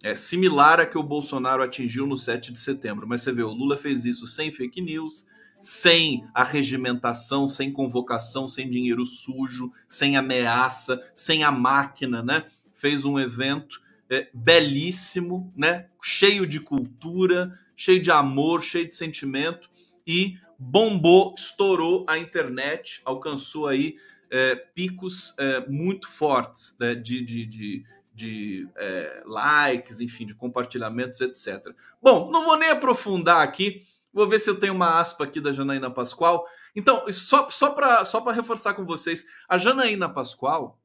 É 0.04 0.14
similar 0.14 0.78
a 0.78 0.86
que 0.86 0.98
o 0.98 1.02
Bolsonaro 1.02 1.62
atingiu 1.62 2.06
no 2.06 2.18
7 2.18 2.52
de 2.52 2.58
setembro. 2.58 3.08
Mas 3.08 3.22
você 3.22 3.32
vê, 3.32 3.42
o 3.42 3.50
Lula 3.50 3.78
fez 3.78 4.04
isso 4.04 4.26
sem 4.26 4.52
fake 4.52 4.82
news, 4.82 5.26
sem 5.56 6.28
arregimentação, 6.34 7.48
sem 7.48 7.72
convocação, 7.72 8.46
sem 8.46 8.68
dinheiro 8.68 9.06
sujo, 9.06 9.72
sem 9.88 10.18
ameaça, 10.18 11.02
sem 11.14 11.44
a 11.44 11.50
máquina, 11.50 12.22
né? 12.22 12.44
Fez 12.74 13.06
um 13.06 13.18
evento 13.18 13.80
é, 14.10 14.28
belíssimo, 14.34 15.50
né? 15.56 15.86
Cheio 16.02 16.46
de 16.46 16.60
cultura, 16.60 17.58
cheio 17.76 18.00
de 18.00 18.10
amor, 18.10 18.62
cheio 18.62 18.88
de 18.88 18.96
sentimento 18.96 19.68
e 20.06 20.38
bombou, 20.58 21.34
estourou 21.36 22.06
a 22.08 22.16
internet, 22.16 23.02
alcançou 23.04 23.66
aí 23.66 23.96
é, 24.30 24.56
picos 24.56 25.34
é, 25.38 25.66
muito 25.68 26.08
fortes 26.08 26.76
né, 26.80 26.94
de, 26.94 27.24
de, 27.24 27.46
de, 27.46 27.84
de 28.14 28.68
é, 28.76 29.22
likes, 29.26 30.00
enfim, 30.00 30.26
de 30.26 30.34
compartilhamentos, 30.34 31.20
etc. 31.20 31.74
Bom, 32.02 32.30
não 32.30 32.44
vou 32.44 32.56
nem 32.56 32.70
aprofundar 32.70 33.42
aqui, 33.42 33.82
vou 34.12 34.28
ver 34.28 34.38
se 34.38 34.48
eu 34.48 34.58
tenho 34.58 34.72
uma 34.72 34.98
aspa 34.98 35.24
aqui 35.24 35.40
da 35.40 35.52
Janaína 35.52 35.90
Pascoal. 35.90 36.46
Então, 36.74 37.04
só, 37.12 37.48
só 37.48 37.70
para 37.70 38.04
só 38.04 38.22
reforçar 38.30 38.74
com 38.74 38.84
vocês, 38.84 39.26
a 39.48 39.58
Janaína 39.58 40.08
Pascoal, 40.08 40.80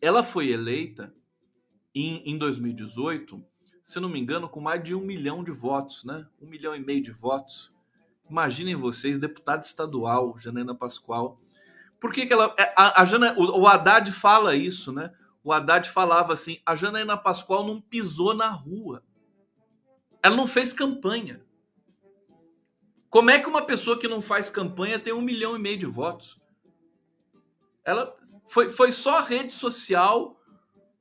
ela 0.00 0.22
foi 0.22 0.50
eleita 0.50 1.12
em, 1.94 2.22
em 2.24 2.38
2018 2.38 3.44
se 3.84 4.00
não 4.00 4.08
me 4.08 4.18
engano, 4.18 4.48
com 4.48 4.62
mais 4.62 4.82
de 4.82 4.94
um 4.94 5.02
milhão 5.02 5.44
de 5.44 5.50
votos, 5.52 6.04
né? 6.04 6.26
Um 6.40 6.46
milhão 6.46 6.74
e 6.74 6.80
meio 6.80 7.02
de 7.02 7.10
votos. 7.10 7.70
Imaginem 8.28 8.74
vocês, 8.74 9.18
deputada 9.18 9.62
estadual, 9.62 10.36
Janaína 10.40 10.74
Pascoal. 10.74 11.38
Por 12.00 12.10
que, 12.10 12.24
que 12.24 12.32
ela. 12.32 12.54
É, 12.58 12.72
a, 12.74 13.02
a 13.02 13.04
Jana, 13.04 13.34
o, 13.36 13.60
o 13.60 13.68
Haddad 13.68 14.10
fala 14.10 14.56
isso, 14.56 14.90
né? 14.90 15.12
O 15.44 15.52
Haddad 15.52 15.90
falava 15.90 16.32
assim: 16.32 16.62
a 16.64 16.74
Janaína 16.74 17.18
Pascoal 17.18 17.66
não 17.66 17.78
pisou 17.78 18.32
na 18.32 18.48
rua. 18.48 19.04
Ela 20.22 20.34
não 20.34 20.46
fez 20.46 20.72
campanha. 20.72 21.44
Como 23.10 23.28
é 23.28 23.38
que 23.38 23.48
uma 23.50 23.66
pessoa 23.66 23.98
que 23.98 24.08
não 24.08 24.22
faz 24.22 24.48
campanha 24.48 24.98
tem 24.98 25.12
um 25.12 25.20
milhão 25.20 25.54
e 25.54 25.58
meio 25.58 25.76
de 25.76 25.86
votos? 25.86 26.40
Ela 27.84 28.16
foi, 28.46 28.70
foi 28.70 28.92
só 28.92 29.18
a 29.18 29.22
rede 29.22 29.52
social, 29.52 30.40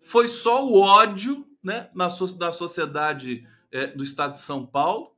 foi 0.02 0.28
só 0.28 0.66
o 0.66 0.82
ódio 0.82 1.48
né, 1.64 1.90
na, 1.94 2.08
da 2.38 2.52
sociedade 2.52 3.48
é, 3.72 3.88
do 3.88 4.04
estado 4.04 4.34
de 4.34 4.40
São 4.40 4.66
Paulo 4.66 5.14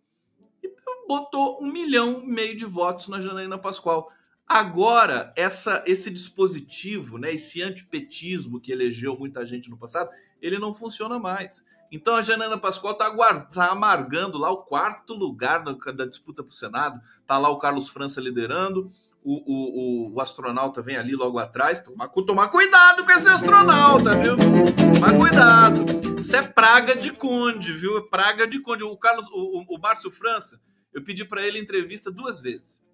e 0.64 0.70
botou 1.08 1.62
um 1.62 1.72
milhão 1.72 2.22
e 2.24 2.28
meio 2.28 2.56
de 2.56 2.66
votos 2.66 3.08
na 3.08 3.20
Janaína 3.20 3.58
Pascoal. 3.58 4.12
Agora, 4.48 5.34
essa, 5.36 5.84
esse 5.88 6.12
dispositivo, 6.12 7.18
né, 7.18 7.34
esse 7.34 7.64
antipetismo 7.64 8.60
que 8.60 8.72
elegeu 8.72 9.18
muita 9.18 9.46
gente 9.46 9.70
no 9.70 9.78
passado, 9.78 10.10
ele 10.40 10.60
não 10.60 10.76
funciona 10.76 11.18
mais. 11.18 11.66
Então 11.92 12.16
a 12.16 12.22
Janaína 12.22 12.58
Pascoal 12.58 12.94
está 12.94 13.12
tá 13.52 13.72
amargando 13.72 14.38
lá 14.38 14.52
o 14.52 14.58
quarto 14.58 15.14
lugar 15.14 15.64
da, 15.64 15.72
da 15.92 16.06
disputa 16.06 16.44
para 16.44 16.50
o 16.50 16.54
Senado. 16.54 17.02
Está 17.22 17.38
lá 17.38 17.50
o 17.50 17.58
Carlos 17.58 17.90
França 17.90 18.22
liderando, 18.22 18.92
o, 19.26 20.12
o, 20.12 20.14
o, 20.14 20.22
astronauta 20.22 20.84
vem 20.84 20.98
ali 20.98 21.16
logo 21.16 21.40
atrás. 21.40 21.82
Tomar, 21.82 22.10
tomar 22.10 22.50
cuidado 22.50 23.04
com 23.04 23.12
esse 23.12 23.28
astronauta, 23.28 24.12
viu? 24.12 24.36
Tomar 24.36 25.18
cuidado. 25.18 26.20
Isso 26.20 26.36
é 26.36 26.44
praga 26.44 26.96
de 26.96 27.12
conde, 27.12 27.74
viu? 27.74 27.98
É 27.98 28.02
praga 28.02 28.46
de 28.48 28.60
conde. 28.60 28.84
O 28.84 28.96
Carlos, 28.96 29.26
o, 29.32 29.76
o 29.76 29.80
Márcio 29.80 30.12
França, 30.12 30.62
eu 30.94 31.04
pedi 31.04 31.26
para 31.26 31.46
ele 31.46 31.58
entrevista 31.58 32.12
duas 32.12 32.40
vezes. 32.40 32.86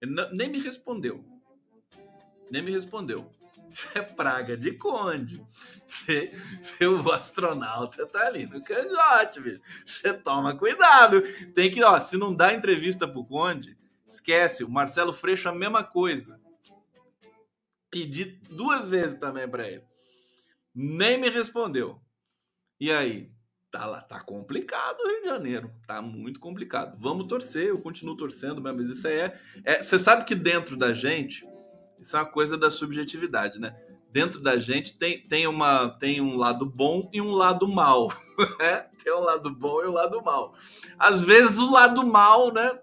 Ele 0.00 0.14
nem 0.32 0.48
me 0.48 0.60
respondeu. 0.60 1.24
Nem 2.48 2.62
me 2.62 2.70
respondeu. 2.70 3.28
Isso 3.68 3.88
é 3.96 4.02
praga 4.02 4.56
de 4.56 4.70
conde. 4.74 5.44
Você, 5.88 6.32
o 6.86 7.10
astronauta 7.10 8.06
tá 8.06 8.28
ali 8.28 8.46
no 8.46 8.62
cangote, 8.62 9.60
Você 9.84 10.14
toma 10.14 10.56
cuidado. 10.56 11.20
Tem 11.52 11.68
que, 11.68 11.82
ó, 11.82 11.98
se 11.98 12.16
não 12.16 12.32
dá 12.32 12.54
entrevista 12.54 13.08
pro 13.08 13.24
conde, 13.24 13.76
Esquece, 14.14 14.64
o 14.64 14.70
Marcelo 14.70 15.12
Freixo 15.12 15.48
a 15.48 15.54
mesma 15.54 15.82
coisa. 15.82 16.40
Pedi 17.90 18.40
duas 18.50 18.88
vezes 18.88 19.18
também 19.18 19.48
para 19.48 19.68
ele. 19.68 19.84
Nem 20.74 21.18
me 21.18 21.28
respondeu. 21.28 22.00
E 22.80 22.90
aí? 22.90 23.32
Tá 23.70 23.86
lá, 23.86 24.00
tá 24.00 24.20
complicado 24.20 25.00
o 25.00 25.08
Rio 25.08 25.22
de 25.22 25.28
Janeiro. 25.28 25.74
Tá 25.86 26.00
muito 26.00 26.38
complicado. 26.38 26.96
Vamos 27.00 27.26
torcer, 27.26 27.68
eu 27.68 27.80
continuo 27.80 28.16
torcendo, 28.16 28.60
mas 28.60 28.88
isso 28.88 29.08
aí 29.08 29.18
é, 29.18 29.40
é. 29.64 29.82
Você 29.82 29.98
sabe 29.98 30.24
que 30.24 30.34
dentro 30.34 30.76
da 30.76 30.92
gente, 30.92 31.42
isso 31.98 32.16
é 32.16 32.20
uma 32.20 32.26
coisa 32.26 32.56
da 32.56 32.70
subjetividade, 32.70 33.58
né? 33.58 33.76
Dentro 34.14 34.40
da 34.40 34.56
gente 34.56 34.96
tem, 34.96 35.20
tem, 35.20 35.46
uma, 35.48 35.88
tem 35.88 36.20
um 36.20 36.36
lado 36.36 36.64
bom 36.64 37.10
e 37.12 37.20
um 37.20 37.32
lado 37.32 37.68
mal. 37.68 38.08
Né? 38.58 38.86
tem 39.04 39.14
um 39.14 39.20
lado 39.20 39.48
bom 39.48 39.80
e 39.84 39.86
um 39.86 39.92
lado 39.92 40.20
mal 40.20 40.52
às 40.98 41.22
vezes 41.22 41.58
o 41.58 41.70
lado 41.70 42.06
mal, 42.06 42.52
né, 42.52 42.78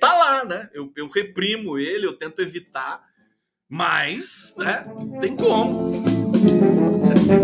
tá 0.00 0.16
lá, 0.16 0.44
né? 0.44 0.70
Eu, 0.72 0.92
eu 0.96 1.08
reprimo 1.08 1.78
ele, 1.78 2.06
eu 2.06 2.16
tento 2.16 2.40
evitar, 2.40 3.04
mas, 3.68 4.54
né, 4.56 4.84
tem 5.20 5.36
como. 5.36 6.02
É 7.10 7.34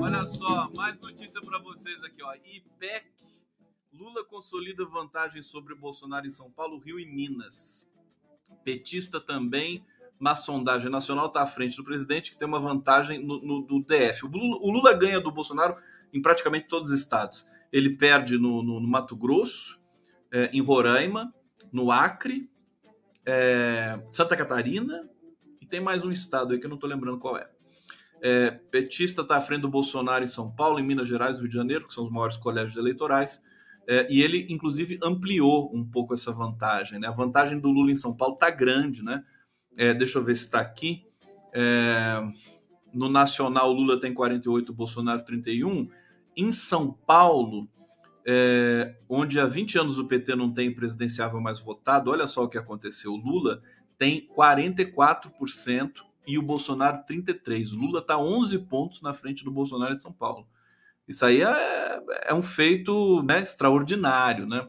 Olha 0.00 0.22
só, 0.22 0.70
mais 0.76 1.00
notícia 1.00 1.40
para 1.40 1.58
vocês 1.58 2.02
aqui, 2.02 2.22
ó. 2.22 2.34
IPEC, 2.34 3.13
Lula 3.98 4.24
consolida 4.24 4.84
vantagem 4.84 5.40
sobre 5.40 5.72
Bolsonaro 5.74 6.26
em 6.26 6.30
São 6.30 6.50
Paulo, 6.50 6.78
Rio 6.78 6.98
e 6.98 7.06
Minas. 7.06 7.88
Petista 8.64 9.20
também 9.20 9.84
na 10.18 10.34
sondagem 10.34 10.90
nacional 10.90 11.26
está 11.26 11.42
à 11.42 11.46
frente 11.46 11.76
do 11.76 11.84
presidente, 11.84 12.32
que 12.32 12.38
tem 12.38 12.48
uma 12.48 12.58
vantagem 12.58 13.24
no, 13.24 13.40
no, 13.40 13.66
no 13.66 13.84
DF. 13.84 14.26
O 14.26 14.28
Lula, 14.28 14.56
o 14.56 14.70
Lula, 14.70 14.94
ganha 14.94 15.20
do 15.20 15.30
Bolsonaro 15.30 15.76
em 16.12 16.20
praticamente 16.20 16.66
todos 16.66 16.90
os 16.90 16.98
estados. 16.98 17.46
Ele 17.72 17.90
perde 17.90 18.36
no, 18.36 18.62
no 18.62 18.80
Mato 18.80 19.14
Grosso, 19.14 19.80
é, 20.32 20.46
em 20.52 20.60
Roraima, 20.60 21.32
no 21.72 21.92
Acre, 21.92 22.50
é, 23.24 23.96
Santa 24.10 24.36
Catarina 24.36 25.08
e 25.60 25.66
tem 25.66 25.80
mais 25.80 26.04
um 26.04 26.10
estado 26.10 26.52
aí 26.52 26.58
que 26.58 26.66
eu 26.66 26.68
não 26.68 26.76
estou 26.76 26.90
lembrando 26.90 27.18
qual 27.18 27.36
é. 27.36 27.48
é 28.20 28.50
petista 28.50 29.22
está 29.22 29.36
à 29.36 29.40
frente 29.40 29.62
do 29.62 29.68
Bolsonaro 29.68 30.24
em 30.24 30.28
São 30.28 30.50
Paulo, 30.50 30.80
em 30.80 30.84
Minas 30.84 31.06
Gerais, 31.06 31.38
Rio 31.38 31.48
de 31.48 31.54
Janeiro, 31.54 31.86
que 31.86 31.94
são 31.94 32.04
os 32.04 32.10
maiores 32.10 32.36
colégios 32.36 32.76
eleitorais. 32.76 33.40
É, 33.86 34.06
e 34.10 34.22
ele, 34.22 34.46
inclusive, 34.48 34.98
ampliou 35.02 35.70
um 35.74 35.84
pouco 35.84 36.14
essa 36.14 36.32
vantagem. 36.32 36.98
Né? 36.98 37.06
A 37.06 37.12
vantagem 37.12 37.58
do 37.58 37.70
Lula 37.70 37.90
em 37.90 37.96
São 37.96 38.16
Paulo 38.16 38.34
está 38.34 38.50
grande, 38.50 39.02
né? 39.02 39.22
É, 39.76 39.92
deixa 39.92 40.18
eu 40.18 40.24
ver 40.24 40.36
se 40.36 40.44
está 40.44 40.60
aqui. 40.60 41.04
É, 41.52 42.22
no 42.92 43.08
Nacional, 43.08 43.72
Lula 43.72 44.00
tem 44.00 44.14
48, 44.14 44.72
Bolsonaro 44.72 45.24
31. 45.24 45.88
Em 46.36 46.52
São 46.52 46.92
Paulo, 46.92 47.68
é, 48.26 48.96
onde 49.08 49.38
há 49.38 49.46
20 49.46 49.78
anos 49.78 49.98
o 49.98 50.06
PT 50.06 50.34
não 50.34 50.52
tem 50.52 50.72
presidenciável 50.72 51.40
mais 51.40 51.60
votado, 51.60 52.10
olha 52.10 52.26
só 52.26 52.44
o 52.44 52.48
que 52.48 52.56
aconteceu. 52.56 53.12
O 53.12 53.16
Lula 53.16 53.62
tem 53.98 54.26
44% 54.28 56.02
e 56.26 56.38
o 56.38 56.42
Bolsonaro 56.42 57.04
33%. 57.08 57.72
O 57.72 57.76
Lula 57.76 58.00
está 58.00 58.18
11 58.18 58.58
pontos 58.60 59.02
na 59.02 59.12
frente 59.12 59.44
do 59.44 59.50
Bolsonaro 59.50 59.94
de 59.94 60.02
São 60.02 60.12
Paulo. 60.12 60.46
Isso 61.06 61.24
aí 61.24 61.42
é, 61.42 62.00
é 62.26 62.34
um 62.34 62.42
feito 62.42 63.22
né, 63.22 63.40
extraordinário, 63.40 64.46
né? 64.46 64.66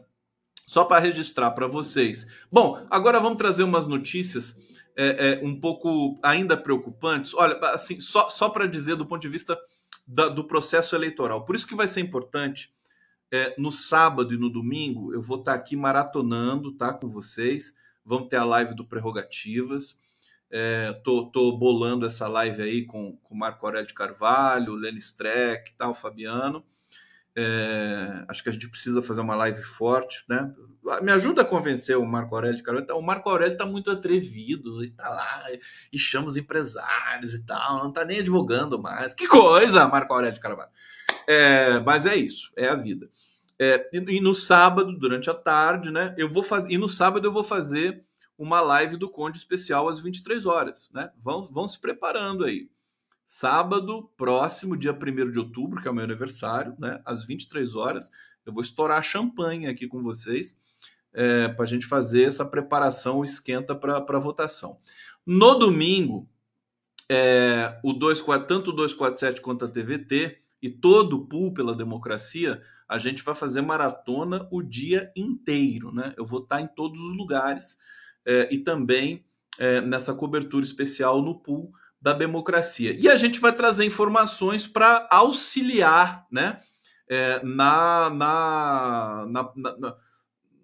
Só 0.66 0.84
para 0.84 1.00
registrar 1.00 1.52
para 1.52 1.66
vocês. 1.66 2.26
Bom, 2.50 2.84
agora 2.90 3.20
vamos 3.20 3.38
trazer 3.38 3.62
umas 3.62 3.86
notícias 3.86 4.60
é, 4.96 5.40
é, 5.40 5.44
um 5.44 5.58
pouco 5.60 6.18
ainda 6.22 6.56
preocupantes. 6.56 7.34
Olha, 7.34 7.56
assim, 7.70 8.00
só, 8.00 8.28
só 8.28 8.48
para 8.48 8.66
dizer 8.66 8.96
do 8.96 9.06
ponto 9.06 9.22
de 9.22 9.28
vista 9.28 9.56
da, 10.06 10.28
do 10.28 10.44
processo 10.44 10.96
eleitoral. 10.96 11.44
Por 11.44 11.54
isso 11.54 11.66
que 11.66 11.74
vai 11.74 11.86
ser 11.86 12.00
importante 12.00 12.74
é, 13.30 13.54
no 13.58 13.70
sábado 13.70 14.32
e 14.32 14.38
no 14.38 14.48
domingo 14.48 15.12
eu 15.12 15.20
vou 15.20 15.38
estar 15.38 15.52
tá 15.52 15.58
aqui 15.58 15.76
maratonando, 15.76 16.72
tá, 16.72 16.92
com 16.92 17.08
vocês. 17.08 17.74
Vamos 18.04 18.28
ter 18.28 18.36
a 18.36 18.44
live 18.44 18.74
do 18.74 18.86
Prerrogativas. 18.86 20.00
É, 20.50 20.92
tô, 21.04 21.26
tô 21.26 21.52
bolando 21.56 22.06
essa 22.06 22.28
live 22.28 22.62
aí 22.62 22.86
com 22.86 23.18
o 23.28 23.36
Marco 23.36 23.66
Aurélio 23.66 23.88
de 23.88 23.94
Carvalho, 23.94 24.74
Lenny 24.74 24.98
Streck, 24.98 25.74
tal, 25.76 25.92
Fabiano. 25.92 26.64
É, 27.38 28.24
acho 28.28 28.42
que 28.42 28.48
a 28.48 28.52
gente 28.52 28.70
precisa 28.70 29.02
fazer 29.02 29.20
uma 29.20 29.36
live 29.36 29.62
forte, 29.62 30.24
né? 30.26 30.50
Me 31.02 31.12
ajuda 31.12 31.42
a 31.42 31.44
convencer 31.44 31.98
o 31.98 32.06
Marco 32.06 32.34
Aurélio 32.34 32.56
de 32.56 32.62
Carvalho. 32.62 32.96
O 32.96 33.02
Marco 33.02 33.28
Aurélio 33.28 33.52
está 33.52 33.66
muito 33.66 33.90
atrevido 33.90 34.82
e 34.82 34.90
tá 34.90 35.10
lá 35.10 35.42
e 35.92 35.98
chama 35.98 36.28
os 36.28 36.38
empresários 36.38 37.34
e 37.34 37.44
tal, 37.44 37.78
não 37.78 37.90
está 37.90 38.06
nem 38.06 38.20
advogando 38.20 38.80
mais. 38.80 39.12
Que 39.12 39.26
coisa, 39.26 39.86
Marco 39.86 40.14
Aurélio 40.14 40.32
de 40.32 40.40
Carvalho. 40.40 40.70
É, 41.26 41.78
mas 41.80 42.06
é 42.06 42.16
isso, 42.16 42.50
é 42.56 42.68
a 42.68 42.74
vida. 42.74 43.10
É, 43.58 43.86
e, 43.92 43.98
e, 44.16 44.20
no 44.20 44.34
sábado, 44.34 44.96
durante 44.98 45.28
a 45.28 45.34
tarde, 45.34 45.90
né? 45.90 46.14
Eu 46.16 46.30
vou 46.30 46.42
fazer. 46.42 46.72
E 46.72 46.78
no 46.78 46.88
sábado 46.88 47.26
eu 47.26 47.32
vou 47.32 47.44
fazer 47.44 48.05
uma 48.38 48.60
live 48.60 48.96
do 48.96 49.08
Conde 49.08 49.38
especial 49.38 49.88
às 49.88 50.00
23 50.00 50.46
horas, 50.46 50.90
né? 50.92 51.10
Vão, 51.22 51.48
vão 51.50 51.66
se 51.66 51.80
preparando 51.80 52.44
aí. 52.44 52.70
Sábado, 53.26 54.10
próximo, 54.16 54.76
dia 54.76 54.92
1 54.92 55.30
de 55.30 55.38
outubro, 55.38 55.80
que 55.80 55.88
é 55.88 55.90
o 55.90 55.94
meu 55.94 56.04
aniversário, 56.04 56.74
né? 56.78 57.00
Às 57.04 57.24
23 57.24 57.74
horas, 57.74 58.10
eu 58.44 58.52
vou 58.52 58.62
estourar 58.62 59.02
champanhe 59.02 59.66
aqui 59.66 59.88
com 59.88 60.02
vocês 60.02 60.58
é, 61.12 61.48
para 61.48 61.64
a 61.64 61.68
gente 61.68 61.86
fazer 61.86 62.24
essa 62.24 62.44
preparação, 62.44 63.24
esquenta 63.24 63.74
para 63.74 63.96
a 63.96 64.20
votação. 64.20 64.78
No 65.24 65.54
domingo, 65.54 66.28
é, 67.08 67.80
o 67.82 67.92
24, 67.92 68.46
tanto 68.46 68.70
o 68.70 68.72
247 68.72 69.40
quanto 69.40 69.64
a 69.64 69.68
TVT 69.68 70.38
e 70.60 70.70
todo 70.70 71.16
o 71.16 71.26
pool 71.26 71.54
pela 71.54 71.74
democracia, 71.74 72.62
a 72.88 72.98
gente 72.98 73.22
vai 73.22 73.34
fazer 73.34 73.62
maratona 73.62 74.46
o 74.50 74.62
dia 74.62 75.10
inteiro, 75.16 75.92
né? 75.92 76.14
Eu 76.16 76.24
vou 76.24 76.40
estar 76.40 76.60
em 76.60 76.68
todos 76.68 77.00
os 77.00 77.16
lugares 77.16 77.78
é, 78.26 78.48
e 78.52 78.58
também 78.58 79.24
é, 79.58 79.80
nessa 79.80 80.12
cobertura 80.12 80.64
especial 80.64 81.22
no 81.22 81.38
pool 81.38 81.72
da 82.00 82.12
democracia. 82.12 82.94
E 82.98 83.08
a 83.08 83.16
gente 83.16 83.40
vai 83.40 83.52
trazer 83.52 83.84
informações 83.84 84.66
para 84.66 85.06
auxiliar, 85.10 86.26
né? 86.30 86.60
É, 87.08 87.40
na, 87.44 88.10
na, 88.10 89.26
na, 89.28 89.76
na 89.78 89.96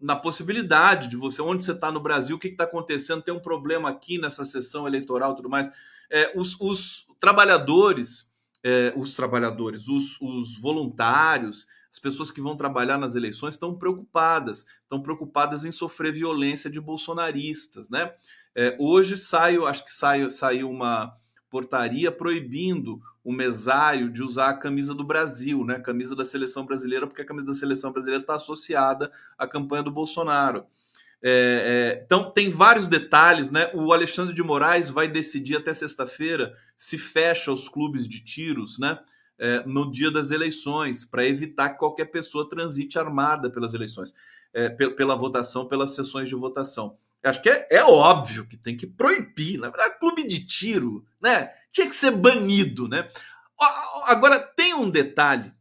na 0.03 0.17
possibilidade 0.17 1.07
de 1.07 1.15
você, 1.15 1.41
onde 1.41 1.63
você 1.63 1.71
está 1.71 1.93
no 1.93 2.01
Brasil, 2.01 2.35
o 2.35 2.39
que 2.39 2.49
está 2.49 2.65
acontecendo, 2.65 3.23
tem 3.23 3.33
um 3.33 3.39
problema 3.39 3.89
aqui 3.89 4.19
nessa 4.19 4.45
sessão 4.45 4.85
eleitoral 4.85 5.37
tudo 5.37 5.49
mais. 5.49 5.71
Os, 6.35 6.61
os, 6.61 7.07
trabalhadores, 7.21 8.29
os 8.97 9.15
trabalhadores, 9.15 9.87
os, 9.87 10.21
os, 10.21 10.61
voluntários, 10.61 11.69
as 11.93 11.99
pessoas 11.99 12.31
que 12.31 12.41
vão 12.41 12.57
trabalhar 12.57 12.97
nas 12.97 13.15
eleições 13.15 13.55
estão 13.55 13.77
preocupadas, 13.77 14.67
estão 14.83 15.03
preocupadas 15.03 15.65
em 15.67 15.71
sofrer 15.71 16.13
violência 16.13 16.71
de 16.71 16.81
bolsonaristas, 16.81 17.91
né? 17.91 18.15
É, 18.55 18.75
hoje 18.81 19.17
saiu, 19.17 19.67
acho 19.67 19.85
que 19.85 19.93
saiu, 19.93 20.31
saiu 20.31 20.71
uma 20.71 21.15
portaria 21.51 22.11
proibindo 22.11 22.99
o 23.23 23.31
mesário 23.31 24.11
de 24.11 24.23
usar 24.23 24.49
a 24.49 24.57
camisa 24.57 24.95
do 24.95 25.05
Brasil, 25.05 25.65
né? 25.67 25.79
Camisa 25.79 26.17
da 26.17 26.25
seleção 26.25 26.65
brasileira, 26.65 27.07
porque 27.07 27.21
a 27.21 27.27
camisa 27.27 27.47
da 27.47 27.55
seleção 27.55 27.93
brasileira 27.93 28.23
está 28.23 28.37
associada 28.37 29.13
à 29.37 29.47
campanha 29.47 29.83
do 29.83 29.91
Bolsonaro. 29.91 30.65
É, 31.23 31.95
é, 32.01 32.03
então 32.05 32.31
tem 32.31 32.51
vários 32.51 32.89
detalhes, 32.89 33.51
né? 33.51 33.71
O 33.75 33.93
Alexandre 33.93 34.35
de 34.35 34.43
Moraes 34.43 34.89
vai 34.89 35.07
decidir 35.07 35.57
até 35.57 35.75
sexta-feira 35.75 36.57
se 36.75 36.97
fecha 36.97 37.53
os 37.53 37.69
clubes 37.69 38.09
de 38.09 38.25
tiros, 38.25 38.79
né? 38.79 38.99
É, 39.45 39.67
no 39.67 39.91
dia 39.91 40.09
das 40.09 40.31
eleições, 40.31 41.05
para 41.05 41.27
evitar 41.27 41.71
que 41.71 41.79
qualquer 41.81 42.05
pessoa 42.05 42.49
transite 42.49 42.97
armada 42.97 43.51
pelas 43.51 43.75
eleições, 43.75 44.15
é, 44.55 44.69
pela 44.69 45.17
votação, 45.17 45.67
pelas 45.67 45.97
sessões 45.97 46.29
de 46.29 46.37
votação. 46.37 46.97
Acho 47.25 47.43
que 47.43 47.51
é, 47.51 47.67
é, 47.69 47.85
óbvio 47.85 48.47
que 48.47 48.57
tem 48.57 48.77
que 48.77 48.87
proibir. 48.87 49.59
Na 49.59 49.69
verdade, 49.69 49.99
clube 49.99 50.27
de 50.29 50.47
tiro, 50.47 51.05
né? 51.21 51.51
Tinha 51.73 51.89
que 51.89 51.95
ser 51.97 52.13
banido, 52.13 52.87
né? 52.87 53.09
Agora, 54.05 54.39
tem 54.39 54.75
um 54.75 54.89
detalhe. 54.89 55.53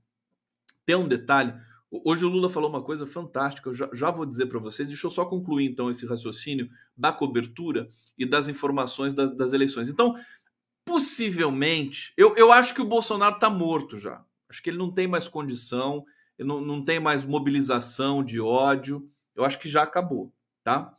Tem 0.86 0.96
um 0.96 1.08
detalhe. 1.08 1.52
Hoje 1.92 2.24
o 2.24 2.30
Lula 2.30 2.50
falou 2.50 2.70
uma 2.70 2.84
coisa 2.84 3.08
fantástica, 3.08 3.70
eu 3.70 3.74
já, 3.74 3.90
já 3.94 4.12
vou 4.12 4.28
dizer 4.28 4.46
para 4.46 4.60
vocês. 4.60 4.88
Deixa 4.88 5.08
eu 5.08 5.12
só 5.12 5.26
concluir 5.26 5.66
então 5.66 5.90
esse 5.90 6.06
raciocínio 6.06 6.70
da 6.96 7.12
cobertura 7.12 7.90
e 8.18 8.26
das 8.26 8.48
informações 8.48 9.14
das, 9.14 9.36
das 9.36 9.54
eleições. 9.54 9.90
Então, 9.90 10.16
possivelmente, 10.92 12.14
eu, 12.18 12.36
eu 12.36 12.52
acho 12.52 12.74
que 12.74 12.82
o 12.82 12.86
Bolsonaro 12.86 13.36
está 13.36 13.50
morto 13.50 13.96
já. 13.96 14.22
Acho 14.50 14.62
que 14.62 14.70
ele 14.70 14.78
não 14.78 14.92
tem 14.92 15.08
mais 15.08 15.26
condição, 15.26 16.04
não, 16.38 16.60
não 16.60 16.84
tem 16.84 17.00
mais 17.00 17.24
mobilização 17.24 18.22
de 18.22 18.42
ódio. 18.42 19.10
Eu 19.34 19.46
acho 19.46 19.58
que 19.58 19.70
já 19.70 19.84
acabou, 19.84 20.34
tá? 20.66 20.94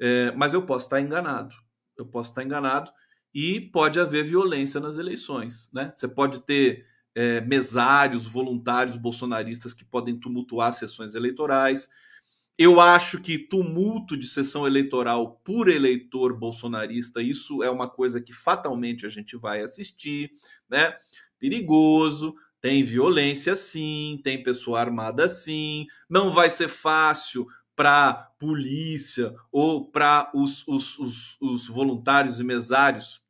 É, 0.00 0.32
mas 0.32 0.54
eu 0.54 0.62
posso 0.62 0.86
estar 0.86 1.00
enganado. 1.00 1.54
Eu 1.96 2.04
posso 2.04 2.30
estar 2.30 2.42
enganado 2.42 2.90
e 3.32 3.60
pode 3.60 4.00
haver 4.00 4.24
violência 4.24 4.80
nas 4.80 4.98
eleições. 4.98 5.70
Né? 5.72 5.92
Você 5.94 6.08
pode 6.08 6.40
ter 6.40 6.84
é, 7.14 7.40
mesários, 7.40 8.26
voluntários 8.26 8.96
bolsonaristas 8.96 9.72
que 9.72 9.84
podem 9.84 10.18
tumultuar 10.18 10.72
sessões 10.72 11.14
eleitorais. 11.14 11.88
Eu 12.58 12.80
acho 12.80 13.20
que 13.20 13.38
tumulto 13.38 14.16
de 14.16 14.26
sessão 14.26 14.66
eleitoral 14.66 15.40
por 15.44 15.68
eleitor 15.68 16.36
bolsonarista, 16.36 17.22
isso 17.22 17.62
é 17.62 17.70
uma 17.70 17.88
coisa 17.88 18.20
que 18.20 18.32
fatalmente 18.32 19.06
a 19.06 19.08
gente 19.08 19.36
vai 19.36 19.62
assistir, 19.62 20.32
né? 20.68 20.96
Perigoso, 21.38 22.34
tem 22.60 22.82
violência 22.82 23.54
sim, 23.54 24.20
tem 24.24 24.42
pessoa 24.42 24.80
armada 24.80 25.28
sim, 25.28 25.86
não 26.10 26.32
vai 26.32 26.50
ser 26.50 26.68
fácil 26.68 27.46
para 27.76 28.12
polícia 28.40 29.32
ou 29.52 29.88
para 29.88 30.28
os, 30.34 30.66
os, 30.66 30.98
os, 30.98 31.40
os, 31.40 31.68
voluntários 31.68 32.40
e 32.40 32.44
mesários 32.44 33.22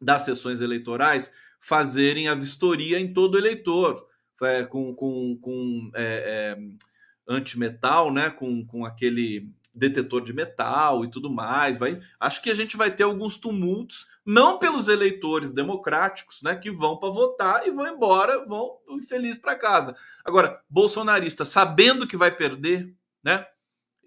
das 0.00 0.22
sessões 0.22 0.60
eleitorais 0.60 1.32
fazerem 1.60 2.28
a 2.28 2.34
vistoria 2.36 3.00
em 3.00 3.12
todo 3.12 3.36
eleitor, 3.36 4.06
é, 4.40 4.62
com, 4.62 4.94
com, 4.94 5.36
com 5.40 5.90
é, 5.96 6.54
é, 6.56 6.58
antimetal, 7.28 8.12
né? 8.12 8.30
com, 8.30 8.64
com 8.66 8.84
aquele 8.84 9.52
detetor 9.74 10.22
de 10.22 10.32
metal 10.32 11.04
e 11.04 11.10
tudo 11.10 11.30
mais. 11.30 11.78
Vai, 11.78 12.00
acho 12.18 12.42
que 12.42 12.50
a 12.50 12.54
gente 12.54 12.76
vai 12.76 12.90
ter 12.90 13.04
alguns 13.04 13.36
tumultos, 13.36 14.06
não 14.26 14.58
pelos 14.58 14.88
eleitores 14.88 15.52
democráticos, 15.52 16.42
né, 16.42 16.56
que 16.56 16.70
vão 16.70 16.98
para 16.98 17.10
votar 17.10 17.66
e 17.66 17.70
vão 17.70 17.86
embora, 17.86 18.44
vão 18.44 18.78
infelizes 18.90 19.40
para 19.40 19.54
casa. 19.54 19.94
Agora, 20.24 20.60
bolsonarista 20.68 21.44
sabendo 21.44 22.06
que 22.06 22.16
vai 22.16 22.34
perder, 22.34 22.92
né? 23.22 23.46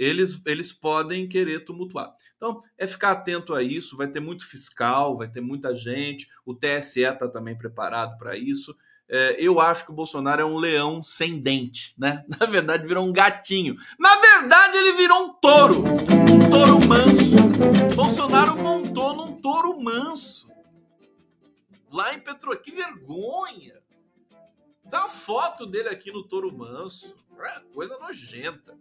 eles, 0.02 0.42
eles 0.48 0.74
podem 0.74 1.28
querer 1.28 1.64
tumultuar. 1.64 2.12
Então, 2.36 2.64
é 2.76 2.88
ficar 2.88 3.12
atento 3.12 3.54
a 3.54 3.62
isso. 3.62 3.96
Vai 3.96 4.08
ter 4.08 4.20
muito 4.20 4.48
fiscal, 4.48 5.16
vai 5.16 5.30
ter 5.30 5.42
muita 5.42 5.76
gente. 5.76 6.28
O 6.44 6.56
TSE 6.56 7.02
está 7.02 7.28
também 7.28 7.56
preparado 7.56 8.18
para 8.18 8.36
isso. 8.36 8.76
É, 9.14 9.36
eu 9.38 9.60
acho 9.60 9.84
que 9.86 9.92
o 9.92 9.94
Bolsonaro 9.94 10.42
é 10.42 10.46
um 10.46 10.58
leão 10.58 11.04
sem 11.04 11.38
dente, 11.38 11.94
né? 11.98 12.24
Na 12.40 12.46
verdade, 12.46 12.88
virou 12.88 13.06
um 13.06 13.12
gatinho. 13.12 13.76
Na 14.00 14.16
verdade, 14.16 14.78
ele 14.78 14.94
virou 14.94 15.26
um 15.26 15.34
touro. 15.34 15.80
Um 15.80 16.50
touro 16.50 16.88
manso. 16.88 17.94
Bolsonaro 17.94 18.56
montou 18.58 19.14
num 19.14 19.36
touro 19.36 19.78
manso. 19.82 20.48
Lá 21.92 22.14
em 22.14 22.22
Petro. 22.22 22.58
Que 22.58 22.72
vergonha! 22.72 23.82
Tá 24.90 25.06
a 25.06 25.10
foto 25.10 25.66
dele 25.66 25.90
aqui 25.90 26.10
no 26.10 26.24
touro 26.24 26.56
manso. 26.56 27.14
É 27.38 27.60
coisa 27.74 27.98
nojenta. 27.98 28.78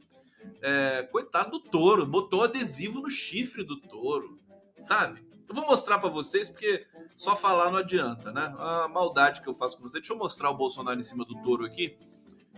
É, 0.63 1.03
coitado 1.11 1.51
do 1.51 1.61
touro, 1.61 2.07
botou 2.07 2.45
adesivo 2.45 3.01
no 3.01 3.11
chifre 3.11 3.65
do 3.65 3.79
touro, 3.81 4.37
sabe? 4.81 5.25
Eu 5.49 5.55
vou 5.55 5.67
mostrar 5.67 5.99
para 5.99 6.09
vocês 6.09 6.49
porque 6.49 6.87
só 7.17 7.35
falar 7.35 7.71
não 7.71 7.79
adianta, 7.79 8.31
né? 8.33 8.55
A 8.59 8.87
maldade 8.89 9.41
que 9.41 9.49
eu 9.49 9.55
faço 9.55 9.77
com 9.77 9.83
vocês. 9.83 9.95
Deixa 10.03 10.13
eu 10.13 10.17
mostrar 10.19 10.51
o 10.51 10.57
Bolsonaro 10.57 10.99
em 10.99 11.03
cima 11.03 11.25
do 11.25 11.35
touro 11.43 11.65
aqui. 11.65 11.97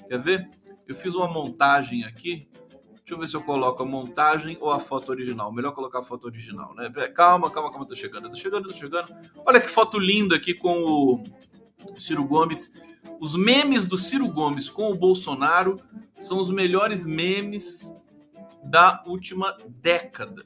Quer 0.09 0.19
ver? 0.19 0.51
Eu 0.87 0.95
fiz 0.95 1.15
uma 1.15 1.27
montagem 1.27 2.05
aqui. 2.05 2.49
Deixa 2.91 3.15
eu 3.15 3.19
ver 3.19 3.27
se 3.27 3.35
eu 3.35 3.43
coloco 3.43 3.83
a 3.83 3.87
montagem 3.87 4.59
ou 4.61 4.71
a 4.71 4.79
foto 4.79 5.11
original. 5.11 5.51
Melhor 5.53 5.73
colocar 5.73 6.01
a 6.01 6.03
foto 6.05 6.25
original, 6.27 6.75
né? 6.75 6.91
Calma, 7.15 7.51
calma, 7.51 7.71
calma, 7.71 7.87
tô 7.87 7.97
chegando, 7.97 8.29
tô 8.29 8.37
chegando, 8.37 8.69
tô 8.69 8.75
chegando. 8.75 9.11
Olha 9.47 9.61
que 9.61 9.69
foto 9.69 9.99
linda 9.99 10.37
aqui 10.37 10.53
com 10.53 10.83
o 10.85 11.23
Ciro 11.97 12.25
Gomes 12.25 12.73
Os 13.21 13.35
memes 13.35 13.85
do 13.85 13.97
Ciro 13.97 14.29
Gomes 14.29 14.69
com 14.69 14.91
o 14.91 14.95
Bolsonaro 14.95 15.77
são 16.15 16.39
os 16.39 16.51
melhores 16.51 17.07
memes 17.07 17.93
da 18.73 19.03
última 19.07 19.55
década. 19.69 20.43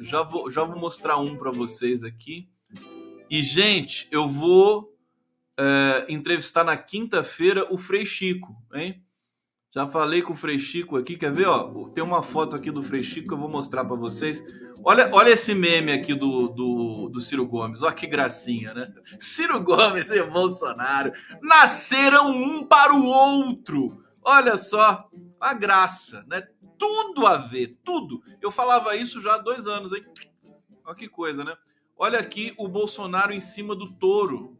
Já 0.00 0.22
vou, 0.22 0.50
já 0.50 0.64
vou 0.64 0.78
mostrar 0.78 1.18
um 1.18 1.36
para 1.36 1.50
vocês 1.50 2.02
aqui. 2.02 2.48
E, 3.28 3.42
gente, 3.42 4.08
eu 4.10 4.26
vou 4.26 4.96
é, 5.60 6.06
entrevistar 6.08 6.64
na 6.64 6.78
quinta-feira 6.78 7.66
o 7.70 7.76
Frei 7.76 8.06
Chico, 8.06 8.56
hein? 8.72 9.04
Já 9.70 9.84
falei 9.84 10.22
com 10.22 10.32
o 10.32 10.36
Frei 10.36 10.58
Chico 10.58 10.96
aqui, 10.96 11.14
quer 11.14 11.30
ver? 11.30 11.46
Ó, 11.46 11.90
tem 11.90 12.02
uma 12.02 12.22
foto 12.22 12.56
aqui 12.56 12.70
do 12.70 12.82
Frei 12.82 13.02
Chico 13.02 13.28
que 13.28 13.34
eu 13.34 13.38
vou 13.38 13.50
mostrar 13.50 13.84
para 13.84 13.96
vocês. 13.96 14.42
Olha, 14.82 15.10
olha 15.12 15.28
esse 15.28 15.54
meme 15.54 15.92
aqui 15.92 16.14
do, 16.14 16.48
do, 16.48 17.10
do 17.10 17.20
Ciro 17.20 17.46
Gomes. 17.46 17.82
Olha 17.82 17.92
que 17.92 18.06
gracinha, 18.06 18.72
né? 18.72 18.84
Ciro 19.20 19.62
Gomes 19.62 20.10
e 20.10 20.22
Bolsonaro 20.22 21.12
nasceram 21.42 22.30
um 22.30 22.66
para 22.66 22.94
o 22.94 23.04
outro. 23.04 24.02
Olha 24.22 24.56
só 24.56 25.06
a 25.38 25.52
graça, 25.52 26.24
né? 26.26 26.46
Tudo 26.82 27.28
a 27.28 27.36
ver, 27.36 27.78
tudo. 27.84 28.24
Eu 28.40 28.50
falava 28.50 28.96
isso 28.96 29.20
já 29.20 29.34
há 29.34 29.38
dois 29.38 29.68
anos, 29.68 29.92
hein? 29.92 30.02
Olha 30.84 30.96
que 30.96 31.06
coisa, 31.06 31.44
né? 31.44 31.56
Olha 31.96 32.18
aqui 32.18 32.52
o 32.58 32.66
Bolsonaro 32.66 33.32
em 33.32 33.38
cima 33.38 33.76
do 33.76 33.88
touro. 33.94 34.58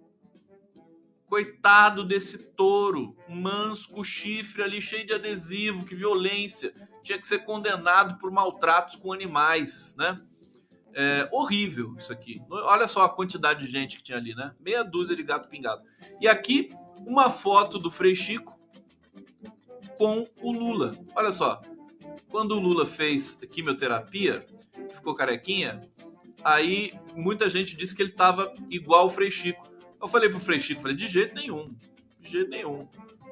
Coitado 1.26 2.04
desse 2.04 2.38
touro, 2.38 3.16
manso, 3.28 4.04
chifre 4.04 4.62
ali 4.62 4.80
cheio 4.80 5.04
de 5.04 5.12
adesivo, 5.12 5.84
que 5.84 5.96
violência. 5.96 6.72
Tinha 7.02 7.18
que 7.18 7.26
ser 7.26 7.40
condenado 7.40 8.16
por 8.20 8.30
maltratos 8.30 8.94
com 8.94 9.12
animais, 9.12 9.96
né? 9.98 10.20
É 10.94 11.28
horrível 11.32 11.96
isso 11.98 12.12
aqui. 12.12 12.40
Olha 12.48 12.86
só 12.86 13.02
a 13.02 13.08
quantidade 13.08 13.66
de 13.66 13.72
gente 13.72 13.96
que 13.96 14.02
tinha 14.04 14.18
ali, 14.18 14.32
né? 14.32 14.54
Meia 14.60 14.84
dúzia 14.84 15.16
de 15.16 15.24
gato 15.24 15.48
pingado. 15.48 15.82
E 16.20 16.28
aqui, 16.28 16.68
uma 17.04 17.30
foto 17.30 17.80
do 17.80 17.90
Frei 17.90 18.14
Chico 18.14 18.56
com 19.98 20.24
o 20.40 20.52
Lula. 20.52 20.92
Olha 21.16 21.32
só. 21.32 21.60
Quando 22.28 22.52
o 22.52 22.60
Lula 22.60 22.86
fez 22.86 23.34
quimioterapia, 23.52 24.40
ficou 24.94 25.14
carequinha, 25.14 25.80
aí 26.42 26.92
muita 27.14 27.48
gente 27.48 27.76
disse 27.76 27.94
que 27.94 28.02
ele 28.02 28.10
estava 28.10 28.52
igual 28.70 29.06
o 29.06 29.10
Frei 29.10 29.30
Chico. 29.30 29.70
Eu 30.00 30.08
falei 30.08 30.28
pro 30.28 30.40
Frei 30.40 30.58
Chico, 30.58 30.82
falei, 30.82 30.96
de 30.96 31.08
jeito 31.08 31.34
nenhum, 31.34 31.74
de 32.20 32.30
jeito 32.30 32.50
nenhum. 32.50 32.88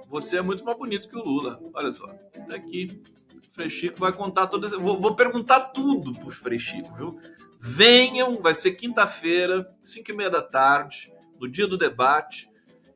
Você 0.08 0.38
é 0.38 0.42
muito 0.42 0.64
mais 0.64 0.76
bonito 0.76 1.08
que 1.08 1.16
o 1.16 1.22
Lula. 1.22 1.60
Olha 1.72 1.92
só, 1.92 2.06
tá 2.06 2.56
aqui. 2.56 3.00
O 3.34 3.54
Frei 3.54 3.70
Chico 3.70 3.98
vai 3.98 4.12
contar 4.12 4.48
todas. 4.48 4.72
Vou, 4.72 5.00
vou 5.00 5.14
perguntar 5.14 5.60
tudo 5.70 6.12
pro 6.12 6.30
Frei 6.30 6.58
Chico, 6.58 6.94
viu? 6.94 7.18
Venham, 7.60 8.34
vai 8.40 8.54
ser 8.54 8.72
quinta-feira, 8.72 9.72
5 9.82 10.10
e 10.10 10.16
meia 10.16 10.30
da 10.30 10.42
tarde, 10.42 11.12
no 11.38 11.48
dia 11.48 11.66
do 11.66 11.76
debate. 11.76 12.50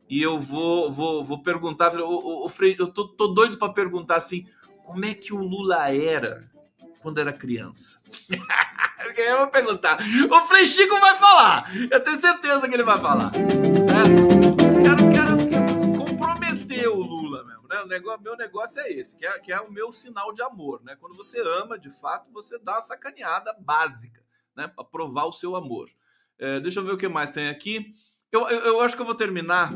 E 0.09 0.23
eu 0.23 0.39
vou, 0.39 0.93
vou, 0.93 1.25
vou 1.25 1.43
perguntar. 1.43 1.95
O, 2.01 2.09
o, 2.09 2.47
o 2.47 2.49
Frei, 2.49 2.77
eu 2.79 2.89
tô, 2.89 3.09
tô 3.09 3.29
doido 3.29 3.59
para 3.59 3.73
perguntar 3.73 4.17
assim: 4.17 4.47
como 4.85 5.05
é 5.05 5.15
que 5.15 5.33
o 5.33 5.39
Lula 5.39 5.91
era 5.91 6.41
quando 7.01 7.19
era 7.19 7.33
criança? 7.33 8.01
Eu 9.17 9.39
vou 9.39 9.49
perguntar. 9.49 9.99
O 10.01 10.47
Frei 10.47 10.65
vai 10.89 11.17
falar. 11.17 11.71
Eu 11.91 12.01
tenho 12.01 12.21
certeza 12.21 12.69
que 12.69 12.75
ele 12.75 12.83
vai 12.83 12.99
falar. 12.99 13.31
É. 13.35 14.45
Quero, 14.83 15.13
quero, 15.13 15.97
comprometer 15.97 16.89
o 16.89 16.97
Lula 16.97 17.45
mesmo. 17.45 17.69
Né? 17.69 17.81
O 17.83 17.87
negócio, 17.87 18.23
meu 18.23 18.37
negócio 18.37 18.81
é 18.81 18.91
esse, 18.93 19.17
que 19.17 19.27
é, 19.27 19.39
que 19.39 19.53
é 19.53 19.61
o 19.61 19.71
meu 19.71 19.93
sinal 19.93 20.33
de 20.33 20.43
amor. 20.43 20.83
Né? 20.83 20.97
Quando 20.97 21.15
você 21.15 21.41
ama, 21.41 21.79
de 21.79 21.91
fato, 21.91 22.33
você 22.33 22.59
dá 22.59 22.73
uma 22.73 22.83
sacaneada 22.83 23.55
básica 23.61 24.23
né? 24.57 24.69
para 24.69 24.85
provar 24.85 25.25
o 25.27 25.33
seu 25.33 25.55
amor. 25.55 25.91
É, 26.39 26.59
deixa 26.61 26.81
eu 26.81 26.85
ver 26.85 26.93
o 26.93 26.99
que 26.99 27.09
mais 27.09 27.31
tem 27.31 27.49
aqui. 27.49 27.95
Eu, 28.33 28.49
eu, 28.49 28.61
eu 28.61 28.81
acho 28.81 28.97
que 28.97 29.03
eu 29.03 29.07
vou 29.07 29.15
terminar 29.15 29.71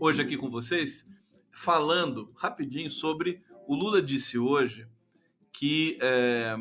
hoje 0.00 0.22
aqui 0.22 0.36
com 0.36 0.50
vocês 0.50 1.06
falando 1.52 2.32
rapidinho 2.36 2.90
sobre. 2.90 3.42
O 3.68 3.74
Lula 3.74 4.00
disse 4.00 4.38
hoje 4.38 4.88
que 5.52 5.98
é, 6.00 6.56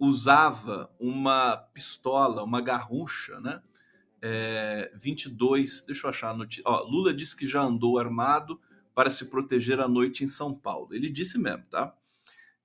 usava 0.00 0.90
uma 0.98 1.58
pistola, 1.74 2.42
uma 2.42 2.62
garrucha, 2.62 3.38
né? 3.38 3.60
É, 4.22 4.90
22, 4.94 5.84
deixa 5.86 6.06
eu 6.06 6.08
achar 6.08 6.30
a 6.30 6.34
notícia. 6.34 6.62
Ó, 6.64 6.88
Lula 6.88 7.12
disse 7.12 7.36
que 7.36 7.46
já 7.46 7.60
andou 7.60 7.98
armado 7.98 8.58
para 8.94 9.10
se 9.10 9.26
proteger 9.26 9.78
à 9.78 9.86
noite 9.86 10.24
em 10.24 10.26
São 10.26 10.54
Paulo. 10.54 10.94
Ele 10.94 11.10
disse 11.10 11.38
mesmo, 11.38 11.66
tá? 11.68 11.94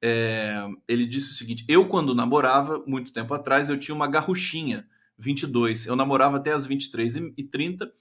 É, 0.01 0.65
ele 0.87 1.05
disse 1.05 1.31
o 1.31 1.35
seguinte: 1.35 1.65
eu, 1.67 1.89
quando 1.89 2.15
namorava, 2.15 2.81
muito 2.87 3.11
tempo 3.11 3.33
atrás, 3.33 3.67
eu 3.67 3.77
tinha 3.77 3.93
uma 3.93 4.07
garruchinha 4.07 4.87
22. 5.17 5.87
Eu 5.87 5.95
namorava 5.97 6.37
até 6.37 6.53
as 6.53 6.65
23h30 6.65 7.91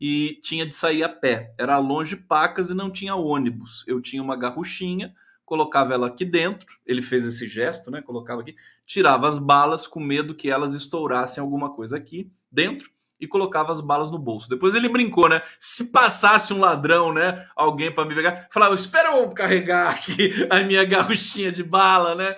e 0.00 0.38
tinha 0.42 0.66
de 0.66 0.74
sair 0.74 1.02
a 1.02 1.08
pé. 1.08 1.54
Era 1.58 1.78
longe 1.78 2.16
pacas 2.16 2.70
e 2.70 2.74
não 2.74 2.90
tinha 2.90 3.14
ônibus. 3.14 3.84
Eu 3.86 4.00
tinha 4.00 4.22
uma 4.22 4.36
garruchinha 4.36 5.14
colocava 5.46 5.94
ela 5.94 6.08
aqui 6.08 6.24
dentro, 6.24 6.76
ele 6.84 7.00
fez 7.00 7.24
esse 7.24 7.46
gesto, 7.46 7.88
né? 7.88 8.02
Colocava 8.02 8.40
aqui, 8.40 8.56
tirava 8.84 9.28
as 9.28 9.38
balas 9.38 9.86
com 9.86 10.00
medo 10.00 10.34
que 10.34 10.50
elas 10.50 10.74
estourassem 10.74 11.40
alguma 11.40 11.72
coisa 11.72 11.96
aqui 11.96 12.30
dentro 12.50 12.90
e 13.18 13.26
colocava 13.26 13.72
as 13.72 13.80
balas 13.80 14.10
no 14.10 14.18
bolso. 14.18 14.48
Depois 14.48 14.74
ele 14.74 14.88
brincou, 14.88 15.28
né? 15.28 15.40
Se 15.58 15.90
passasse 15.92 16.52
um 16.52 16.58
ladrão, 16.58 17.14
né? 17.14 17.48
Alguém 17.54 17.94
para 17.94 18.04
me 18.04 18.14
pegar, 18.14 18.48
falava, 18.50 18.74
espera 18.74 19.16
eu 19.16 19.30
carregar 19.30 19.94
aqui 19.94 20.30
a 20.50 20.60
minha 20.60 20.84
garruchinha 20.84 21.52
de 21.52 21.62
bala, 21.62 22.16
né? 22.16 22.34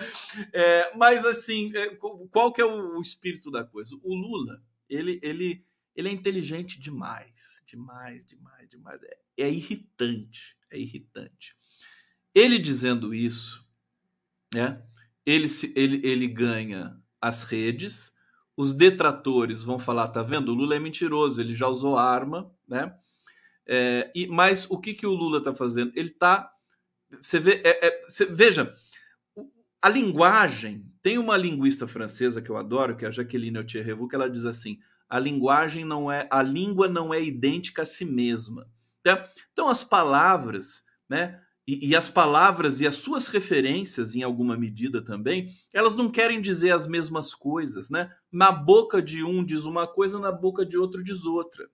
É, 0.53 0.91
mas 0.95 1.25
assim, 1.25 1.75
é, 1.75 1.97
qual 2.31 2.53
que 2.53 2.61
é 2.61 2.65
o 2.65 3.01
espírito 3.01 3.49
da 3.49 3.63
coisa? 3.63 3.95
O 4.03 4.13
Lula, 4.13 4.61
ele, 4.87 5.19
ele, 5.23 5.65
ele 5.99 6.09
é 6.09 6.11
inteligente 6.13 6.79
demais, 6.79 7.61
demais, 7.67 8.25
demais, 8.25 8.69
demais. 8.69 9.03
É, 9.03 9.17
é 9.43 9.49
irritante, 9.49 10.55
é 10.71 10.79
irritante. 10.79 11.55
Ele 12.33 12.57
dizendo 12.57 13.13
isso, 13.13 13.65
né, 14.53 14.81
ele, 15.25 15.47
ele, 15.75 16.07
ele 16.07 16.27
ganha 16.27 16.97
as 17.19 17.43
redes, 17.43 18.13
os 18.55 18.73
detratores 18.73 19.61
vão 19.61 19.77
falar, 19.77 20.07
tá 20.07 20.23
vendo? 20.23 20.53
O 20.53 20.55
Lula 20.55 20.75
é 20.75 20.79
mentiroso, 20.79 21.41
ele 21.41 21.53
já 21.53 21.67
usou 21.67 21.97
arma, 21.97 22.49
né? 22.65 22.95
É, 23.67 24.09
e, 24.15 24.25
mas 24.27 24.69
o 24.69 24.79
que, 24.79 24.93
que 24.93 25.05
o 25.05 25.13
Lula 25.13 25.39
está 25.39 25.53
fazendo? 25.53 25.91
Ele 25.95 26.09
está. 26.09 26.49
Você 27.21 27.39
vê, 27.39 27.61
é, 27.63 27.87
é, 27.87 28.05
você, 28.07 28.25
veja, 28.25 28.73
a 29.81 29.89
linguagem. 29.89 30.85
Tem 31.01 31.17
uma 31.17 31.37
linguista 31.37 31.87
francesa 31.87 32.41
que 32.41 32.49
eu 32.49 32.57
adoro, 32.57 32.97
que 32.97 33.05
é 33.05 33.07
a 33.07 33.11
Jacqueline 33.11 33.57
Autierrevaux, 33.57 34.09
que 34.09 34.15
ela 34.15 34.29
diz 34.29 34.43
assim: 34.43 34.79
a 35.09 35.17
linguagem 35.17 35.83
não 35.83 36.11
é. 36.11 36.27
A 36.31 36.41
língua 36.41 36.87
não 36.87 37.13
é 37.13 37.21
idêntica 37.21 37.81
a 37.81 37.85
si 37.85 38.05
mesma. 38.05 38.69
Tá? 39.03 39.27
Então, 39.51 39.67
as 39.67 39.83
palavras, 39.83 40.83
né? 41.09 41.41
E, 41.67 41.89
e, 41.89 41.95
as 41.95 42.09
palavras 42.09 42.81
e 42.81 42.87
as 42.87 42.95
suas 42.95 43.27
referências, 43.27 44.15
em 44.15 44.23
alguma 44.23 44.57
medida 44.57 45.03
também, 45.03 45.53
elas 45.71 45.95
não 45.95 46.09
querem 46.09 46.41
dizer 46.41 46.71
as 46.71 46.87
mesmas 46.87 47.35
coisas, 47.35 47.91
né? 47.91 48.11
Na 48.31 48.51
boca 48.51 49.01
de 49.01 49.23
um 49.23 49.43
diz 49.43 49.65
uma 49.65 49.85
coisa, 49.85 50.19
na 50.19 50.31
boca 50.31 50.65
de 50.65 50.77
outro 50.77 51.03
diz 51.03 51.25
outra. 51.25 51.69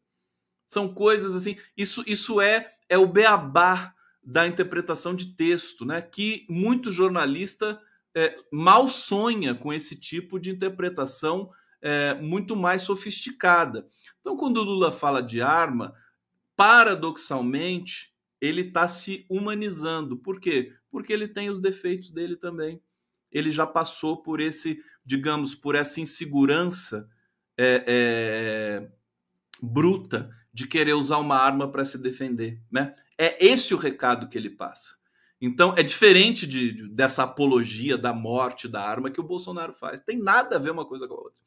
São 0.68 0.94
coisas 0.94 1.34
assim. 1.34 1.56
Isso, 1.78 2.04
isso 2.06 2.42
é, 2.42 2.74
é 2.90 2.98
o 2.98 3.08
beabá 3.08 3.94
da 4.22 4.48
interpretação 4.48 5.16
de 5.16 5.36
texto, 5.36 5.86
né? 5.86 6.02
Que 6.02 6.46
muito 6.50 6.92
jornalista 6.92 7.80
é, 8.14 8.36
mal 8.52 8.88
sonha 8.88 9.54
com 9.54 9.72
esse 9.72 9.96
tipo 10.00 10.40
de 10.40 10.50
interpretação 10.50 11.50
é, 11.86 12.16
muito 12.16 12.56
mais 12.56 12.82
sofisticada. 12.82 13.88
Então, 14.20 14.36
quando 14.36 14.58
o 14.58 14.64
Lula 14.64 14.92
fala 14.92 15.22
de 15.22 15.40
arma, 15.40 15.94
paradoxalmente, 16.56 18.12
ele 18.42 18.62
está 18.62 18.88
se 18.88 19.24
humanizando. 19.30 20.18
Por 20.18 20.40
quê? 20.40 20.74
Porque 20.90 21.14
ele 21.14 21.28
tem 21.28 21.48
os 21.48 21.62
defeitos 21.62 22.10
dele 22.10 22.36
também. 22.36 22.82
Ele 23.32 23.52
já 23.52 23.68
passou 23.68 24.24
por 24.24 24.42
esse, 24.42 24.82
digamos, 25.06 25.54
por 25.54 25.76
essa 25.76 26.02
insegurança 26.02 27.08
é, 27.56 27.84
é, 27.88 28.92
bruta 29.62 30.32
de 30.52 30.68
querer 30.68 30.94
usar 30.94 31.20
uma 31.20 31.38
arma 31.38 31.72
para 31.72 31.86
se 31.86 32.02
defender. 32.02 32.60
Né? 32.72 32.96
É 33.16 33.46
esse 33.46 33.76
o 33.76 33.78
recado 33.78 34.28
que 34.28 34.40
ele 34.40 34.50
passa. 34.50 34.96
Então 35.40 35.74
é 35.78 35.84
diferente 35.84 36.48
de, 36.48 36.90
dessa 36.90 37.24
apologia 37.24 37.96
da 37.96 38.12
morte 38.12 38.68
da 38.68 38.82
arma 38.82 39.12
que 39.12 39.20
o 39.20 39.24
Bolsonaro 39.24 39.74
faz. 39.74 40.02
Tem 40.02 40.18
nada 40.18 40.56
a 40.56 40.60
ver 40.60 40.72
uma 40.72 40.86
coisa 40.86 41.08
com 41.08 41.14
a 41.14 41.18
outra. 41.18 41.40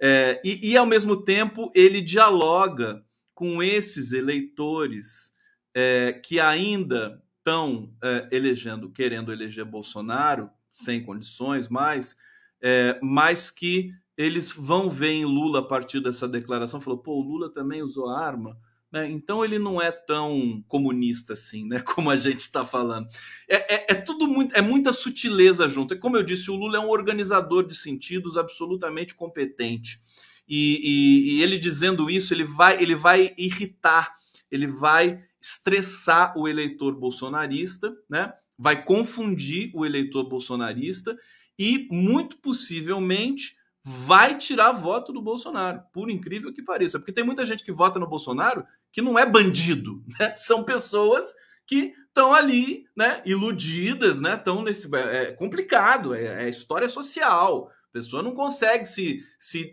É, 0.00 0.40
e, 0.44 0.70
e, 0.72 0.76
ao 0.76 0.86
mesmo 0.86 1.24
tempo 1.24 1.70
ele 1.74 2.00
dialoga 2.00 3.04
com 3.34 3.62
esses 3.62 4.12
eleitores 4.12 5.32
é, 5.74 6.12
que 6.12 6.38
ainda 6.38 7.22
estão 7.38 7.92
é, 8.02 8.28
elegendo, 8.30 8.90
querendo 8.90 9.32
eleger 9.32 9.64
Bolsonaro, 9.64 10.50
sem 10.70 11.02
condições 11.02 11.68
mais, 11.68 12.16
é, 12.60 12.98
mas 13.02 13.50
que 13.50 13.92
eles 14.16 14.52
vão 14.52 14.90
ver 14.90 15.12
em 15.12 15.24
Lula 15.24 15.60
a 15.60 15.62
partir 15.62 16.00
dessa 16.00 16.28
declaração, 16.28 16.80
falou, 16.80 16.98
pô, 16.98 17.12
o 17.12 17.22
Lula 17.22 17.48
também 17.48 17.82
usou 17.82 18.10
arma, 18.10 18.58
né? 18.90 19.10
então 19.10 19.44
ele 19.44 19.58
não 19.58 19.80
é 19.80 19.90
tão 19.90 20.62
comunista 20.66 21.34
assim, 21.34 21.66
né? 21.66 21.80
Como 21.94 22.10
a 22.10 22.16
gente 22.16 22.40
está 22.40 22.64
falando. 22.64 23.08
É, 23.48 23.74
é, 23.74 23.86
é, 23.90 23.94
tudo 23.94 24.26
muito, 24.26 24.54
é 24.54 24.62
muita 24.62 24.92
sutileza 24.92 25.68
junto. 25.68 25.94
É 25.94 25.96
como 25.96 26.16
eu 26.16 26.22
disse, 26.22 26.50
o 26.50 26.56
Lula 26.56 26.78
é 26.78 26.80
um 26.80 26.90
organizador 26.90 27.66
de 27.66 27.74
sentidos 27.74 28.36
absolutamente 28.36 29.14
competente. 29.14 30.00
E, 30.48 30.80
e, 30.82 31.36
e 31.36 31.42
ele 31.42 31.58
dizendo 31.58 32.08
isso, 32.08 32.32
ele 32.32 32.44
vai, 32.44 32.82
ele 32.82 32.94
vai 32.94 33.34
irritar 33.36 34.16
ele 34.50 34.66
vai 34.66 35.22
estressar 35.40 36.36
o 36.36 36.48
eleitor 36.48 36.94
bolsonarista, 36.94 37.94
né? 38.08 38.32
Vai 38.56 38.84
confundir 38.84 39.70
o 39.74 39.86
eleitor 39.86 40.28
bolsonarista 40.28 41.16
e 41.58 41.86
muito 41.90 42.38
possivelmente 42.38 43.56
vai 43.84 44.36
tirar 44.36 44.72
voto 44.72 45.12
do 45.12 45.22
Bolsonaro, 45.22 45.80
por 45.92 46.10
incrível 46.10 46.52
que 46.52 46.62
pareça, 46.62 46.98
porque 46.98 47.12
tem 47.12 47.24
muita 47.24 47.46
gente 47.46 47.64
que 47.64 47.72
vota 47.72 47.98
no 47.98 48.06
Bolsonaro 48.06 48.66
que 48.98 49.02
não 49.02 49.16
é 49.16 49.24
bandido, 49.24 50.02
né? 50.18 50.34
São 50.34 50.64
pessoas 50.64 51.32
que 51.64 51.94
estão 52.08 52.32
ali, 52.32 52.84
né, 52.96 53.22
iludidas, 53.24 54.20
né? 54.20 54.34
Estão 54.34 54.60
nesse 54.60 54.92
é 54.96 55.32
complicado, 55.32 56.14
é, 56.14 56.46
é 56.46 56.48
história 56.48 56.88
social. 56.88 57.70
A 57.88 57.92
pessoa 57.92 58.24
não 58.24 58.34
consegue 58.34 58.84
se, 58.84 59.24
se 59.38 59.72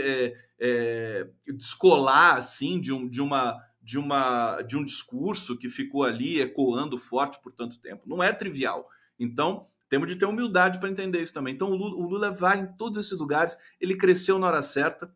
é, 0.00 0.32
é, 0.58 1.28
descolar 1.54 2.36
assim 2.36 2.80
de, 2.80 2.94
um, 2.94 3.06
de 3.06 3.20
uma 3.20 3.60
de 3.82 3.98
uma 3.98 4.62
de 4.62 4.76
um 4.76 4.84
discurso 4.84 5.58
que 5.58 5.68
ficou 5.68 6.02
ali 6.02 6.40
ecoando 6.40 6.96
forte 6.96 7.38
por 7.42 7.52
tanto 7.52 7.78
tempo. 7.78 8.04
Não 8.06 8.22
é 8.22 8.32
trivial. 8.32 8.88
Então, 9.18 9.66
temos 9.90 10.08
de 10.08 10.16
ter 10.16 10.24
humildade 10.24 10.80
para 10.80 10.88
entender 10.88 11.20
isso 11.20 11.34
também. 11.34 11.54
Então, 11.54 11.70
o 11.70 11.76
Lula, 11.76 11.96
o 11.96 12.08
Lula, 12.08 12.30
vai 12.32 12.60
em 12.60 12.66
todos 12.78 13.04
esses 13.04 13.18
lugares, 13.18 13.56
ele 13.78 13.96
cresceu 13.96 14.38
na 14.38 14.46
hora 14.46 14.62
certa, 14.62 15.14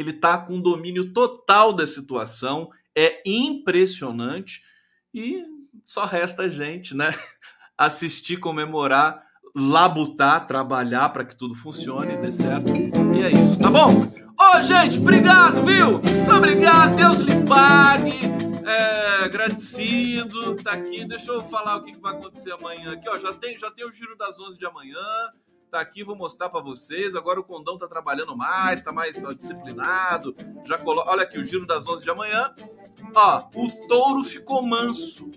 ele 0.00 0.10
está 0.10 0.38
com 0.38 0.60
domínio 0.60 1.12
total 1.12 1.72
da 1.72 1.86
situação, 1.86 2.70
é 2.96 3.22
impressionante 3.24 4.62
e 5.12 5.44
só 5.84 6.04
resta 6.04 6.42
a 6.42 6.48
gente, 6.48 6.96
né? 6.96 7.14
Assistir, 7.76 8.38
comemorar, 8.38 9.22
labutar, 9.54 10.46
trabalhar 10.46 11.08
para 11.10 11.24
que 11.24 11.36
tudo 11.36 11.54
funcione, 11.54 12.16
dê 12.16 12.30
certo. 12.30 12.70
E 13.14 13.22
é 13.22 13.30
isso, 13.30 13.58
tá 13.58 13.70
bom? 13.70 13.88
Ô, 13.88 14.56
oh, 14.56 14.62
gente, 14.62 14.98
obrigado, 14.98 15.64
viu? 15.64 15.92
Muito 15.92 16.34
obrigado, 16.34 16.96
Deus 16.96 17.18
lhe 17.18 17.46
pague. 17.46 18.18
É, 18.66 19.24
agradecido, 19.24 20.56
tá 20.56 20.72
aqui. 20.72 21.04
Deixa 21.04 21.30
eu 21.32 21.42
falar 21.42 21.76
o 21.76 21.84
que, 21.84 21.98
vai 21.98 22.14
acontecer 22.14 22.52
amanhã 22.52 22.92
aqui, 22.92 23.08
ó. 23.08 23.18
Já 23.18 23.32
tem, 23.32 23.58
já 23.58 23.70
tem 23.70 23.84
o 23.84 23.92
giro 23.92 24.16
das 24.16 24.38
11 24.38 24.58
de 24.58 24.66
amanhã 24.66 24.96
tá 25.70 25.80
aqui, 25.80 26.02
vou 26.02 26.16
mostrar 26.16 26.48
para 26.48 26.60
vocês. 26.60 27.14
Agora 27.14 27.40
o 27.40 27.44
Condão 27.44 27.78
tá 27.78 27.86
trabalhando 27.86 28.36
mais, 28.36 28.82
tá 28.82 28.92
mais 28.92 29.16
tá 29.16 29.28
disciplinado. 29.28 30.34
Já 30.64 30.78
colo... 30.78 31.02
Olha 31.06 31.22
aqui 31.22 31.38
o 31.38 31.44
giro 31.44 31.66
das 31.66 31.86
11 31.86 32.02
de 32.02 32.10
amanhã. 32.10 32.52
Ó, 33.14 33.48
o 33.54 33.88
touro 33.88 34.24
ficou 34.24 34.62
manso. 34.62 35.30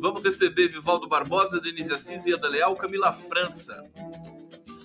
Vamos 0.00 0.22
receber 0.22 0.68
Vivaldo 0.68 1.06
Barbosa, 1.06 1.60
Denise 1.60 1.92
Assis 1.92 2.26
e 2.26 2.32
Leal, 2.32 2.74
Camila 2.74 3.12
França 3.12 3.82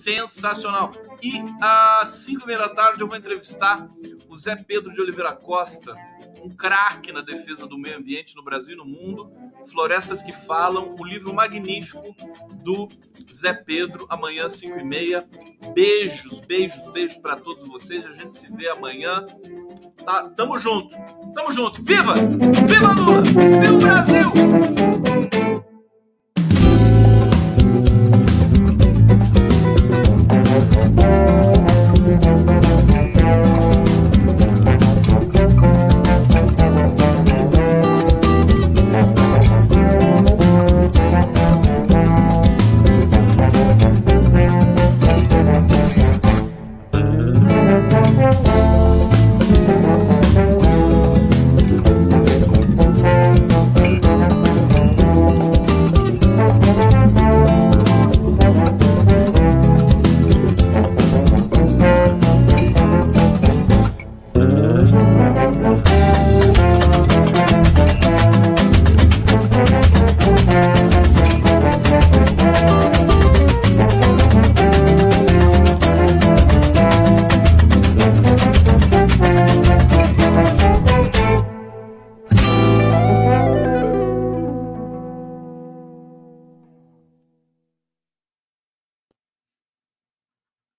sensacional. 0.06 0.92
E 1.20 1.42
às 1.60 2.10
5 2.10 2.46
da 2.46 2.68
tarde 2.68 3.00
eu 3.00 3.08
vou 3.08 3.16
entrevistar 3.16 3.88
o 4.28 4.36
Zé 4.36 4.54
Pedro 4.54 4.92
de 4.92 5.00
Oliveira 5.00 5.32
Costa, 5.32 5.96
um 6.44 6.48
craque 6.48 7.10
na 7.10 7.22
defesa 7.22 7.66
do 7.66 7.76
meio 7.76 7.96
ambiente 7.96 8.36
no 8.36 8.44
Brasil 8.44 8.74
e 8.74 8.76
no 8.76 8.84
mundo. 8.84 9.32
Florestas 9.66 10.22
que 10.22 10.32
Falam, 10.32 10.94
o 11.00 11.04
livro 11.04 11.34
magnífico 11.34 12.14
do 12.62 12.88
Zé 13.34 13.52
Pedro, 13.52 14.06
amanhã, 14.08 14.48
5 14.48 14.78
e 14.78 14.84
meia. 14.84 15.26
Beijos, 15.74 16.40
beijos, 16.40 16.92
beijos 16.92 17.18
para 17.18 17.34
todos 17.36 17.66
vocês. 17.66 18.04
A 18.04 18.16
gente 18.16 18.38
se 18.38 18.52
vê 18.52 18.68
amanhã. 18.68 19.26
Tá, 20.04 20.28
tamo 20.28 20.56
junto, 20.60 20.94
tamo 21.34 21.52
junto. 21.52 21.82
Viva! 21.82 22.14
Viva 22.14 22.92
Lula! 22.92 23.22
Viva 23.22 23.74
o 23.74 23.78
Brasil! 23.80 25.75